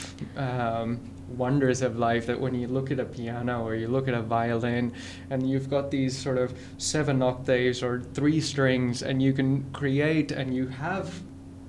wonders 1.37 1.81
of 1.81 1.97
life 1.97 2.25
that 2.27 2.39
when 2.39 2.53
you 2.55 2.67
look 2.67 2.91
at 2.91 2.99
a 2.99 3.05
piano 3.05 3.63
or 3.63 3.75
you 3.75 3.87
look 3.87 4.07
at 4.07 4.13
a 4.13 4.21
violin 4.21 4.93
and 5.29 5.49
you've 5.49 5.69
got 5.69 5.91
these 5.91 6.17
sort 6.17 6.37
of 6.37 6.53
7 6.77 7.21
octaves 7.21 7.81
or 7.83 8.01
3 8.13 8.39
strings 8.41 9.03
and 9.03 9.21
you 9.21 9.33
can 9.33 9.63
create, 9.71 10.31
and 10.31 10.53
you 10.53 10.67
have 10.67 11.21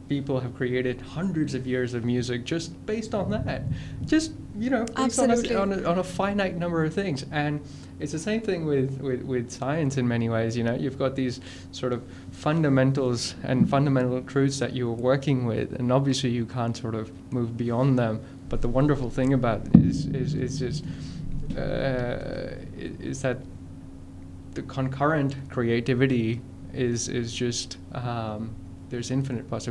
people 0.08 0.40
have 0.40 0.54
created 0.54 1.00
hundreds 1.00 1.54
of 1.54 1.66
years 1.66 1.94
of 1.94 2.04
music 2.04 2.44
just 2.44 2.84
based 2.84 3.14
on 3.14 3.30
that, 3.30 3.62
just, 4.04 4.32
you 4.58 4.68
know, 4.68 4.84
based 4.94 5.18
on 5.18 5.30
a 5.30 6.04
finite 6.04 6.56
number 6.56 6.84
of 6.84 6.92
things. 6.92 7.24
And 7.32 7.60
it's 7.98 8.12
the 8.12 8.18
same 8.18 8.42
thing 8.42 8.66
with 8.66 9.50
science 9.50 9.96
in 9.96 10.06
many 10.06 10.28
ways. 10.28 10.54
You 10.54 10.64
know, 10.64 10.74
you've 10.74 10.98
got 10.98 11.16
these 11.16 11.40
sort 11.70 11.94
of 11.94 12.02
fundamentals 12.30 13.36
and 13.44 13.70
fundamental 13.70 14.20
truths 14.22 14.58
that 14.58 14.74
you're 14.74 14.92
working 14.92 15.46
with, 15.46 15.72
and 15.72 15.90
obviously 15.90 16.28
you 16.30 16.44
can't 16.44 16.76
sort 16.76 16.94
of 16.94 17.10
move 17.32 17.56
beyond 17.56 17.98
them 17.98 18.20
but 18.52 18.60
the 18.60 18.68
wonderful 18.68 19.08
thing 19.08 19.32
about 19.32 19.62
it 19.64 20.82
uh, 21.56 22.54
is 22.76 23.22
that 23.22 23.38
the 24.52 24.60
concurrent 24.60 25.34
creativity 25.48 26.38
is 26.74 27.32
just 27.32 27.78
um, 27.92 28.54
یہ 28.92 29.00
چینا 29.00 29.70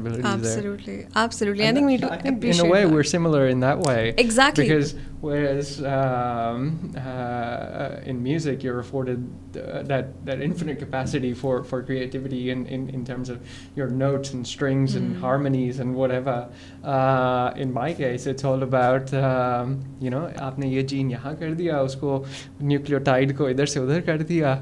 اس 21.77 21.95
کو 21.95 22.23
نیوکلیور 22.61 22.99
ادھر 23.45 23.65
سے 23.65 23.79
ادھر 23.79 24.01
کر 24.01 24.17
دیا 24.17 24.62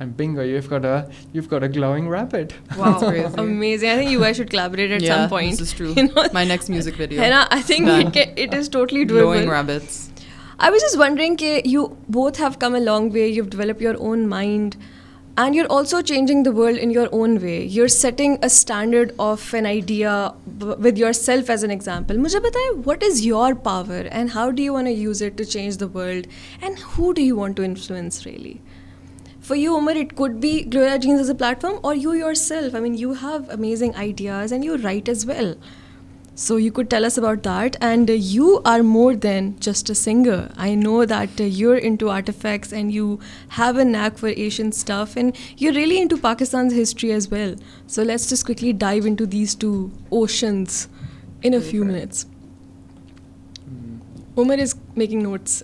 نڈرنگ 0.00 0.36
کہ 11.36 11.60
you 11.64 11.86
both 12.08 12.40
have 12.40 12.50
come 12.60 12.74
a 12.74 12.80
long 12.80 13.10
way 13.12 13.26
you 13.26 13.44
develop 13.44 13.82
you 13.82 13.88
over 13.88 14.06
own 14.06 14.28
mind 14.28 14.74
and 15.36 15.56
you 15.56 15.64
are 15.64 15.76
also 15.76 16.00
changing 16.00 16.44
the 16.44 16.56
world 16.56 16.78
in 16.80 16.90
your 16.90 17.06
own 17.10 17.38
way 17.42 17.66
you 17.70 17.82
are 17.82 17.88
setting 17.88 18.32
a 18.32 18.46
standard 18.46 19.12
of 19.18 19.54
an 19.54 19.66
idea 19.66 20.28
with 20.60 20.98
your 20.98 21.12
self 21.12 21.50
as 21.50 21.64
an 21.64 21.70
example 21.70 22.18
مجھے 22.18 22.40
بتایا 22.40 22.80
what 22.86 23.04
is 23.04 23.26
you 23.26 23.44
power 23.64 23.90
and 23.90 24.30
how 24.34 24.50
do 24.50 24.62
you 24.62 24.74
want 24.74 24.86
use 24.86 25.22
it 25.22 25.38
to 25.38 25.44
change 25.44 25.80
the 25.80 25.86
world 25.94 26.26
and 26.62 26.76
who 26.98 27.12
do 27.12 27.22
you 27.22 27.36
want 27.36 27.56
to 27.56 27.62
influence 27.62 28.26
really 28.26 28.54
For 29.44 29.56
you, 29.56 29.76
Umar, 29.76 29.94
it 29.94 30.16
could 30.16 30.40
be 30.40 30.62
Gloria 30.64 30.98
Jeans 30.98 31.20
as 31.20 31.28
a 31.28 31.34
platform, 31.34 31.78
or 31.82 31.94
you 31.94 32.14
yourself. 32.14 32.74
I 32.74 32.80
mean, 32.80 32.94
you 32.94 33.12
have 33.12 33.50
amazing 33.50 33.94
ideas 33.94 34.52
and 34.52 34.64
you 34.64 34.78
write 34.78 35.06
as 35.06 35.26
well. 35.26 35.54
So 36.34 36.56
you 36.56 36.72
could 36.72 36.88
tell 36.88 37.04
us 37.04 37.18
about 37.18 37.42
that. 37.42 37.76
And 37.82 38.08
uh, 38.08 38.14
you 38.14 38.62
are 38.64 38.82
more 38.82 39.14
than 39.14 39.60
just 39.60 39.90
a 39.90 39.94
singer. 39.94 40.50
I 40.56 40.74
know 40.74 41.04
that 41.04 41.38
uh, 41.38 41.44
you're 41.44 41.76
into 41.76 42.08
artifacts 42.08 42.72
and 42.72 42.90
you 42.90 43.20
have 43.48 43.76
a 43.76 43.84
knack 43.84 44.16
for 44.16 44.28
Asian 44.28 44.72
stuff, 44.72 45.14
and 45.14 45.36
you're 45.58 45.74
really 45.74 46.00
into 46.00 46.16
Pakistan's 46.16 46.72
history 46.72 47.12
as 47.12 47.28
well. 47.30 47.54
So 47.86 48.02
let's 48.02 48.30
just 48.30 48.46
quickly 48.46 48.72
dive 48.72 49.04
into 49.04 49.26
these 49.26 49.54
two 49.54 49.92
oceans 50.10 50.88
in 51.42 51.52
a 51.52 51.60
few 51.60 51.84
minutes. 51.84 52.24
Umar 54.38 54.56
is 54.56 54.74
making 54.96 55.22
notice 55.22 55.62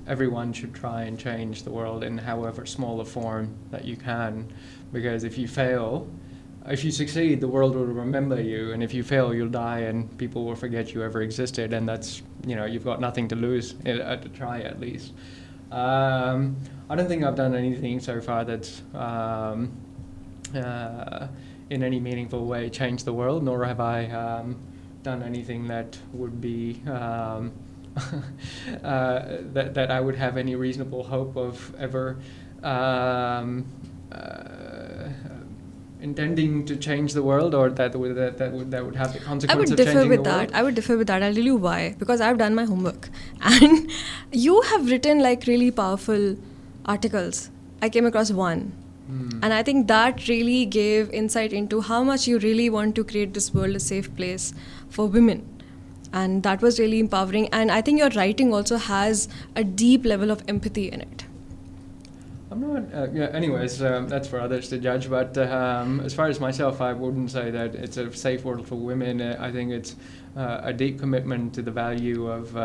every 0.07 0.26
one 0.26 0.53
should 0.53 0.68
try 0.82 1.16
change 1.16 1.66
the 1.66 1.72
world 1.72 2.03
and 2.03 2.20
اب 2.26 2.62
small 2.62 3.03
form 3.03 3.45
دو 3.72 3.78
کیینکس 4.05 5.26
if 5.26 5.39
you 5.39 6.05
فی 6.76 6.91
six 6.91 7.18
will 7.43 7.72
remember 8.14 8.39
you 8.39 8.70
and 8.70 8.84
if 8.84 8.95
you 8.95 9.03
feel 9.07 9.36
you 9.36 9.47
die 9.47 9.86
and 9.86 10.05
people 10.18 10.39
وفر 10.39 10.72
get 10.72 10.95
you 10.95 11.01
ever 11.01 11.20
exist 11.20 11.59
nothing 12.99 13.28
to 13.28 13.36
lose 13.36 13.74
less 14.80 15.12
ton 15.72 17.74
سنگ 17.82 17.99
سر 17.99 18.20
for 18.20 18.43
that's 18.43 18.82
انگو 21.72 22.53
I 22.53 22.70
change 22.70 23.05
the 23.05 23.12
world 23.12 23.43
Noor 23.43 23.66
he 23.66 25.64
that 25.68 26.16
would 26.16 26.34
bet 26.34 26.89
I 29.78 30.03
would 30.03 30.16
have 30.16 30.62
again 30.62 30.84
hope 31.12 31.39
of 31.39 31.72
ever 31.78 32.14
my 36.06 36.88
home 42.68 42.86
work 42.86 43.05
you 44.34 44.59
have 44.59 44.89
written 44.89 45.22
like 45.22 45.39
really 45.47 45.72
powerful 45.72 46.36
articles 46.84 47.49
I 47.82 47.89
came 47.89 48.05
across 48.05 48.32
one 48.36 48.59
and 49.09 49.53
I 49.53 49.64
think 49.64 49.89
that 49.89 50.30
really 50.30 50.66
give 50.74 51.05
insight 51.12 51.53
Unnao 51.53 52.03
much 52.03 52.30
you 52.30 52.39
really 52.39 52.70
want 52.70 52.95
to 52.95 53.03
create 53.03 53.36
this 53.36 53.55
world 53.55 53.82
safe 53.82 54.09
place 54.16 54.53
for 54.91 55.05
women 55.05 55.39
and 56.12 56.43
that 56.43 56.64
was 56.64 56.80
really 56.80 57.01
empowering 57.01 57.45
and 57.51 57.72
I 57.72 57.82
think 57.82 57.99
you 57.99 58.05
are 58.05 58.12
writing 58.16 58.53
also 58.53 58.76
has 58.89 59.28
a 59.55 59.62
deep 59.76 60.05
level 60.05 60.32
of 60.32 60.38
empathy 60.47 60.91
int 60.91 61.30
ی 62.51 63.49
wise 63.49 63.82
nuts 63.82 64.30
for 64.30 64.39
others 64.39 64.70
to 64.70 64.76
judge 64.76 65.07
but 65.09 65.38
as 65.38 66.16
for 66.16 66.30
us 66.30 66.41
my 66.41 66.53
سیلفنس 66.53 67.36
I 67.36 67.51
this 67.51 68.72
women 68.72 69.22
I 69.39 69.51
think 69.51 69.74
it's 69.74 69.95
a 70.38 70.72
D 70.72 70.91
commitment 70.91 71.55
to 71.55 71.62
the 71.62 71.72
value 71.76 72.32
of 72.32 72.57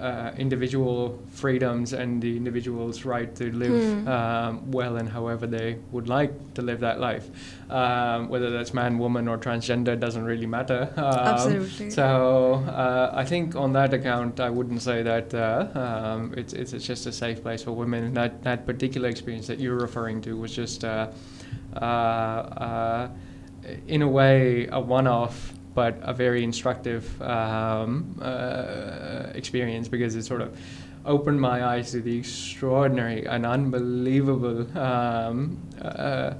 Uh, 0.00 0.32
individual 0.36 1.18
freedoms 1.30 1.94
and 1.94 2.20
the 2.20 2.36
individual's 2.36 3.06
right 3.06 3.34
to 3.34 3.50
live 3.52 4.02
hmm. 4.02 4.08
um, 4.08 4.70
well 4.70 4.96
and 4.96 5.08
however 5.08 5.46
they 5.46 5.78
would 5.90 6.06
like 6.06 6.52
to 6.52 6.60
live 6.60 6.80
that 6.80 7.00
life. 7.00 7.30
Um, 7.70 8.28
whether 8.28 8.50
that's 8.50 8.74
man, 8.74 8.98
woman, 8.98 9.26
or 9.26 9.38
transgender 9.38 9.98
doesn't 9.98 10.24
really 10.24 10.46
matter. 10.46 10.92
Um, 11.06 11.14
Absolutely. 11.14 11.90
So 11.90 12.54
uh, 12.66 13.12
I 13.14 13.24
think 13.24 13.54
on 13.54 13.72
that 13.74 13.94
account, 13.94 14.40
I 14.40 14.50
wouldn't 14.50 14.82
say 14.82 15.04
that 15.04 15.32
uh, 15.32 16.26
it's 16.36 16.72
just 16.72 17.06
a 17.06 17.12
safe 17.12 17.42
place 17.42 17.62
for 17.62 17.70
women. 17.72 18.02
And 18.04 18.16
that 18.42 18.66
particular 18.66 19.08
experience 19.08 19.46
that 19.46 19.60
you're 19.60 19.78
referring 19.78 20.20
to 20.22 20.36
was 20.36 20.52
just 20.54 20.82
in 20.82 20.90
a 24.02 24.08
way 24.08 24.66
a 24.66 24.80
one-off 24.80 25.52
but 25.76 25.92
a 26.02 26.14
very 26.14 26.42
instructive 26.42 27.04
um, 27.20 28.18
uh, 28.22 29.26
experience, 29.34 29.86
because 29.88 30.16
it 30.16 30.24
sort 30.24 30.40
of 30.40 30.48
opened 31.04 31.38
my 31.40 31.64
eyes 31.72 31.92
to 31.92 32.00
the 32.00 32.16
extraordinary 32.18 33.26
and 33.26 33.44
unbelievable 33.44 34.66
um, 34.76 35.58
uh, 35.82 36.32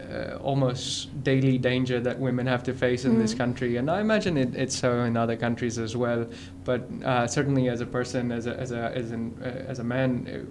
uh, 0.10 0.38
almost 0.42 1.22
daily 1.22 1.56
danger 1.56 2.00
that 2.00 2.18
women 2.18 2.46
have 2.46 2.62
to 2.64 2.74
face 2.74 3.04
in 3.04 3.18
this 3.20 3.34
mm. 3.34 3.38
country. 3.38 3.76
And 3.76 3.88
I 3.88 4.00
imagine 4.00 4.36
it's 4.36 4.76
so 4.76 5.04
in 5.04 5.16
other 5.16 5.36
countries 5.36 5.78
as 5.78 5.96
well, 5.96 6.26
but 6.64 6.80
certainly 7.30 7.68
as 7.68 7.80
a 7.80 7.86
person, 7.86 8.32
as 8.32 9.78
a 9.78 9.84
man, 9.84 10.46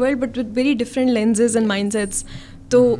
world 0.00 0.18
بٹری 0.18 0.74
different 0.74 1.10
minus 1.56 1.96
تو 2.68 2.96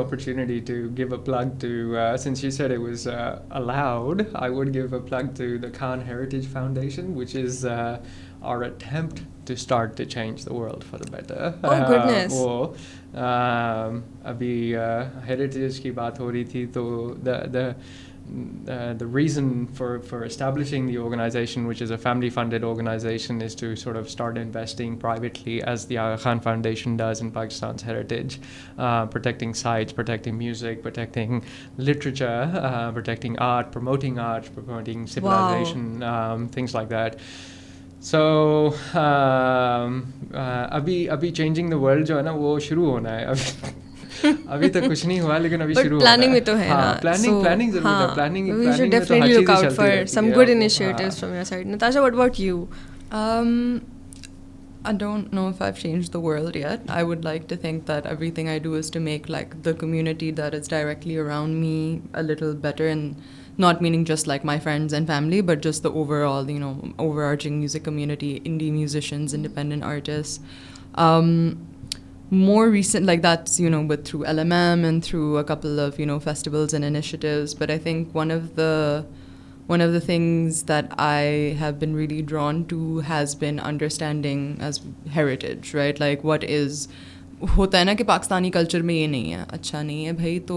ابھی 14.25 14.77
heritage 15.29 15.81
کی 15.81 15.91
بات 15.91 16.21
ہو 16.21 16.33
رہی 16.33 16.45
تھی 16.45 16.67
تو 16.73 17.15
the 18.67 19.07
reason 19.17 19.65
for 19.75 19.97
for 19.99 20.23
establishing 20.23 20.89
the 20.89 20.97
organisation 20.97 21.67
which 21.67 21.83
is 21.83 21.93
a 21.93 21.97
family 22.03 22.29
funded 22.31 22.65
organisation 22.65 23.43
is 23.43 23.57
to 23.57 23.75
sort 23.75 23.97
of 23.97 24.05
start 24.07 24.39
investing 24.39 24.97
پرائیویٹلیز 24.97 25.87
Khan 26.23 26.41
foundation 26.41 26.97
does 26.97 27.23
in 27.23 27.31
Pakistan's 27.31 27.87
heritage 27.87 28.37
protecting 28.77 29.53
sites 29.53 29.95
protecting 29.95 30.37
music 30.39 30.83
protecting 30.83 31.41
literature 31.79 32.45
protecting 32.93 33.37
art 33.41 33.73
promoting 33.73 34.19
art 34.19 34.55
promoting 34.55 35.07
سوزیشن 35.07 36.01
things 36.53 36.75
like 36.75 36.91
that 36.91 37.17
so 38.03 38.69
ابھی 40.71 41.09
ابھی 41.11 41.31
changing 41.31 41.71
the 41.71 41.79
world 41.79 42.07
جو 42.07 42.17
ہے 42.17 42.23
نا 42.23 42.31
وہ 42.31 42.59
شروع 42.59 42.91
ہونا 42.91 43.19
ہے 43.19 43.27
ابھی 44.47 44.69
تک 44.69 44.89
کچھ 44.91 45.07
نہیں 45.07 45.21
ہوا 45.21 45.39
لیکن 45.39 45.63
ابھی 45.63 45.75
شروع 45.75 46.01
پلاننگ 46.01 46.33
میں 46.33 46.41
تو 46.41 46.59
ہے 46.59 46.69
پلاننگ 47.01 47.43
پلاننگ 47.43 47.71
ضرور 47.71 48.01
ہے 48.01 48.15
planning 48.15 48.51
we 48.51 48.67
should 48.77 48.91
definitely 48.91 49.37
look 49.37 49.51
out 49.51 49.73
for 49.73 50.07
some 50.07 50.31
good 50.37 50.51
initiatives 50.51 51.19
from 51.21 51.35
your 51.35 51.45
side 51.45 51.67
Natasha 51.67 52.01
what 52.01 52.13
about 52.13 52.41
you 52.41 52.65
I 54.85 54.97
don't 54.99 55.35
know 55.35 55.47
if 55.47 55.63
I 55.63 55.73
change 55.73 56.13
the 56.13 56.19
world 56.19 56.57
yet 56.57 56.91
I 56.91 57.05
would 57.05 57.25
like 57.25 57.49
to 57.49 57.57
think 57.61 57.89
that 57.89 58.07
every 58.07 58.31
thing 58.31 58.49
I 58.49 58.59
do 58.59 58.75
is 58.75 58.91
to 58.91 59.01
make 59.01 59.31
like 59.31 59.55
the 59.65 59.73
community 59.73 60.31
that 60.31 60.55
is 60.55 60.69
directly 60.69 61.19
around 61.19 61.55
me 61.55 61.99
a 62.13 62.21
little 62.21 62.57
better 62.57 62.85
and 62.85 63.15
not 63.59 63.83
meaning 63.83 64.05
just 64.05 64.29
like 64.29 64.45
my 64.45 64.61
friends 64.61 64.95
and 64.95 65.07
family 65.07 65.43
but 65.43 65.65
just 65.65 65.85
the 65.85 65.89
over 65.89 66.25
all 66.25 66.51
you 66.51 66.59
know 66.59 66.75
over 66.97 67.23
arching 67.23 67.59
music 67.59 67.85
community 67.85 68.39
indie 68.45 68.71
musicians 68.71 69.35
independent 69.35 69.85
artist 69.85 70.41
more 72.33 72.69
recent, 72.71 73.05
like 73.05 73.21
that's, 73.21 73.61
but 73.61 74.05
through 74.07 74.25
LMM 74.25 74.85
and 74.85 75.05
through 75.05 75.37
a 75.37 75.45
couple 75.45 75.79
of, 75.79 75.97
festivals 76.23 76.73
and 76.73 76.83
initiatives. 76.85 77.55
But 77.55 77.71
I 77.71 77.77
think 77.77 78.15
one 78.15 78.31
of 78.31 78.57
the 78.57 79.05
things 80.01 80.63
that 80.63 80.93
I 80.99 81.55
have 81.59 81.79
been 81.79 81.95
really 81.95 82.23
drawn 82.23 82.65
to 82.67 83.01
has 83.01 83.35
been 83.35 83.61
understanding 83.61 84.57
as 84.61 84.81
heritage, 85.11 85.75
right? 85.75 86.01
Like 86.01 86.25
what 86.25 86.43
is 86.43 86.89
ہوتا 87.43 87.79
ہے 87.79 87.85
نا 87.85 87.93
کہ 87.95 88.05
Pakistani 88.05 88.51
culture 88.51 88.83
میں 88.83 88.95
یہ 88.95 89.07
نہیں 89.07 89.33
ہے 89.33 89.45
اچھا 89.49 89.83
نہیں 89.83 90.07
ہے 90.07 90.13
بھائی 90.13 90.39
تو 90.41 90.57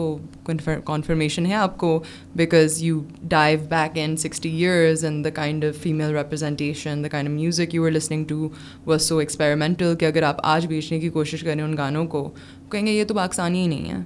کانفرمیشن 0.86 1.46
ہے 1.46 1.54
آپ 1.54 1.78
کو 1.78 1.88
because 2.36 2.82
you 2.84 3.00
dive 3.24 3.60
back 3.70 3.98
in 3.98 4.16
sixty 4.18 4.50
years 4.56 5.06
and 5.06 5.26
the 5.26 5.30
kind 5.30 5.66
of 5.66 5.82
female 5.84 6.16
representation 6.18 7.04
the 7.04 7.08
kind 7.08 7.30
of 7.30 7.34
music 7.34 7.76
you 7.76 7.86
are 7.86 7.92
listening 7.92 8.26
to 8.26 8.98
so 8.98 9.18
experimental 9.18 9.96
کہ 9.96 10.06
اگر 10.06 10.24
آپ 10.24 10.46
آج 10.46 10.68
بیچنے 10.68 11.00
کی 11.00 11.10
کوشش 11.10 11.44
کریں 11.44 11.64
ان 11.64 11.78
گانوں 11.78 12.06
کو 12.08 12.30
کہیں 12.72 12.86
گے 12.86 12.92
یہ 12.92 13.06
تو 13.06 13.14
پاکستانی 13.14 13.62
ہی 13.62 13.68
نہیں 13.68 13.92
ہے 13.92 14.02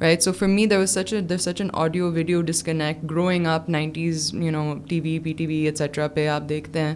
right 0.00 0.22
so 0.22 0.30
there 0.70 1.36
such 1.36 1.60
an 1.60 1.70
audio 1.72 2.10
video 2.10 2.42
disconnect 2.42 3.10
growing 3.10 3.46
آپ 3.46 3.68
nineties 3.70 4.30
you 4.34 4.50
know 4.50 4.74
T 4.88 5.00
V 5.00 5.18
P 5.18 5.32
T 5.32 5.46
V 5.46 5.56
etcetera 5.66 6.08
پہ 6.08 6.26
آپ 6.28 6.48
دیکھتے 6.48 6.80
ہیں 6.80 6.94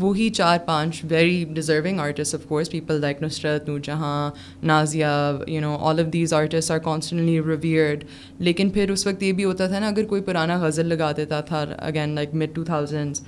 وہی 0.00 0.28
چار 0.30 0.58
پانچ 0.66 1.00
very 1.08 1.44
deserving 1.54 2.00
artist 2.00 2.34
of 2.34 2.46
course 2.48 2.70
people 2.70 3.00
like 3.00 3.22
Nusrat 3.22 3.68
Noor 3.68 3.78
جہاں 3.78 4.30
Nazia 4.62 5.06
you 5.46 5.60
know 5.60 5.76
all 5.80 6.00
of 6.00 6.12
these 6.12 6.32
artist 6.32 6.70
are 6.70 6.78
constantly 6.78 7.38
revered 7.40 8.04
لیکن 8.38 8.70
پھر 8.70 8.90
اس 8.90 9.06
وقت 9.06 9.22
یہ 9.22 9.32
بھی 9.32 9.44
ہوتا 9.44 9.66
تھا 9.66 9.78
نا 9.78 9.88
اگر 9.88 10.04
کوئی 10.04 10.22
پرانا 10.22 10.56
غزل 10.60 10.86
لگا 10.86 11.10
دیتا 11.16 11.40
تھا 11.40 11.64
again 11.78 12.14
like 12.14 12.34
mid 12.34 12.54
two 12.54 12.64
thousands 12.64 13.22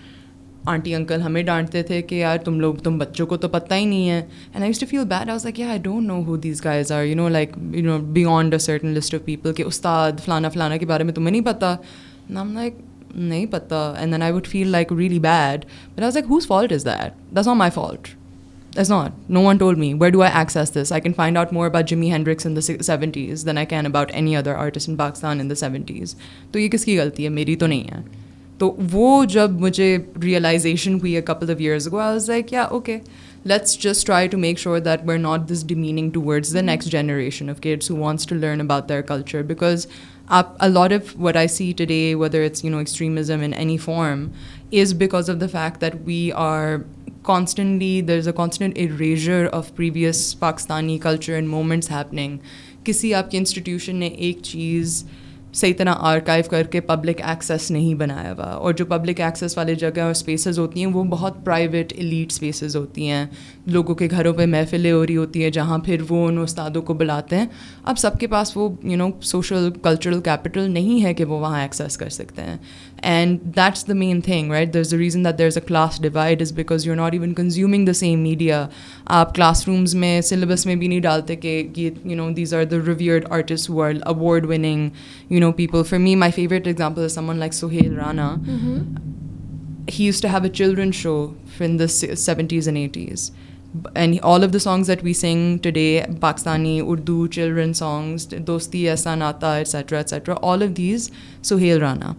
aunty 0.67 0.95
uncle 0.95 1.23
ہمیں 1.23 1.43
ڈانٹتے 1.43 1.83
تھے 1.83 2.01
کہ 2.03 2.15
یار 2.15 2.39
تم 2.45 2.61
لوگ 2.61 2.75
تم 2.75 2.99
بچوں 2.99 3.27
کو 3.27 3.37
تو 3.37 3.49
پتہ 3.49 3.75
ہی 3.75 3.85
نہیں 3.85 4.09
ہے 4.11 4.23
and 4.55 4.65
used 4.67 4.79
to 4.81 4.87
feel 4.91 5.05
bad 5.09 5.31
آؤز 5.31 5.45
like 5.45 5.61
I 5.61 5.79
don't 5.79 6.07
know 6.07 6.21
who 6.23 6.37
these 6.37 6.65
guys 6.65 6.93
are 6.93 7.05
you 7.05 7.17
know 7.17 7.29
like 7.29 7.53
you 7.73 7.85
know 7.85 7.99
beyond 8.13 8.55
a 8.55 8.59
certain 8.59 8.95
list 8.95 9.15
of 9.15 9.25
people 9.25 9.53
کہ 9.53 9.63
استاد 9.63 10.25
فلانا 10.25 10.49
فلانا 10.49 10.77
کے 10.77 10.87
بارے 10.87 11.05
میں 11.05 11.15
تمہیں 11.15 11.31
نہیں 11.31 11.45
پتہ 11.45 11.77
نام 12.31 12.53
لائک 12.55 12.75
نہیں 13.15 13.47
پتہ 13.47 13.95
and 13.99 14.13
then 14.13 14.23
I 14.23 14.33
would 14.33 14.47
feel 14.47 14.69
like 14.69 14.93
really 14.93 15.19
bad 15.19 15.65
but 15.97 16.03
as 16.03 16.15
like 16.15 16.31
whose 16.31 16.47
fault 16.47 16.73
is 16.73 16.85
that 16.85 17.13
this 17.37 17.47
not 17.47 17.57
my 17.57 17.71
fault 17.75 18.09
this 18.77 18.91
not 18.91 19.31
no 19.31 19.43
one 19.43 19.57
told 19.57 19.75
me 19.75 19.93
where 19.95 20.11
do 20.11 20.23
I 20.23 20.33
access 20.35 20.75
this 20.75 20.93
I 20.93 21.01
can 21.01 21.13
find 21.13 21.39
out 21.39 21.53
more 21.53 21.67
about 21.67 21.89
Jimi 21.89 22.11
Hendrix 22.13 22.47
in 22.47 22.57
the 22.57 22.61
seventies 22.61 23.47
then 23.47 23.57
I 23.57 23.67
can 23.67 23.87
about 23.87 24.11
any 24.15 24.37
other 24.37 24.55
artist 24.55 24.89
in 24.89 24.97
Pakistan 24.97 25.41
in 25.41 25.51
the 25.51 25.55
seventies 25.55 26.15
تو 26.53 26.59
یہ 26.59 26.69
کس 26.69 26.85
کی 26.85 26.99
غلطی 27.01 27.25
ہے 27.25 27.29
میری 27.29 27.57
تو 27.57 27.67
نہیں 27.67 27.93
ہے 27.93 28.03
تو 28.59 28.75
وہ 28.93 29.25
جب 29.25 29.51
مجھے 29.51 29.97
ریئلائزیشن 30.23 30.95
ہوئی 30.95 31.17
ہے 31.17 31.21
couple 31.23 31.51
of 31.51 31.57
years 31.59 31.89
I 31.89 31.95
was 31.95 32.29
like 32.31 32.49
کیا 32.49 32.63
okay 32.63 32.99
let's 33.45 33.79
just 33.79 34.07
try 34.07 34.29
to 34.29 34.39
make 34.39 34.59
sure 34.59 34.79
that 34.79 35.01
we're 35.05 35.19
not 35.19 35.49
this 35.51 35.65
demeaning 35.67 36.11
to 36.11 36.23
words 36.23 36.55
the 36.55 36.61
next 36.61 36.89
generation 36.89 37.51
of 37.51 37.61
kids 37.61 37.91
who 37.91 37.97
wants 37.97 38.27
to 38.27 38.35
learn 38.35 38.61
about 38.61 38.89
their 38.89 39.03
culture 39.03 39.43
because 39.43 39.87
آپ 40.29 40.55
a lot 40.59 40.93
of 40.93 41.15
what 41.21 41.37
I 41.37 41.49
see 41.49 41.73
today 41.77 42.15
whether 42.15 42.45
it's 42.45 42.65
you 42.65 42.71
know 42.71 42.79
extremism 42.79 43.41
in 43.41 43.53
any 43.53 43.77
form 43.77 44.27
is 44.73 44.95
because 44.95 45.31
of 45.31 45.41
the 45.41 45.47
fact 45.53 45.81
that 45.81 45.95
we 46.05 46.31
are 46.35 46.77
constantly 47.23 48.01
there 48.01 48.19
is 48.19 48.29
a 48.29 48.33
constant 48.37 48.79
erasure 48.79 49.47
of 49.53 49.75
previous 49.77 50.39
Pakistani 50.39 50.99
culture 50.99 51.33
and 51.33 51.49
moments 51.49 51.91
happening 51.91 52.39
کسی 52.85 53.13
آپ 53.15 53.31
کے 53.31 53.39
institution 53.39 53.97
نے 53.97 54.07
ایک 54.09 54.39
چیز 54.43 55.05
صحیح 55.55 55.75
طرح 55.79 55.95
archive 55.99 56.45
کر 56.51 56.63
کے 56.63 56.81
پبلک 56.81 57.21
ایکسیس 57.25 57.71
نہیں 57.71 57.95
بنایا 57.95 58.33
ہوا 58.33 58.45
اور 58.45 58.73
جو 58.73 58.87
پبلک 58.87 59.21
ایکسیس 59.21 59.57
والی 59.59 59.75
جگہ 59.75 60.01
اور 60.01 60.11
اسپیسیز 60.11 60.59
ہوتی 60.59 60.85
ہیں 60.85 60.93
وہ 60.93 61.05
بہت 61.05 61.45
پرائیویٹ 61.45 61.93
ایلیٹ 61.97 62.33
اسپیسیز 62.33 62.77
ہوتی 62.77 63.09
ہیں 63.11 63.25
لوگوں 63.67 63.95
کے 63.95 64.09
گھروں 64.11 64.33
پہ 64.33 64.47
محفلیں 64.47 64.93
ہو 64.93 65.07
رہی 65.07 65.17
ہوتی 65.17 65.43
ہیں 65.43 65.51
جہاں 65.51 65.79
پھر 65.79 66.03
وہ 66.09 66.27
ان 66.29 66.39
استادوں 66.39 66.83
کو 66.83 66.95
بلاتے 66.95 67.37
ہیں 67.37 67.47
اب 67.85 67.99
سب 67.99 68.19
کے 68.21 68.27
پاس 68.27 68.57
وہ 68.57 68.69
you 68.83 68.97
know 68.97 69.09
social 69.23 69.71
cultural 69.83 70.21
capital 70.21 70.71
نہیں 70.71 71.05
ہے 71.05 71.15
کہ 71.15 71.25
وہ 71.25 71.41
وہاں 71.41 71.61
ایکسیس 71.63 71.99
کر 71.99 72.09
سکتے 72.09 72.43
ہیں 72.43 72.57
and 73.05 73.39
that's 73.57 73.87
the 73.89 73.95
main 73.95 74.21
thing 74.21 74.53
right 74.53 74.73
there 74.75 74.81
is 74.81 74.93
a 74.95 74.99
reason 74.99 75.25
that 75.25 75.39
there 75.39 75.47
is 75.47 75.57
a 75.57 75.67
class 75.67 76.01
divide 76.03 76.43
is 76.43 76.53
because 76.53 76.87
you 76.87 76.95
not 76.95 77.13
even 77.13 77.33
consuming 77.35 77.87
the 77.87 77.93
same 77.93 78.23
media 78.23 78.67
آپ 79.17 79.35
class 79.35 79.67
rooms 79.69 79.95
میں 79.95 80.21
سلیبس 80.21 80.67
میں 80.67 80.77
بھی 80.77 80.89
نہیں 80.89 81.01
ڈالتے 81.01 81.37
کہ 81.37 81.63
یہ 81.77 81.91
you 82.05 82.17
know 82.17 82.31
these 82.37 82.55
are 82.55 82.65
the 82.65 82.77
revered 82.87 83.25
artist 83.31 83.71
world 83.71 84.03
award 84.07 84.47
winning 84.47 84.89
you 85.31 85.41
know 85.41 85.53
people 85.53 85.83
for 85.83 85.99
me 85.99 86.17
my 86.17 86.33
favourite 86.33 86.67
example 86.67 87.05
is 87.05 87.15
someone 87.15 87.37
like 87.37 87.55
Sohail 87.55 87.95
Rana 87.95 88.35
he 89.93 90.05
used 90.05 90.21
to 90.21 90.29
have 90.29 90.43
a 90.43 90.49
children 90.49 90.93
show 90.93 91.17
for 91.57 91.65
in 91.65 91.79
this 91.79 92.05
seventies 92.17 92.69
and 92.69 92.79
eighties 92.79 93.31
and 93.95 94.17
all 94.23 94.45
of 94.45 94.53
the 94.53 94.59
songs 94.59 94.89
that 94.89 95.05
we 95.05 95.13
سنگ 95.13 95.57
to 95.59 95.71
day 95.75 96.03
Pakistani 96.21 96.81
Urdu 96.85 97.27
children 97.27 97.73
songs 97.75 98.35
دوستی 98.47 98.89
ایسا 98.89 99.15
ناتا 99.15 99.55
etcetera 99.55 99.99
etcetera 99.99 100.35
all 100.43 100.63
of 100.63 100.77
these 100.77 101.11
Sohail 101.43 101.79
Rana 101.79 102.13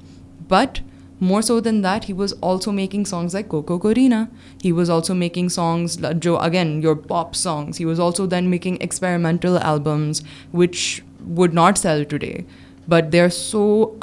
But 0.47 0.81
more 1.19 1.41
so 1.41 1.59
than 1.59 1.81
that, 1.81 2.03
he 2.05 2.13
was 2.13 2.33
also 2.33 2.71
making 2.71 3.05
songs 3.05 3.33
like 3.33 3.49
Coco 3.49 3.79
Corina. 3.79 4.29
He 4.61 4.71
was 4.71 4.89
also 4.89 5.13
making 5.13 5.49
songs, 5.49 5.97
again, 6.03 6.81
your 6.81 6.95
pop 6.95 7.35
songs. 7.35 7.77
He 7.77 7.85
was 7.85 7.99
also 7.99 8.25
then 8.25 8.49
making 8.49 8.81
experimental 8.81 9.57
albums, 9.57 10.23
which 10.51 11.03
would 11.21 11.53
not 11.53 11.77
sell 11.77 12.03
today. 12.03 12.45
But 12.87 13.09
they're 13.11 13.31
so 13.31 13.97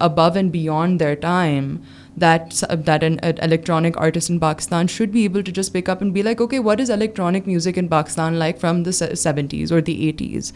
above 0.00 0.34
and 0.34 0.50
beyond 0.50 0.98
their 0.98 1.14
time 1.14 1.82
that 2.16 2.62
an 3.02 3.20
electronic 3.22 3.96
artist 3.98 4.30
in 4.30 4.40
Pakistan 4.40 4.86
should 4.88 5.12
be 5.12 5.24
able 5.24 5.42
to 5.42 5.52
just 5.52 5.72
pick 5.72 5.88
up 5.88 6.00
and 6.00 6.14
be 6.14 6.22
like, 6.22 6.40
okay, 6.40 6.58
what 6.58 6.80
is 6.80 6.90
electronic 6.90 7.46
music 7.46 7.76
in 7.76 7.88
Pakistan 7.88 8.38
like 8.38 8.58
from 8.58 8.82
the 8.82 8.90
70s 8.90 9.70
or 9.70 9.80
the 9.82 10.12
80s? 10.12 10.52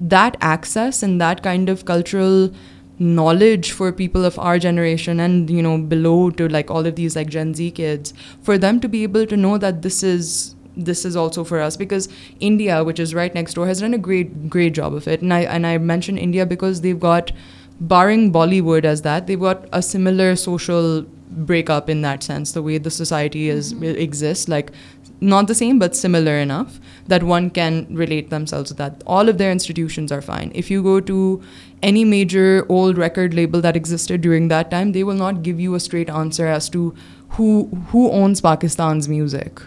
That 0.00 0.36
access 0.40 1.04
and 1.04 1.20
that 1.20 1.44
kind 1.44 1.68
of 1.68 1.84
cultural 1.84 2.52
knowledge 2.98 3.72
for 3.72 3.92
people 3.92 4.24
of 4.24 4.38
our 4.38 4.58
generation 4.58 5.20
and, 5.20 5.50
you 5.50 5.62
know, 5.62 5.78
below, 5.78 6.30
to 6.30 6.48
like 6.48 6.70
all 6.70 6.86
of 6.86 6.96
these 6.96 7.14
like 7.16 7.28
Gen 7.28 7.54
Z 7.54 7.70
kids, 7.72 8.14
for 8.42 8.56
them 8.56 8.80
to 8.80 8.88
be 8.88 9.02
able 9.02 9.26
to 9.26 9.36
know 9.36 9.58
that 9.58 9.82
this 9.82 10.02
is 10.02 10.54
also 11.16 11.44
for 11.44 11.60
us, 11.60 11.76
because 11.76 12.08
India, 12.40 12.82
which 12.82 12.98
is 12.98 13.14
right 13.14 13.34
next 13.34 13.54
door, 13.54 13.66
has 13.66 13.80
done 13.80 13.94
a 13.94 13.98
great 13.98 14.72
job 14.72 14.94
of 14.94 15.06
it. 15.06 15.20
And 15.20 15.66
I 15.66 15.78
mention 15.78 16.16
India 16.16 16.46
because 16.46 16.80
they've 16.80 16.98
got, 16.98 17.32
barring 17.78 18.32
Bollywood 18.32 18.86
as 18.86 19.02
that, 19.02 19.26
they've 19.26 19.38
got 19.38 19.68
a 19.70 19.82
similar 19.82 20.34
social 20.34 21.02
breakup 21.28 21.90
in 21.90 22.00
that 22.00 22.22
sense, 22.22 22.52
the 22.52 22.62
way 22.62 22.78
the 22.78 22.90
society 22.90 23.50
is 23.50 23.74
mm-hmm. 23.74 23.84
exists. 23.84 24.48
Like 24.48 24.72
not 25.22 25.48
the 25.48 25.54
same 25.54 25.78
but 25.78 25.94
similar 25.94 26.42
enough 26.42 26.78
that 27.10 27.22
one 27.22 27.48
can 27.48 27.82
relate 27.98 28.30
them 28.30 28.46
sales 28.46 28.78
that 28.78 29.02
all 29.06 29.28
of 29.28 29.38
their 29.38 29.50
institutions 29.50 30.12
are 30.12 30.20
fine 30.20 30.48
if 30.54 30.70
you 30.70 30.82
go 30.84 30.98
to 31.00 31.36
any 31.80 32.04
major 32.04 32.60
old 32.68 32.98
record 32.98 33.34
label 33.34 33.62
that 33.62 33.76
existed 33.76 34.22
during 34.22 34.48
that 34.48 34.70
time 34.70 34.92
they 34.92 35.02
will 35.02 35.18
not 35.18 35.44
give 35.44 35.60
you 35.60 35.74
a straight 35.74 36.10
answer 36.10 36.46
as 36.46 36.70
to 36.70 36.90
who 37.38 38.06
owns 38.12 38.42
Pakistan's 38.42 39.08
music 39.08 39.60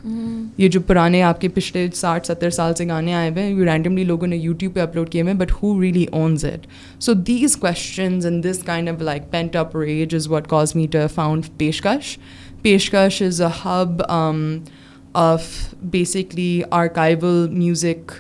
یہ 0.58 0.70
جو 0.70 0.80
پرانے 0.82 1.22
آپ 1.24 1.42
کے 1.42 1.48
پچھلے 1.48 1.88
ساٹھ 1.94 2.28
ستر 2.28 2.50
سال 2.50 2.76
سے 2.76 2.88
گانے 2.88 3.14
آئے 3.14 3.30
ہوئے 3.30 3.44
ہیں 3.44 3.66
رینڈملی 3.66 4.04
لوگوں 4.04 4.28
نے 4.28 4.38
یو 4.38 4.54
ٹیوب 4.54 4.74
پہ 4.74 4.80
اپلوڈ 4.80 5.10
کیے 5.10 5.22
ہوئے 5.22 5.34
ہیں 5.34 5.40
but 5.40 5.52
who 5.64 5.82
really 5.82 6.06
owns 6.12 6.46
it 6.46 6.68
so 7.00 7.14
these 7.28 7.58
questions 7.58 8.26
in 8.26 8.44
this 8.44 8.64
kind 8.66 8.90
of 8.90 9.02
like 9.02 9.30
پینٹاپوریج 9.32 10.16
is 10.16 10.28
what 10.28 10.48
cause 10.48 10.76
matter 10.76 11.08
found 11.08 11.46
پیشکش 11.58 12.18
پیشکش 12.62 13.22
is 13.22 13.42
a 13.42 13.50
hub 13.66 14.02
of 15.16 15.76
basically 15.90 16.64
archival 16.72 17.50
music 17.52 18.12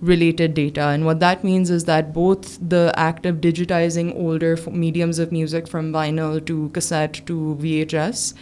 related 0.00 0.54
data. 0.54 0.88
And 0.88 1.06
what 1.06 1.20
that 1.20 1.44
means 1.44 1.70
is 1.70 1.84
that 1.84 2.12
both 2.12 2.58
the 2.60 2.92
act 2.96 3.24
of 3.26 3.36
digitizing 3.36 4.14
older 4.14 4.56
mediums 4.70 5.18
of 5.18 5.32
music 5.32 5.66
from 5.66 5.92
vinyl 5.92 6.44
to 6.46 6.68
cassette 6.70 7.22
to 7.26 7.56
VHS 7.60 8.34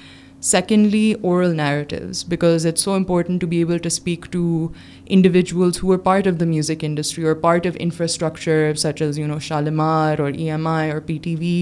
secondly 0.43 1.13
oral 1.23 1.55
narratives 1.57 2.25
because 2.29 2.67
it's 2.67 2.81
so 2.81 2.93
important 2.93 3.41
to 3.41 3.47
be 3.47 3.57
able 3.57 3.79
to 3.79 3.87
speak 3.87 4.25
to 4.31 4.67
individuals 5.07 5.83
who 5.83 5.97
part 5.99 6.29
of 6.29 6.41
the 6.41 6.45
music 6.45 6.83
industry 6.85 7.25
اور 7.25 7.35
part 7.35 7.67
of 7.67 7.77
infrastructure 7.81 8.73
such 8.79 9.03
as 9.03 9.19
you 9.19 9.27
know 9.27 9.39
Shalimar 9.39 10.19
اور 10.19 10.31
E 10.31 10.51
M 10.51 10.67
I 10.67 10.91
اور 10.91 11.01
P 11.01 11.19
T 11.23 11.35
V 11.37 11.55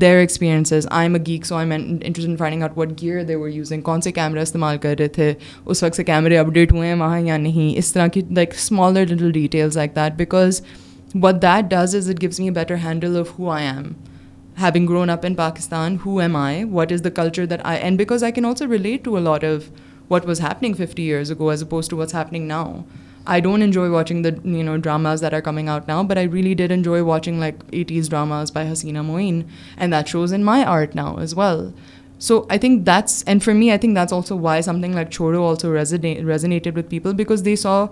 there 0.00 0.16
experiences 0.16 0.86
I 0.90 1.06
am 1.06 1.14
a 1.14 1.20
geek 1.26 1.46
so 1.46 1.54
I 1.54 1.70
am 1.70 1.82
interest 2.00 2.38
finding 2.38 2.62
out 2.62 2.78
what 2.78 3.00
gear 3.02 3.22
they 3.24 3.34
were 3.34 3.48
using 3.48 3.80
کون 3.80 4.00
سے 4.00 4.12
camera 4.12 4.42
استعمال 4.42 4.78
کر 4.78 4.94
رہے 4.98 5.08
تھے 5.08 5.32
اس 5.66 5.82
وقت 5.82 5.96
سے 5.96 6.04
کیمرے 6.04 6.38
اپڈیٹ 6.38 6.72
ہوئے 6.72 6.88
ہیں 6.88 6.94
وہاں 6.94 7.20
یا 7.20 7.36
نہیں 7.36 7.76
اس 7.78 7.92
طرح 7.92 8.06
کی 8.06 8.22
like 8.30 8.54
smaller 8.54 9.04
little 9.04 9.32
details 9.32 9.76
like 9.76 9.96
that 9.96 10.16
because 10.16 10.62
what 11.14 11.42
that 11.42 11.70
does 11.70 11.96
is 11.96 12.08
it 12.10 12.22
gives 12.22 12.40
me 12.40 12.46
a 12.46 12.52
better 12.52 12.76
handle 12.84 13.18
of 13.18 13.38
how 13.38 13.50
I 13.50 13.66
am 13.66 13.92
having 14.56 14.86
grown 14.86 15.10
up 15.10 15.24
in 15.24 15.34
Pakistan, 15.36 15.96
who 15.98 16.20
am 16.20 16.36
I? 16.36 16.64
What 16.64 16.92
is 16.92 17.02
the 17.02 17.10
culture 17.10 17.46
that 17.46 17.64
I... 17.66 17.76
And 17.76 17.96
because 17.96 18.22
I 18.22 18.30
can 18.30 18.44
also 18.44 18.66
relate 18.66 19.02
to 19.04 19.16
a 19.16 19.20
lot 19.20 19.42
of 19.42 19.70
what 20.08 20.24
was 20.26 20.40
happening 20.40 20.74
50 20.74 21.02
years 21.02 21.30
ago 21.30 21.48
as 21.48 21.62
opposed 21.62 21.90
to 21.90 21.96
what's 21.96 22.12
happening 22.12 22.46
now. 22.46 22.84
I 23.26 23.40
don't 23.40 23.62
enjoy 23.62 23.90
watching 23.90 24.22
the, 24.22 24.32
dramas 24.32 25.20
that 25.20 25.32
are 25.32 25.40
coming 25.40 25.68
out 25.68 25.86
now, 25.88 26.02
but 26.02 26.18
I 26.18 26.24
really 26.24 26.54
did 26.54 26.72
enjoy 26.72 27.04
watching, 27.04 27.38
80s 27.38 28.08
dramas 28.08 28.50
by 28.50 28.64
Hasina 28.64 29.04
Moeen, 29.06 29.48
and 29.76 29.92
that 29.92 30.08
shows 30.08 30.32
in 30.32 30.44
my 30.44 30.64
art 30.64 30.94
now 30.94 31.16
as 31.18 31.34
well. 31.34 31.72
So 32.18 32.46
I 32.50 32.58
think 32.58 32.84
that's... 32.84 33.22
And 33.22 33.42
for 33.42 33.54
me, 33.54 33.72
I 33.72 33.78
think 33.78 33.94
that's 33.94 34.12
also 34.12 34.36
why 34.36 34.60
something 34.60 34.92
like 34.92 35.10
Chhoro 35.10 35.40
also 35.40 35.72
resonated 35.72 36.74
with 36.74 36.90
people, 36.90 37.14
because 37.14 37.44
they 37.44 37.56
saw 37.56 37.88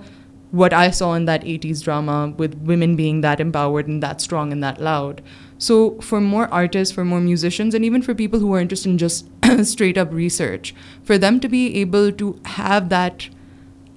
what 0.50 0.72
I 0.72 0.90
saw 0.90 1.14
in 1.14 1.26
that 1.26 1.42
80s 1.44 1.82
drama 1.84 2.34
with 2.36 2.54
women 2.56 2.96
being 2.96 3.20
that 3.20 3.38
empowered 3.38 3.86
and 3.86 4.02
that 4.02 4.20
strong 4.20 4.50
and 4.52 4.62
that 4.64 4.80
loud. 4.80 5.22
So 5.60 6.00
for 6.00 6.22
more 6.22 6.48
artists, 6.52 6.94
for 6.94 7.04
more 7.04 7.20
musicians, 7.20 7.74
and 7.74 7.84
even 7.84 8.00
for 8.00 8.14
people 8.14 8.40
who 8.40 8.54
are 8.54 8.60
interested 8.60 8.88
in 8.88 8.96
just 8.96 9.28
straight 9.64 9.98
up 9.98 10.10
research, 10.10 10.74
for 11.04 11.18
them 11.18 11.38
to 11.38 11.48
be 11.50 11.76
able 11.76 12.12
to 12.12 12.40
have 12.46 12.88
that 12.88 13.28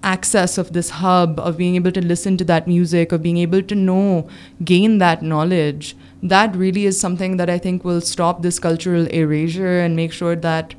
access 0.03 0.57
of 0.57 0.73
this 0.73 0.89
hub, 0.89 1.39
of 1.39 1.55
being 1.55 1.75
able 1.75 1.93
to 1.93 2.05
listen 2.05 2.36
to 2.36 2.43
that 2.43 2.67
music, 2.67 3.13
of 3.13 3.23
being 3.23 3.38
able 3.38 3.61
to 3.61 3.75
know, 3.75 4.27
gain 4.65 4.97
that 4.97 5.21
knowledge, 5.21 5.95
that 6.21 6.53
really 6.53 6.86
is 6.86 6.99
something 6.99 7.38
that 7.38 7.49
I 7.49 7.57
think 7.57 7.86
will 7.86 8.01
stop 8.01 8.41
this 8.41 8.59
cultural 8.59 9.07
erasure 9.07 9.79
and 9.79 9.95
make 9.95 10.11
sure 10.11 10.36
that 10.36 10.75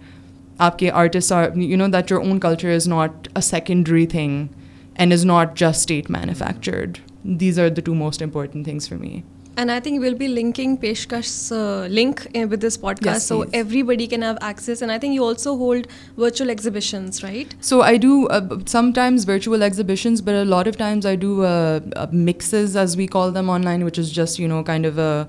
aapke 0.61 0.93
artists 0.93 1.31
are, 1.31 1.49
that 1.49 2.11
your 2.11 2.21
own 2.21 2.39
culture 2.41 2.69
is 2.69 2.87
not 2.87 3.29
a 3.35 3.41
secondary 3.41 4.05
thing 4.05 4.55
and 4.97 5.15
is 5.15 5.25
not 5.25 5.55
just 5.55 5.81
state 5.81 6.11
manufactured. 6.11 7.01
These 7.25 7.59
are 7.59 7.71
the 7.71 7.81
two 7.81 7.95
most 7.95 8.21
important 8.21 8.67
things 8.67 8.87
for 8.87 8.97
me. 8.97 9.25
And 9.57 9.71
I 9.71 9.79
think 9.79 10.01
we'll 10.01 10.17
be 10.17 10.27
linking 10.27 10.77
Peshkash's 10.77 11.53
uh, 11.53 11.87
link 11.91 12.27
eh, 12.35 12.45
with 12.45 12.61
this 12.61 12.77
podcast, 12.77 13.05
yes, 13.05 13.27
so 13.27 13.43
everybody 13.53 14.07
can 14.09 14.23
have 14.23 14.37
access. 14.41 14.83
And 14.83 14.91
I 14.91 14.99
think 14.99 15.15
you 15.15 15.23
also 15.23 15.57
hold 15.57 15.87
virtual 16.17 16.51
exhibitions, 16.51 17.23
right? 17.23 17.55
So 17.61 17.83
I 17.83 17.97
do 17.97 18.27
uh, 18.29 18.59
sometimes 18.67 19.25
virtual 19.25 19.63
exhibitions, 19.63 20.21
but 20.21 20.35
a 20.35 20.45
lot 20.45 20.67
of 20.67 20.77
times 20.77 21.07
I 21.07 21.15
do 21.15 21.45
uh, 21.45 21.81
mixes, 22.11 22.75
as 22.75 22.97
we 22.97 23.07
call 23.07 23.31
them 23.31 23.49
online, 23.49 23.85
which 23.85 23.99
is 23.99 24.11
just, 24.11 24.39
you 24.39 24.49
know, 24.49 24.65
kind 24.65 24.87
of 24.87 24.99
a 24.99 25.29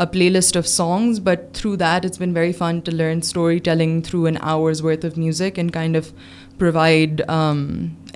playlist 0.06 0.56
of 0.56 0.66
songs. 0.66 1.18
But 1.20 1.54
through 1.54 1.76
that, 1.78 2.04
it's 2.04 2.18
been 2.18 2.34
very 2.34 2.52
fun 2.52 2.82
to 2.82 2.94
learn 2.94 3.22
storytelling 3.22 4.02
through 4.02 4.26
an 4.26 4.38
hour's 4.40 4.82
worth 4.82 5.04
of 5.04 5.16
music 5.16 5.56
and 5.56 5.72
kind 5.72 5.96
of 5.96 6.12
provide 6.58 7.22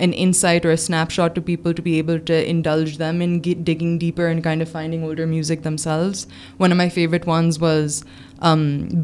insight 0.00 0.67
اور 0.67 0.73
snap 0.73 1.11
shot 1.11 1.35
to 1.37 1.43
people 1.43 1.73
to 1.73 1.83
be 1.83 1.93
able 1.93 2.19
to 2.19 2.35
indulge 2.47 2.99
them 2.99 3.21
into 3.21 3.49
digging 3.57 3.99
deeper 3.99 4.25
and 4.25 4.43
kind 4.45 4.63
of 4.63 4.73
finding 4.73 5.03
old 5.03 5.19
your 5.19 5.27
music 5.27 5.65
them 5.65 5.77
sales 5.77 6.27
one 6.61 6.73
of 6.73 6.77
my 6.77 6.91
favourite 6.91 7.29
ones 7.29 7.63
was 7.63 8.03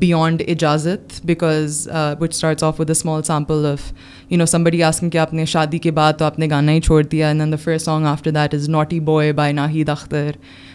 beyond 0.00 0.43
اجازت 0.49 1.21
because 1.25 1.89
what 2.21 2.33
starts 2.33 2.65
off 2.65 2.81
و 2.81 2.85
the 2.85 2.91
small 2.91 3.23
sample 3.23 3.67
of 3.67 3.93
you 4.31 4.39
know 4.39 4.47
سمبری 4.47 4.79
یاسکم 4.79 5.11
کہ 5.11 5.19
آپ 5.19 5.33
نے 5.35 5.45
شادی 5.45 5.79
کے 5.79 5.91
بعد 5.91 6.13
تو 6.19 6.25
آپ 6.25 6.39
نے 6.39 6.49
گانا 6.51 6.73
ہی 6.73 6.81
چھوڑ 6.81 7.03
دیا 7.03 7.29
in 7.29 7.53
the 7.53 7.57
fair 7.57 7.79
song 7.79 8.07
after 8.07 8.31
that 8.31 8.55
is 8.55 8.69
not 8.69 8.93
a 8.93 9.01
boy 9.01 9.33
by 9.33 9.53
Nahid 9.53 9.89
Akhtar 9.89 10.31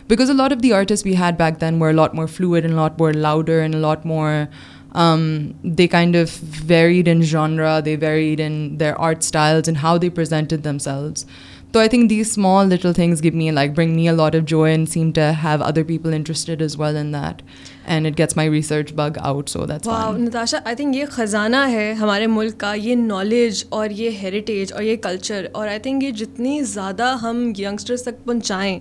because 0.07 0.29
a lot 0.29 0.51
of 0.51 0.63
the 0.63 0.73
artist 0.73 1.05
we 1.05 1.15
had 1.15 1.37
back 1.37 1.61
then 1.61 1.77
more 1.79 1.93
lot 1.93 2.15
more 2.15 2.27
fluid 2.27 2.63
and 2.63 2.75
lot 2.75 2.99
more 2.99 3.13
louder 3.13 3.59
and 3.61 3.75
lot 3.75 4.05
more 4.05 4.33
they 5.63 5.87
kind 5.87 6.15
of 6.15 6.43
varied 6.67 7.07
and 7.07 7.23
genre 7.23 7.79
they 7.85 7.95
varied 8.01 8.39
in 8.39 8.79
their 8.79 8.93
art 8.97 9.17
styles 9.17 9.69
and 9.69 9.77
how 9.83 9.97
presented 9.97 10.63
them 10.63 10.77
sales 10.77 11.25
تو 11.71 11.79
I 11.79 11.89
think 11.89 12.09
these 12.09 12.29
small 12.29 12.69
people 15.87 16.13
interested 16.13 16.61
well 16.79 16.97
in 16.97 17.13
that 17.13 17.41
and 17.85 18.07
it's 18.07 18.37
my 18.37 18.49
research 18.49 18.93
یہ 20.95 21.05
خزانہ 21.09 21.69
ہے 21.71 21.93
ہمارے 21.93 22.27
ملک 22.27 22.57
کا 22.57 22.73
یہ 22.73 22.95
knowledge 22.95 23.65
اور 23.69 23.89
یہ 23.89 24.09
heritage 24.09 24.73
اور 24.73 24.83
یہ 24.83 24.95
کلچر 24.95 25.47
اور 25.51 25.67
آئی 25.67 25.79
تھنک 25.79 26.03
یہ 26.03 26.11
جتنی 26.11 26.61
زیادہ 26.61 27.15
ہم 27.21 27.53
ینگسٹرس 27.57 28.03
تک 28.03 28.25
پہنچائیں 28.25 28.79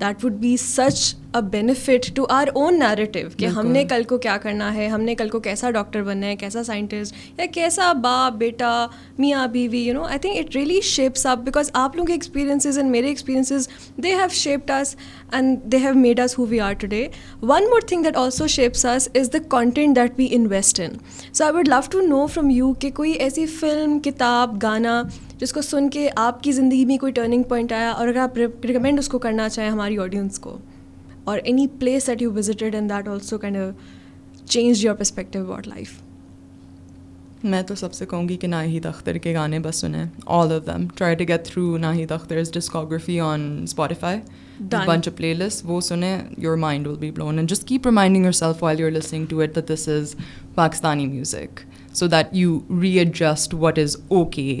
that 0.00 0.24
would 0.24 0.36
be 0.40 0.56
such 0.56 1.14
a 1.34 1.40
benefit 1.50 2.06
to 2.14 2.24
our 2.30 2.48
own 2.54 2.78
narrative 2.78 3.28
کہ 3.36 3.46
ہم 3.46 3.66
نے 3.68 3.84
کل 3.84 4.02
کو 4.02 4.18
کیا 4.18 4.36
کرنا 4.36 4.72
ہے 4.74 4.86
ہم 4.88 5.00
نے 5.00 5.14
کل 5.14 5.28
کو 5.28 5.40
کیسا 5.40 5.70
ڈاکٹر 5.70 6.02
بننا 6.02 6.26
ہے 6.26 6.36
کیسا 6.36 6.62
سائنٹسٹ 6.64 7.14
یا 7.38 7.46
کیسا 7.52 7.92
باپ 8.00 8.36
بیٹا 8.38 8.86
میاں 9.18 9.46
بیوی 9.46 9.78
you 9.78 9.94
know 9.94 10.02
I 10.04 10.18
think 10.18 10.38
it 10.38 10.56
really 10.56 10.80
shapes 10.84 11.26
up 11.26 11.38
because 11.38 11.70
آپ 11.74 11.96
لوگوں 11.96 12.06
کے 12.06 12.12
ایکسپیرینسز 12.12 12.78
اینڈ 12.78 12.90
میرے 12.90 13.08
experiences 13.08 13.68
they 14.02 14.14
have 14.14 14.28
shaped 14.34 14.70
us 14.70 14.94
and 15.32 15.58
they 15.72 15.76
have 15.76 15.94
made 15.96 16.20
us 16.20 16.38
we 16.38 16.60
are 16.60 16.72
to 16.72 16.86
day 16.86 17.06
one 17.42 17.70
more 17.70 17.86
thing 17.88 18.04
that 18.04 18.16
also 18.16 18.46
shapes 18.48 18.84
us 18.86 19.08
is 19.14 19.32
the 19.32 19.38
content 19.48 19.96
that 19.96 20.18
we 20.18 20.28
invest 20.32 20.80
in 20.80 20.96
so 21.32 21.44
I 21.44 21.54
would 21.54 21.68
love 21.68 21.80
to 21.90 22.00
know 22.06 22.26
from 22.26 22.50
you 22.50 22.72
کہ 22.72 22.90
کوئی 22.90 23.12
ایسی 23.12 23.46
film 23.50 23.98
کتاب 24.00 24.62
گانا 24.62 25.02
جس 25.40 25.52
کو 25.52 25.60
سن 25.62 25.88
کے 25.90 26.08
آپ 26.18 26.42
کی 26.42 26.52
زندگی 26.52 26.84
میں 26.84 26.96
کوئی 26.98 27.12
ٹرننگ 27.12 27.42
پوائنٹ 27.42 27.72
آیا 27.72 27.90
اور 27.90 28.08
اگر 28.08 28.18
آپ 28.18 28.38
ریکمینڈ 28.38 28.98
اس 28.98 29.08
کو 29.08 29.18
کرنا 29.18 29.48
چاہیں 29.48 29.70
ہماری 29.70 29.98
آڈینس 29.98 30.38
کو 30.38 30.56
اور 31.24 31.38
any 31.44 31.66
place 31.78 32.06
that 32.06 32.22
you 32.22 32.32
visited 32.32 32.74
and 32.74 32.90
that 32.90 33.08
also 33.08 33.38
can 33.38 33.56
change 34.46 34.84
your 34.84 34.94
perspective 34.94 35.42
about 35.42 35.68
life 35.68 35.98
میں 37.44 37.62
تو 37.62 37.74
سب 37.74 37.92
سے 37.94 38.06
کہوں 38.06 38.28
گی 38.28 38.36
کہ 38.36 38.46
ناہید 38.46 38.86
اختر 38.86 39.16
کے 39.16 39.34
گانے 39.34 39.58
بس 39.58 39.76
سنیں 39.76 40.04
all 40.26 40.52
of 40.52 40.66
them 40.66 40.86
try 40.96 41.14
to 41.14 41.24
get 41.28 41.44
through 41.44 41.76
Nahid 41.78 42.12
Akhtar 42.12 42.36
is 42.36 42.50
discography 42.52 43.18
on 43.20 43.48
discography 43.60 44.06
آنٹیفائی 44.06 45.10
play 45.16 45.32
list 45.34 45.64
وہ 45.64 45.80
سنیں 45.80 46.18
your 46.38 46.56
mind 46.58 46.86
will 46.86 46.96
be 46.96 47.10
blown 47.10 47.38
and 47.38 47.50
just 47.50 47.66
keep 47.68 47.86
reminding 47.86 48.16
your 48.16 48.24
your 48.24 48.38
self 48.40 48.62
while 48.62 48.92
listening 48.92 49.26
to 49.26 49.40
it 49.40 49.58
this 49.68 49.88
is 49.88 50.14
Pakistani 50.54 51.06
music 51.06 51.60
so 51.94 52.06
that 52.08 52.34
you 52.34 52.58
re 52.80 52.90
adjust 52.98 53.54
what 53.54 53.78
is 53.78 53.96
okay 54.08 54.60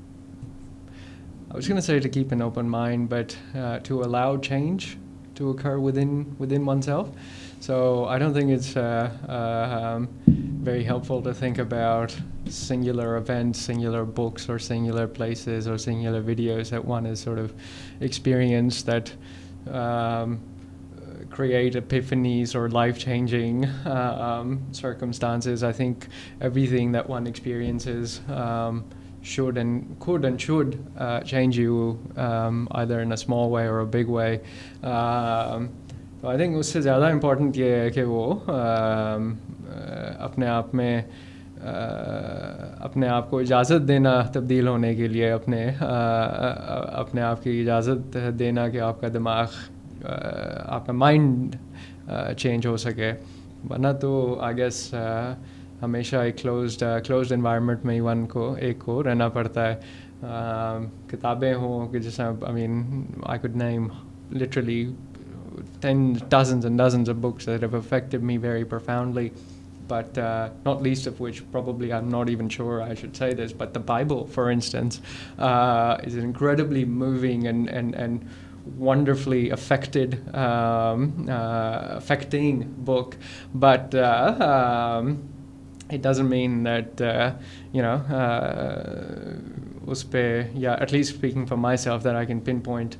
I 1.51 1.53
was 1.53 1.67
going 1.67 1.75
to 1.75 1.81
say 1.81 1.99
to 1.99 2.07
keep 2.07 2.31
an 2.31 2.41
open 2.41 2.69
mind, 2.69 3.09
but 3.09 3.35
uh, 3.53 3.79
to 3.79 4.03
allow 4.03 4.37
change 4.37 4.97
to 5.35 5.49
occur 5.49 5.79
within 5.79 6.65
oneself. 6.65 7.11
So 7.59 8.05
I 8.05 8.17
don't 8.19 8.33
think 8.33 8.51
it's 8.51 8.77
uh, 8.77 9.11
uh, 9.27 9.97
um, 9.97 10.09
very 10.25 10.81
helpful 10.81 11.21
to 11.23 11.33
think 11.33 11.57
about 11.57 12.17
singular 12.45 13.17
events, 13.17 13.59
singular 13.59 14.05
books, 14.05 14.47
or 14.47 14.59
singular 14.59 15.07
places, 15.07 15.67
or 15.67 15.77
singular 15.77 16.23
videos 16.23 16.69
that 16.69 16.85
one 16.85 17.03
has 17.03 17.19
sort 17.19 17.37
of 17.37 17.53
experienced 17.99 18.85
that 18.85 19.13
um, 19.69 20.39
create 21.29 21.73
epiphanies 21.73 22.55
or 22.55 22.69
life-changing 22.69 23.65
um, 23.85 24.63
circumstances. 24.71 25.63
I 25.63 25.73
think 25.73 26.07
everything 26.39 26.93
that 26.93 27.09
one 27.09 27.27
experiences 27.27 28.21
should 29.21 29.57
and 29.57 29.99
could 29.99 30.25
and 30.25 30.39
should 30.39 30.83
uh, 30.97 31.21
change 31.21 31.57
you 31.57 31.99
um, 32.17 32.67
either 32.71 33.01
in 33.01 33.11
a 33.11 33.17
small 33.17 33.49
way 33.49 33.67
or 33.67 33.79
a 33.79 33.85
big 33.85 34.07
way. 34.07 34.41
Um, 34.83 35.69
I 36.23 36.37
think 36.37 36.55
it's 36.55 36.75
more 36.75 37.09
important 37.09 37.55
that 37.55 37.95
you 37.95 38.41
um, 38.47 39.39
uh, 39.69 40.13
اپنے 40.19 40.47
آپ 40.47 40.73
میں 40.75 41.01
اپنے 41.61 43.07
آپ 43.07 43.29
کو 43.29 43.37
اجازت 43.37 43.87
دینا 43.87 44.21
تبدیل 44.33 44.67
ہونے 44.67 44.93
کے 44.95 45.07
لیے 45.07 45.31
اپنے 45.31 45.65
اپنے 45.79 47.21
آپ 47.21 47.43
کی 47.43 47.59
اجازت 47.61 48.17
دینا 48.39 48.67
کہ 48.69 48.79
آپ 48.81 49.01
کا 49.01 49.07
دماغ 49.13 49.47
آپ 50.65 50.85
کا 50.85 50.93
مائنڈ 50.93 51.55
چینج 52.37 52.67
ہو 52.67 52.77
سکے 52.77 53.11
ورنہ 53.69 53.87
تو 54.01 54.39
آئی 54.41 54.57
گیس 54.57 54.93
ہمیشہ 55.81 56.15
ایک 56.15 56.37
کلوزڈ 56.37 56.83
کلوزڈ 57.05 57.33
انوائرمنٹ 57.33 57.85
میں 57.85 57.95
ہی 57.95 57.99
ون 57.99 58.25
کو 58.25 58.53
ایک 58.59 58.79
کو 58.79 59.03
رہنا 59.03 59.27
پڑتا 59.29 59.67
ہے 59.67 59.75
کتابیں 61.07 61.53
ہوں 61.53 61.87
کہ 61.87 61.99
جیسے 61.99 62.23
آئی 62.23 62.33
آئی 62.43 62.53
مین 62.53 63.07
جس 63.43 63.55
name 63.55 63.87
literally 64.31 64.83
ten 65.81 66.13
dozens 66.29 66.65
and 66.65 66.81
dozens 66.81 67.09
of 67.09 67.15
books 67.15 67.49
me 68.21 68.37
very 68.37 68.63
profoundly 68.63 69.27
but 69.87 70.17
not 70.65 70.81
least 70.81 71.07
of 71.07 71.21
which 71.21 71.41
probably 71.51 71.91
I 71.91 72.01
am 72.03 72.11
not 72.11 72.29
even 72.29 72.49
sure 72.49 72.79
I 72.81 72.95
should 72.95 73.15
say 73.15 73.35
this 73.35 73.53
but 73.57 73.75
the 73.75 73.81
Bible 73.85 74.23
for 74.31 74.51
instance 74.51 74.99
is 75.37 76.17
incredibly 76.23 76.85
moving 76.85 77.45
and 77.45 77.69
and 77.69 77.95
and 77.95 78.19
wonderfully 78.79 79.51
affected 79.51 80.15
affecting 81.95 82.61
book 82.85 83.15
but 83.55 83.95
it 85.91 86.03
doesn't 86.03 86.25
mean 86.25 86.65
that 86.65 87.01
you 87.73 87.83
know 87.83 87.95
اس 89.91 90.09
پہ 90.11 90.23
یا 90.53 90.73
at 90.73 90.93
least 90.93 91.13
speaking 91.15 91.45
for 91.45 91.57
my 91.57 91.77
self 91.77 92.03
that 92.03 92.15
I 92.15 92.25
can 92.25 92.39
pin 92.39 92.59
point 92.59 92.95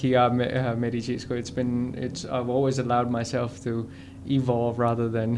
کیا 0.00 0.28
میری 0.28 1.00
چیز 1.00 1.24
کو 1.26 1.34
it's 1.34 1.58
it's 1.58 2.26
been 2.26 2.84
allowed 2.84 3.10
my 3.10 3.24
self 3.24 3.62
to 3.64 3.82
ای 4.26 4.38
rather 4.78 5.08
then 5.08 5.36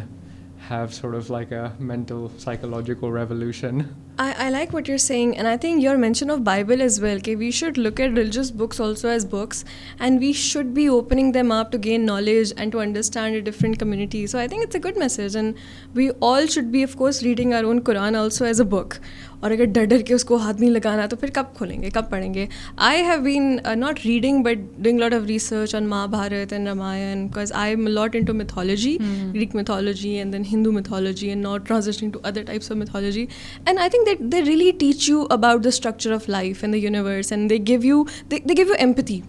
have 0.71 0.87
sort 0.93 1.17
of 1.17 1.31
like 1.31 1.53
a 1.53 1.63
mental 1.81 2.27
psychological 2.39 3.17
revolution 3.17 3.79
I 4.23 4.51
like 4.51 4.75
what 4.75 4.87
you're 4.87 4.99
saying, 4.99 5.39
and 5.39 5.49
I 5.49 5.57
think 5.57 5.83
your 5.83 5.97
mention 5.97 6.29
of 6.29 6.45
Bible 6.45 6.83
as 6.83 7.01
well, 7.01 7.17
okay, 7.17 7.37
we 7.37 7.51
should 7.51 7.79
look 7.79 7.99
at 7.99 8.11
religious 8.11 8.51
books 8.51 8.79
also 8.79 9.09
as 9.09 9.25
books, 9.25 9.65
and 9.99 10.21
we 10.21 10.35
should 10.35 10.75
be 10.75 10.91
opening 10.91 11.33
them 11.33 11.51
up 11.51 11.71
to 11.71 11.79
gain 11.79 12.05
knowledge 12.05 12.53
and 12.59 12.71
to 12.73 12.81
understand 12.81 13.35
a 13.35 13.41
different 13.41 13.79
community. 13.79 14.27
So 14.27 14.39
I 14.39 14.47
think 14.47 14.63
it's 14.63 14.75
a 14.75 14.79
good 14.79 14.99
message, 14.99 15.37
and 15.37 15.55
we 15.95 16.11
all 16.21 16.47
should 16.47 16.71
be, 16.71 16.83
of 16.83 16.99
course, 16.99 17.23
reading 17.23 17.55
our 17.55 17.65
own 17.65 17.81
Quran 17.81 18.15
also 18.15 18.45
as 18.45 18.61
a 18.61 18.65
book. 18.67 19.01
اور 19.41 19.51
اگر 19.51 19.65
ڈر 19.65 19.85
ڈر 19.85 20.03
کے 20.07 20.15
اس 20.15 20.25
کو 20.25 20.37
ہاتھ 20.37 20.61
نہیں 20.61 20.71
لگانا 20.71 21.07
تو 21.07 21.17
پھر 21.17 21.29
کب 21.35 21.55
کھولیں 21.55 21.83
گے 21.83 21.91
کب 21.91 22.11
پڑھیں 22.11 22.33
گے 22.35 22.47
I 22.77 23.03
have 23.03 23.21
been 23.23 23.57
not 23.77 24.05
reading 24.07 24.43
but 24.43 24.59
doing 24.79 24.99
lot 24.99 25.15
of 25.15 25.27
research 25.27 25.75
on 25.75 25.87
Maha 25.87 26.07
Bharat 26.07 26.53
and 26.53 26.69
Ramayan 26.69 27.27
because 27.27 27.53
I 27.53 27.75
am 27.75 27.87
lot 27.87 28.17
in 28.17 28.25
to 28.25 28.35
mythology 28.35 28.97
Greek 29.35 29.55
mythology 29.55 30.11
and 30.11 30.33
then 30.33 30.43
Hindu 30.53 30.73
mythology 30.73 31.29
and 31.29 31.43
not 31.43 31.67
transitioning 31.67 32.11
to 32.11 32.19
other 32.23 32.43
types 32.43 32.71
of 32.71 32.77
mythology 32.77 33.27
and 33.67 33.79
I 33.79 33.91
think 33.91 34.07
that 34.07 34.33
they 34.33 34.43
really 34.43 34.71
teach 34.79 35.09
you 35.11 35.25
about 35.31 35.65
the 35.65 35.69
structure 35.69 36.13
of 36.13 36.29
life 36.29 36.63
and 36.63 36.75
the 36.75 36.79
universe 36.79 37.33
and 37.33 37.51
they 37.51 37.59
give 37.67 37.85
you 37.85 38.03
they 38.31 38.37
give 38.49 38.67
you 38.67 38.75
empathy 38.79 39.21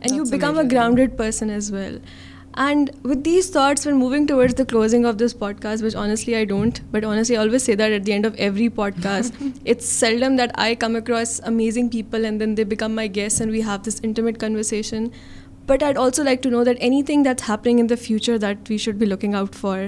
and 0.00 0.16
you 0.16 0.24
become 0.30 0.58
a 0.58 0.64
grounded 0.72 1.16
person 1.16 1.50
as 1.50 1.72
well 1.72 1.98
and 2.58 2.90
with 3.04 3.24
these 3.24 3.50
thoughts 3.52 3.84
for 3.84 3.92
moving 3.92 4.26
towards 4.26 4.54
the 4.58 4.68
closing 4.68 5.04
of 5.06 5.14
this 5.18 5.38
pod 5.38 5.60
cost 5.60 5.82
which 5.82 5.96
honestly 5.96 6.34
I 6.34 6.44
don't 6.44 6.78
but 6.90 7.04
honestly 7.04 7.36
always 7.36 7.62
see 7.62 7.74
that 7.74 7.92
at 7.92 8.06
the 8.06 8.12
end 8.12 8.26
of 8.26 8.32
every 8.36 8.68
pod 8.68 8.94
cost 9.02 9.42
it's 9.66 9.84
seldom 9.84 10.36
that 10.36 10.50
I 10.54 10.74
come 10.74 10.96
across 10.96 11.40
amazing 11.44 11.88
people 11.88 12.24
and 12.24 12.40
then 12.40 12.56
they 12.56 12.64
become 12.64 12.94
my 12.94 13.14
guest 13.14 13.40
and 13.40 13.52
we 13.52 13.62
have 13.62 13.76
this 13.86 14.00
intimate 14.02 14.40
conversation 14.40 15.06
but 15.66 15.82
I 15.82 15.94
also 15.96 16.22
like 16.22 16.42
to 16.42 16.50
know 16.50 16.64
that 16.64 16.76
any 16.80 17.02
thing 17.02 17.24
that's 17.24 17.50
happening 17.50 17.80
in 17.80 17.90
the 17.90 17.94
future 18.02 18.36
that 18.36 18.70
we 18.70 18.78
should 18.78 18.94
be 18.94 19.06
looking 19.06 19.34
out 19.34 19.54
for 19.54 19.78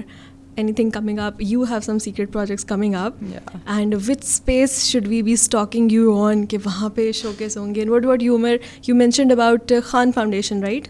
any 0.55 0.73
thing 0.73 0.89
coming 0.89 1.19
up 1.19 1.33
you 1.39 1.63
have 1.63 1.79
some 1.79 1.99
secret 1.99 2.31
projects 2.33 2.65
coming 2.65 2.95
up 2.95 3.23
and 3.65 3.95
with 3.95 4.23
space 4.23 4.81
should 4.83 5.07
we 5.07 5.21
be 5.21 5.33
stalking 5.33 5.91
you 5.91 6.17
on 6.19 6.45
کہ 6.45 6.57
وہاں 6.65 6.89
پہ 6.89 7.11
شو 7.11 7.31
case 7.37 7.57
ہوں 7.57 7.75
گے 7.75 7.81
and 7.81 7.91
what 7.91 8.05
what 8.05 8.23
you 8.23 8.37
مر 8.37 8.55
you 8.87 8.95
mentioned 8.95 9.31
about 9.31 9.73
Khan 9.83 10.11
foundation 10.11 10.63
right 10.63 10.87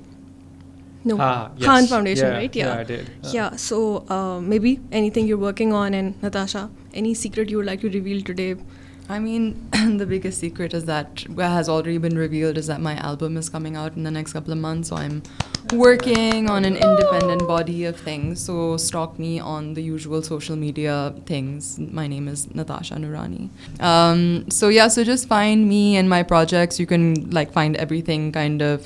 so 3.57 3.99
me 4.41 4.59
be 4.59 4.75
egg 4.91 5.17
you 5.17 5.39
working 5.39 5.73
on 5.73 5.93
and 5.93 6.13
نتاشاٹ 6.23 6.81
مین 9.09 9.53
the 9.99 10.05
biggest 10.05 10.39
secret 10.39 10.75
is 10.75 10.87
that 10.87 11.29
آلریڈیڈنٹ 11.69 12.13
body 17.47 17.85
سوک 18.35 19.19
me 19.19 19.39
on 19.39 19.75
the 19.75 20.21
social 20.21 20.55
media 20.55 21.11
things 21.25 21.79
my 21.91 22.09
name 22.09 22.27
is 22.27 22.47
Natasha 22.55 22.97
Noorani 22.97 23.47
so 24.51 24.71
yeah 24.71 24.89
so 24.89 25.03
just 25.03 25.27
find 25.27 25.65
me 25.65 25.75
and 25.75 26.09
my 26.09 26.23
projects 26.23 26.79
you 26.79 26.87
can 26.87 27.13
like 27.31 27.53
find 27.53 27.77
every 27.77 28.01
thing 28.01 28.31
kind 28.31 28.63
of 28.63 28.85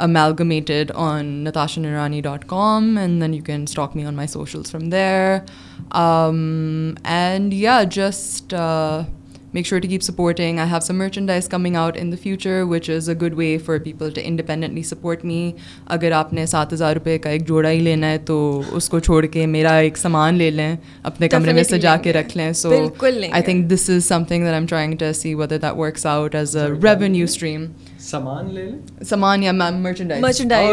amalgamated 0.00 0.92
on 0.94 1.26
Natasha 1.44 1.80
Noorani 1.80 2.20
dot 2.20 2.44
com 2.48 2.96
and 2.98 3.22
then 3.22 3.34
you 3.34 3.42
can 3.44 3.62
stalk 3.62 3.96
me 3.96 4.04
on 4.04 4.14
my 4.14 4.28
social 4.28 4.62
from 4.62 4.88
there 4.90 5.36
and 7.04 7.54
you 7.54 7.70
are 7.70 7.84
just 7.90 8.54
make 9.54 9.66
sure 9.66 9.80
to 9.80 9.88
keep 9.88 10.02
supporting 10.02 10.58
I 10.58 10.70
have 10.70 10.80
some 10.80 10.96
merchant 10.98 11.30
I 11.30 11.38
is 11.38 11.48
coming 11.48 11.76
out 11.76 11.96
in 12.00 12.12
the 12.12 12.16
future 12.22 12.62
which 12.62 12.88
is 12.90 13.08
a 13.08 13.14
good 13.16 13.34
way 13.36 13.56
for 13.58 13.78
people 13.78 14.10
to 14.10 14.20
independently 14.24 14.82
support 14.82 15.24
me 15.24 15.50
اگر 15.86 16.12
آپ 16.12 16.32
نے 16.32 16.46
سات 16.46 16.72
ہزار 16.72 16.94
روپئے 16.94 17.18
کا 17.18 17.30
ایک 17.30 17.46
جوڑا 17.48 17.70
ہی 17.70 17.80
لینا 17.80 18.10
ہے 18.10 18.18
تو 18.18 18.62
اس 18.72 18.88
کو 18.88 18.98
چھوڑ 18.98 19.24
کے 19.26 19.46
میرا 19.46 19.74
ایک 19.76 19.98
سامان 19.98 20.34
لے 20.34 20.50
لیں 20.50 20.74
اپنے 21.02 21.28
کمرے 21.28 21.52
میں 21.52 21.62
سجا 21.62 21.96
کے 22.02 22.12
رکھ 22.12 22.36
لیں 22.36 22.52
so 22.52 22.72
I 23.02 23.42
think 23.42 23.70
this 23.70 23.88
is 23.90 24.04
some 24.04 24.24
thing 24.24 24.46
I 24.46 24.66
trying 24.66 24.96
tau 24.96 25.12
see 25.12 25.34
whether 25.34 25.58
that 25.58 25.78
works 25.78 26.06
out 26.06 26.34
as 26.34 26.56
a 26.56 26.68
revenue 26.68 27.24
stream 27.24 27.66
سامان 28.02 28.54
لے 28.54 28.64
لیں 28.64 29.04
سامان 29.04 29.42
یا 29.42 29.52
مرچنڈائز 29.52 30.22
مرچنڈائز 30.22 30.72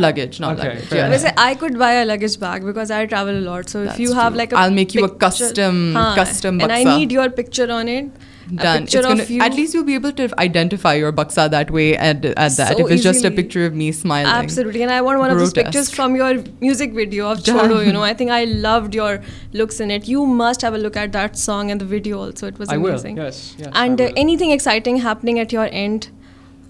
لگیج 0.00 0.40
لگیج 0.40 0.94
ویسے 1.10 1.28
I 1.36 1.54
buy 1.76 1.96
a 1.96 1.98
a 1.98 2.02
a 2.02 2.04
luggage 2.04 2.38
bag 2.38 2.60
because 2.60 2.92
I 2.92 2.98
I 3.06 3.16
I 3.16 3.22
travel 3.22 3.42
lot 3.44 3.68
so 3.68 3.78
if 3.78 4.00
you 4.00 4.10
you 4.10 4.18
have 4.20 4.34
like 4.34 4.54
make 4.70 5.20
custom 5.20 5.98
custom 6.16 6.58
and 6.60 6.88
need 6.88 7.12
your 7.12 7.28
picture 7.28 7.70
it 7.70 8.08
done. 8.56 8.82
It's 8.84 8.94
gonna, 8.94 9.22
of 9.22 9.30
you. 9.30 9.40
At 9.42 9.54
least 9.54 9.74
you'll 9.74 9.84
be 9.84 9.94
able 9.94 10.12
to 10.12 10.28
identify 10.40 10.94
your 10.94 11.12
baksa 11.12 11.50
that 11.50 11.70
way 11.70 11.96
and 11.96 12.24
at 12.26 12.34
that. 12.34 12.52
So 12.56 12.62
if 12.62 12.92
it's 12.92 13.00
easily. 13.00 13.02
just 13.02 13.24
a 13.24 13.30
picture 13.30 13.66
of 13.66 13.74
me 13.74 13.92
smiling. 13.92 14.32
Absolutely. 14.32 14.82
And 14.82 14.90
I 14.90 15.00
want 15.00 15.18
one 15.18 15.30
Grotesque. 15.30 15.48
of 15.48 15.54
those 15.54 15.62
pictures 15.64 15.94
from 15.94 16.16
your 16.16 16.42
music 16.60 16.92
video 16.92 17.30
of 17.30 17.44
Cholo. 17.44 17.80
You 17.80 17.92
know, 17.92 18.02
I 18.02 18.14
think 18.14 18.30
I 18.30 18.44
loved 18.44 18.94
your 18.94 19.22
looks 19.52 19.80
in 19.80 19.90
it. 19.90 20.08
You 20.08 20.26
must 20.26 20.62
have 20.62 20.74
a 20.74 20.78
look 20.78 20.96
at 20.96 21.12
that 21.12 21.36
song 21.36 21.70
and 21.70 21.80
the 21.80 21.84
video 21.84 22.18
also. 22.18 22.46
It 22.46 22.58
was 22.58 22.70
amazing. 22.70 23.18
I 23.18 23.22
will. 23.22 23.26
Yes, 23.28 23.54
yes. 23.58 23.68
And 23.74 24.00
I 24.00 24.04
will. 24.04 24.10
Uh, 24.10 24.14
anything 24.16 24.50
exciting 24.50 24.98
happening 24.98 25.38
at 25.38 25.52
your 25.52 25.68
end? 25.72 26.10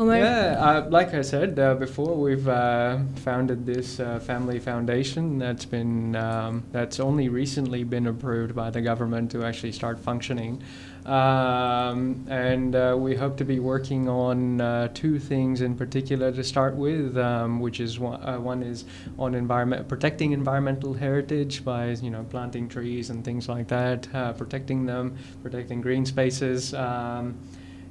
Oh 0.00 0.11
yeah, 0.11 0.57
uh, 0.59 0.88
like 0.88 1.12
I 1.14 1.20
said 1.20 1.59
uh, 1.59 1.74
before, 1.74 2.16
we've 2.16 2.49
uh, 2.49 2.99
founded 3.16 3.66
this 3.66 4.01
uh, 4.01 4.18
family 4.18 4.59
foundation 4.59 5.38
that's 5.38 5.66
been 5.66 6.16
um, 6.16 6.64
that's 6.72 6.99
only 6.99 7.28
recently 7.28 7.84
been 7.84 8.07
approved 8.07 8.55
by 8.55 8.70
the 8.70 8.80
government 8.80 9.30
to 9.32 9.45
actually 9.45 9.72
start 9.72 9.99
functioning. 9.99 10.62
Um, 11.07 12.24
and 12.28 12.76
uh, 12.76 12.95
we 12.97 13.16
hope 13.16 13.36
to 13.38 13.45
be 13.45 13.59
working 13.59 14.09
on 14.09 14.61
uh, 14.61 14.88
two 14.95 15.18
things 15.18 15.61
in 15.61 15.76
particular 15.76 16.30
to 16.30 16.45
start 16.45 16.76
with, 16.76 17.16
um, 17.18 17.59
which 17.59 17.80
is 17.80 17.99
one 17.99 18.22
uh, 18.22 18.66
is 18.66 18.84
on 19.18 19.34
protecting 19.88 20.30
environmental 20.32 20.95
heritage 20.95 21.64
by 21.64 21.97
planting 22.30 22.68
trees 22.68 23.11
and 23.11 23.24
things 23.24 23.49
like 23.49 23.66
that, 23.68 24.09
protecting 24.38 24.86
them, 24.86 25.16
protecting 25.43 25.80
green 25.80 26.07
spaces, 26.07 26.72
um, 26.74 27.36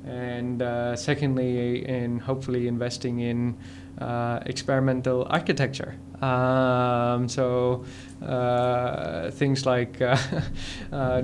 and 0.06 0.62
secondly, 0.98 1.86
in 1.86 2.18
hopefully 2.20 2.68
investing 2.68 3.20
in 3.20 3.58
experimental 4.46 5.28
architecture. 5.30 5.96
So 6.22 7.84
like 9.66 10.02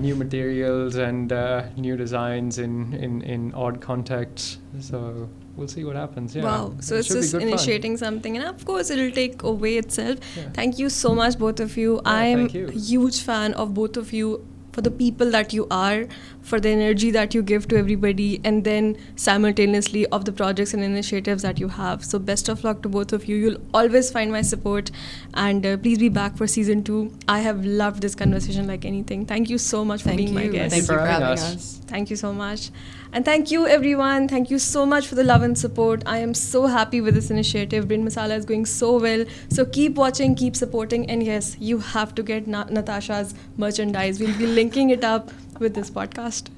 new 0.01 0.15
material and 0.15 1.33
new 1.77 1.95
design 1.95 2.49
for 14.77 14.81
the 14.81 14.91
people 14.91 15.31
that 15.31 15.53
you 15.53 15.65
are, 15.71 16.05
for 16.43 16.59
the 16.59 16.69
energy 16.69 17.09
that 17.09 17.33
you 17.33 17.41
give 17.41 17.67
to 17.67 17.77
everybody, 17.77 18.39
and 18.43 18.63
then 18.63 18.95
simultaneously 19.15 20.05
of 20.17 20.25
the 20.25 20.31
projects 20.31 20.75
and 20.75 20.83
initiatives 20.83 21.41
that 21.41 21.59
you 21.59 21.67
have. 21.67 22.05
So 22.05 22.19
best 22.19 22.47
of 22.47 22.63
luck 22.63 22.83
to 22.83 22.89
both 22.89 23.11
of 23.11 23.25
you. 23.25 23.37
You'll 23.37 23.57
always 23.73 24.11
find 24.11 24.31
my 24.31 24.43
support, 24.43 24.91
and 25.33 25.65
uh, 25.65 25.77
please 25.77 25.97
be 25.97 26.09
back 26.09 26.37
for 26.37 26.45
season 26.45 26.83
2. 26.83 27.11
I 27.27 27.39
have 27.39 27.65
loved 27.65 28.03
this 28.03 28.13
conversation 28.13 28.67
like 28.67 28.85
anything. 28.85 29.25
Thank 29.25 29.49
you 29.49 29.57
so 29.57 29.83
much 29.83 30.03
for 30.03 30.15
being 30.15 30.35
my 30.35 30.45
guest. 30.45 30.75
Thank 30.75 30.83
you 30.83 30.95
for 30.95 30.99
having 30.99 31.27
us. 31.39 31.81
Thank 31.87 32.11
you 32.11 32.15
so 32.15 32.31
much. 32.31 32.69
And 33.13 33.23
thank 33.25 33.51
you 33.51 33.67
everyone, 33.67 34.27
thank 34.27 34.49
you 34.49 34.59
so 34.59 34.85
much 34.85 35.07
for 35.07 35.15
the 35.15 35.23
love 35.23 35.41
and 35.41 35.57
support. 35.57 36.03
I 36.05 36.19
am 36.19 36.33
so 36.33 36.67
happy 36.67 37.01
with 37.01 37.15
this 37.15 37.31
initiative. 37.31 37.87
Brain 37.87 38.05
Masala 38.05 38.37
is 38.37 38.45
going 38.45 38.65
so 38.65 38.99
well. 38.99 39.25
So 39.49 39.65
keep 39.65 39.95
watching, 39.95 40.35
keep 40.35 40.55
supporting, 40.55 41.09
and 41.09 41.23
yes, 41.23 41.55
you 41.59 41.79
have 41.79 42.13
to 42.15 42.23
get 42.23 42.47
Natasha's 42.47 43.33
merchandise. 43.57 44.19
We'll 44.19 44.37
be 44.37 44.47
linking 44.47 44.89
it 44.89 45.03
up 45.03 45.31
with 45.59 45.73
this 45.73 45.89
podcast. 45.89 46.49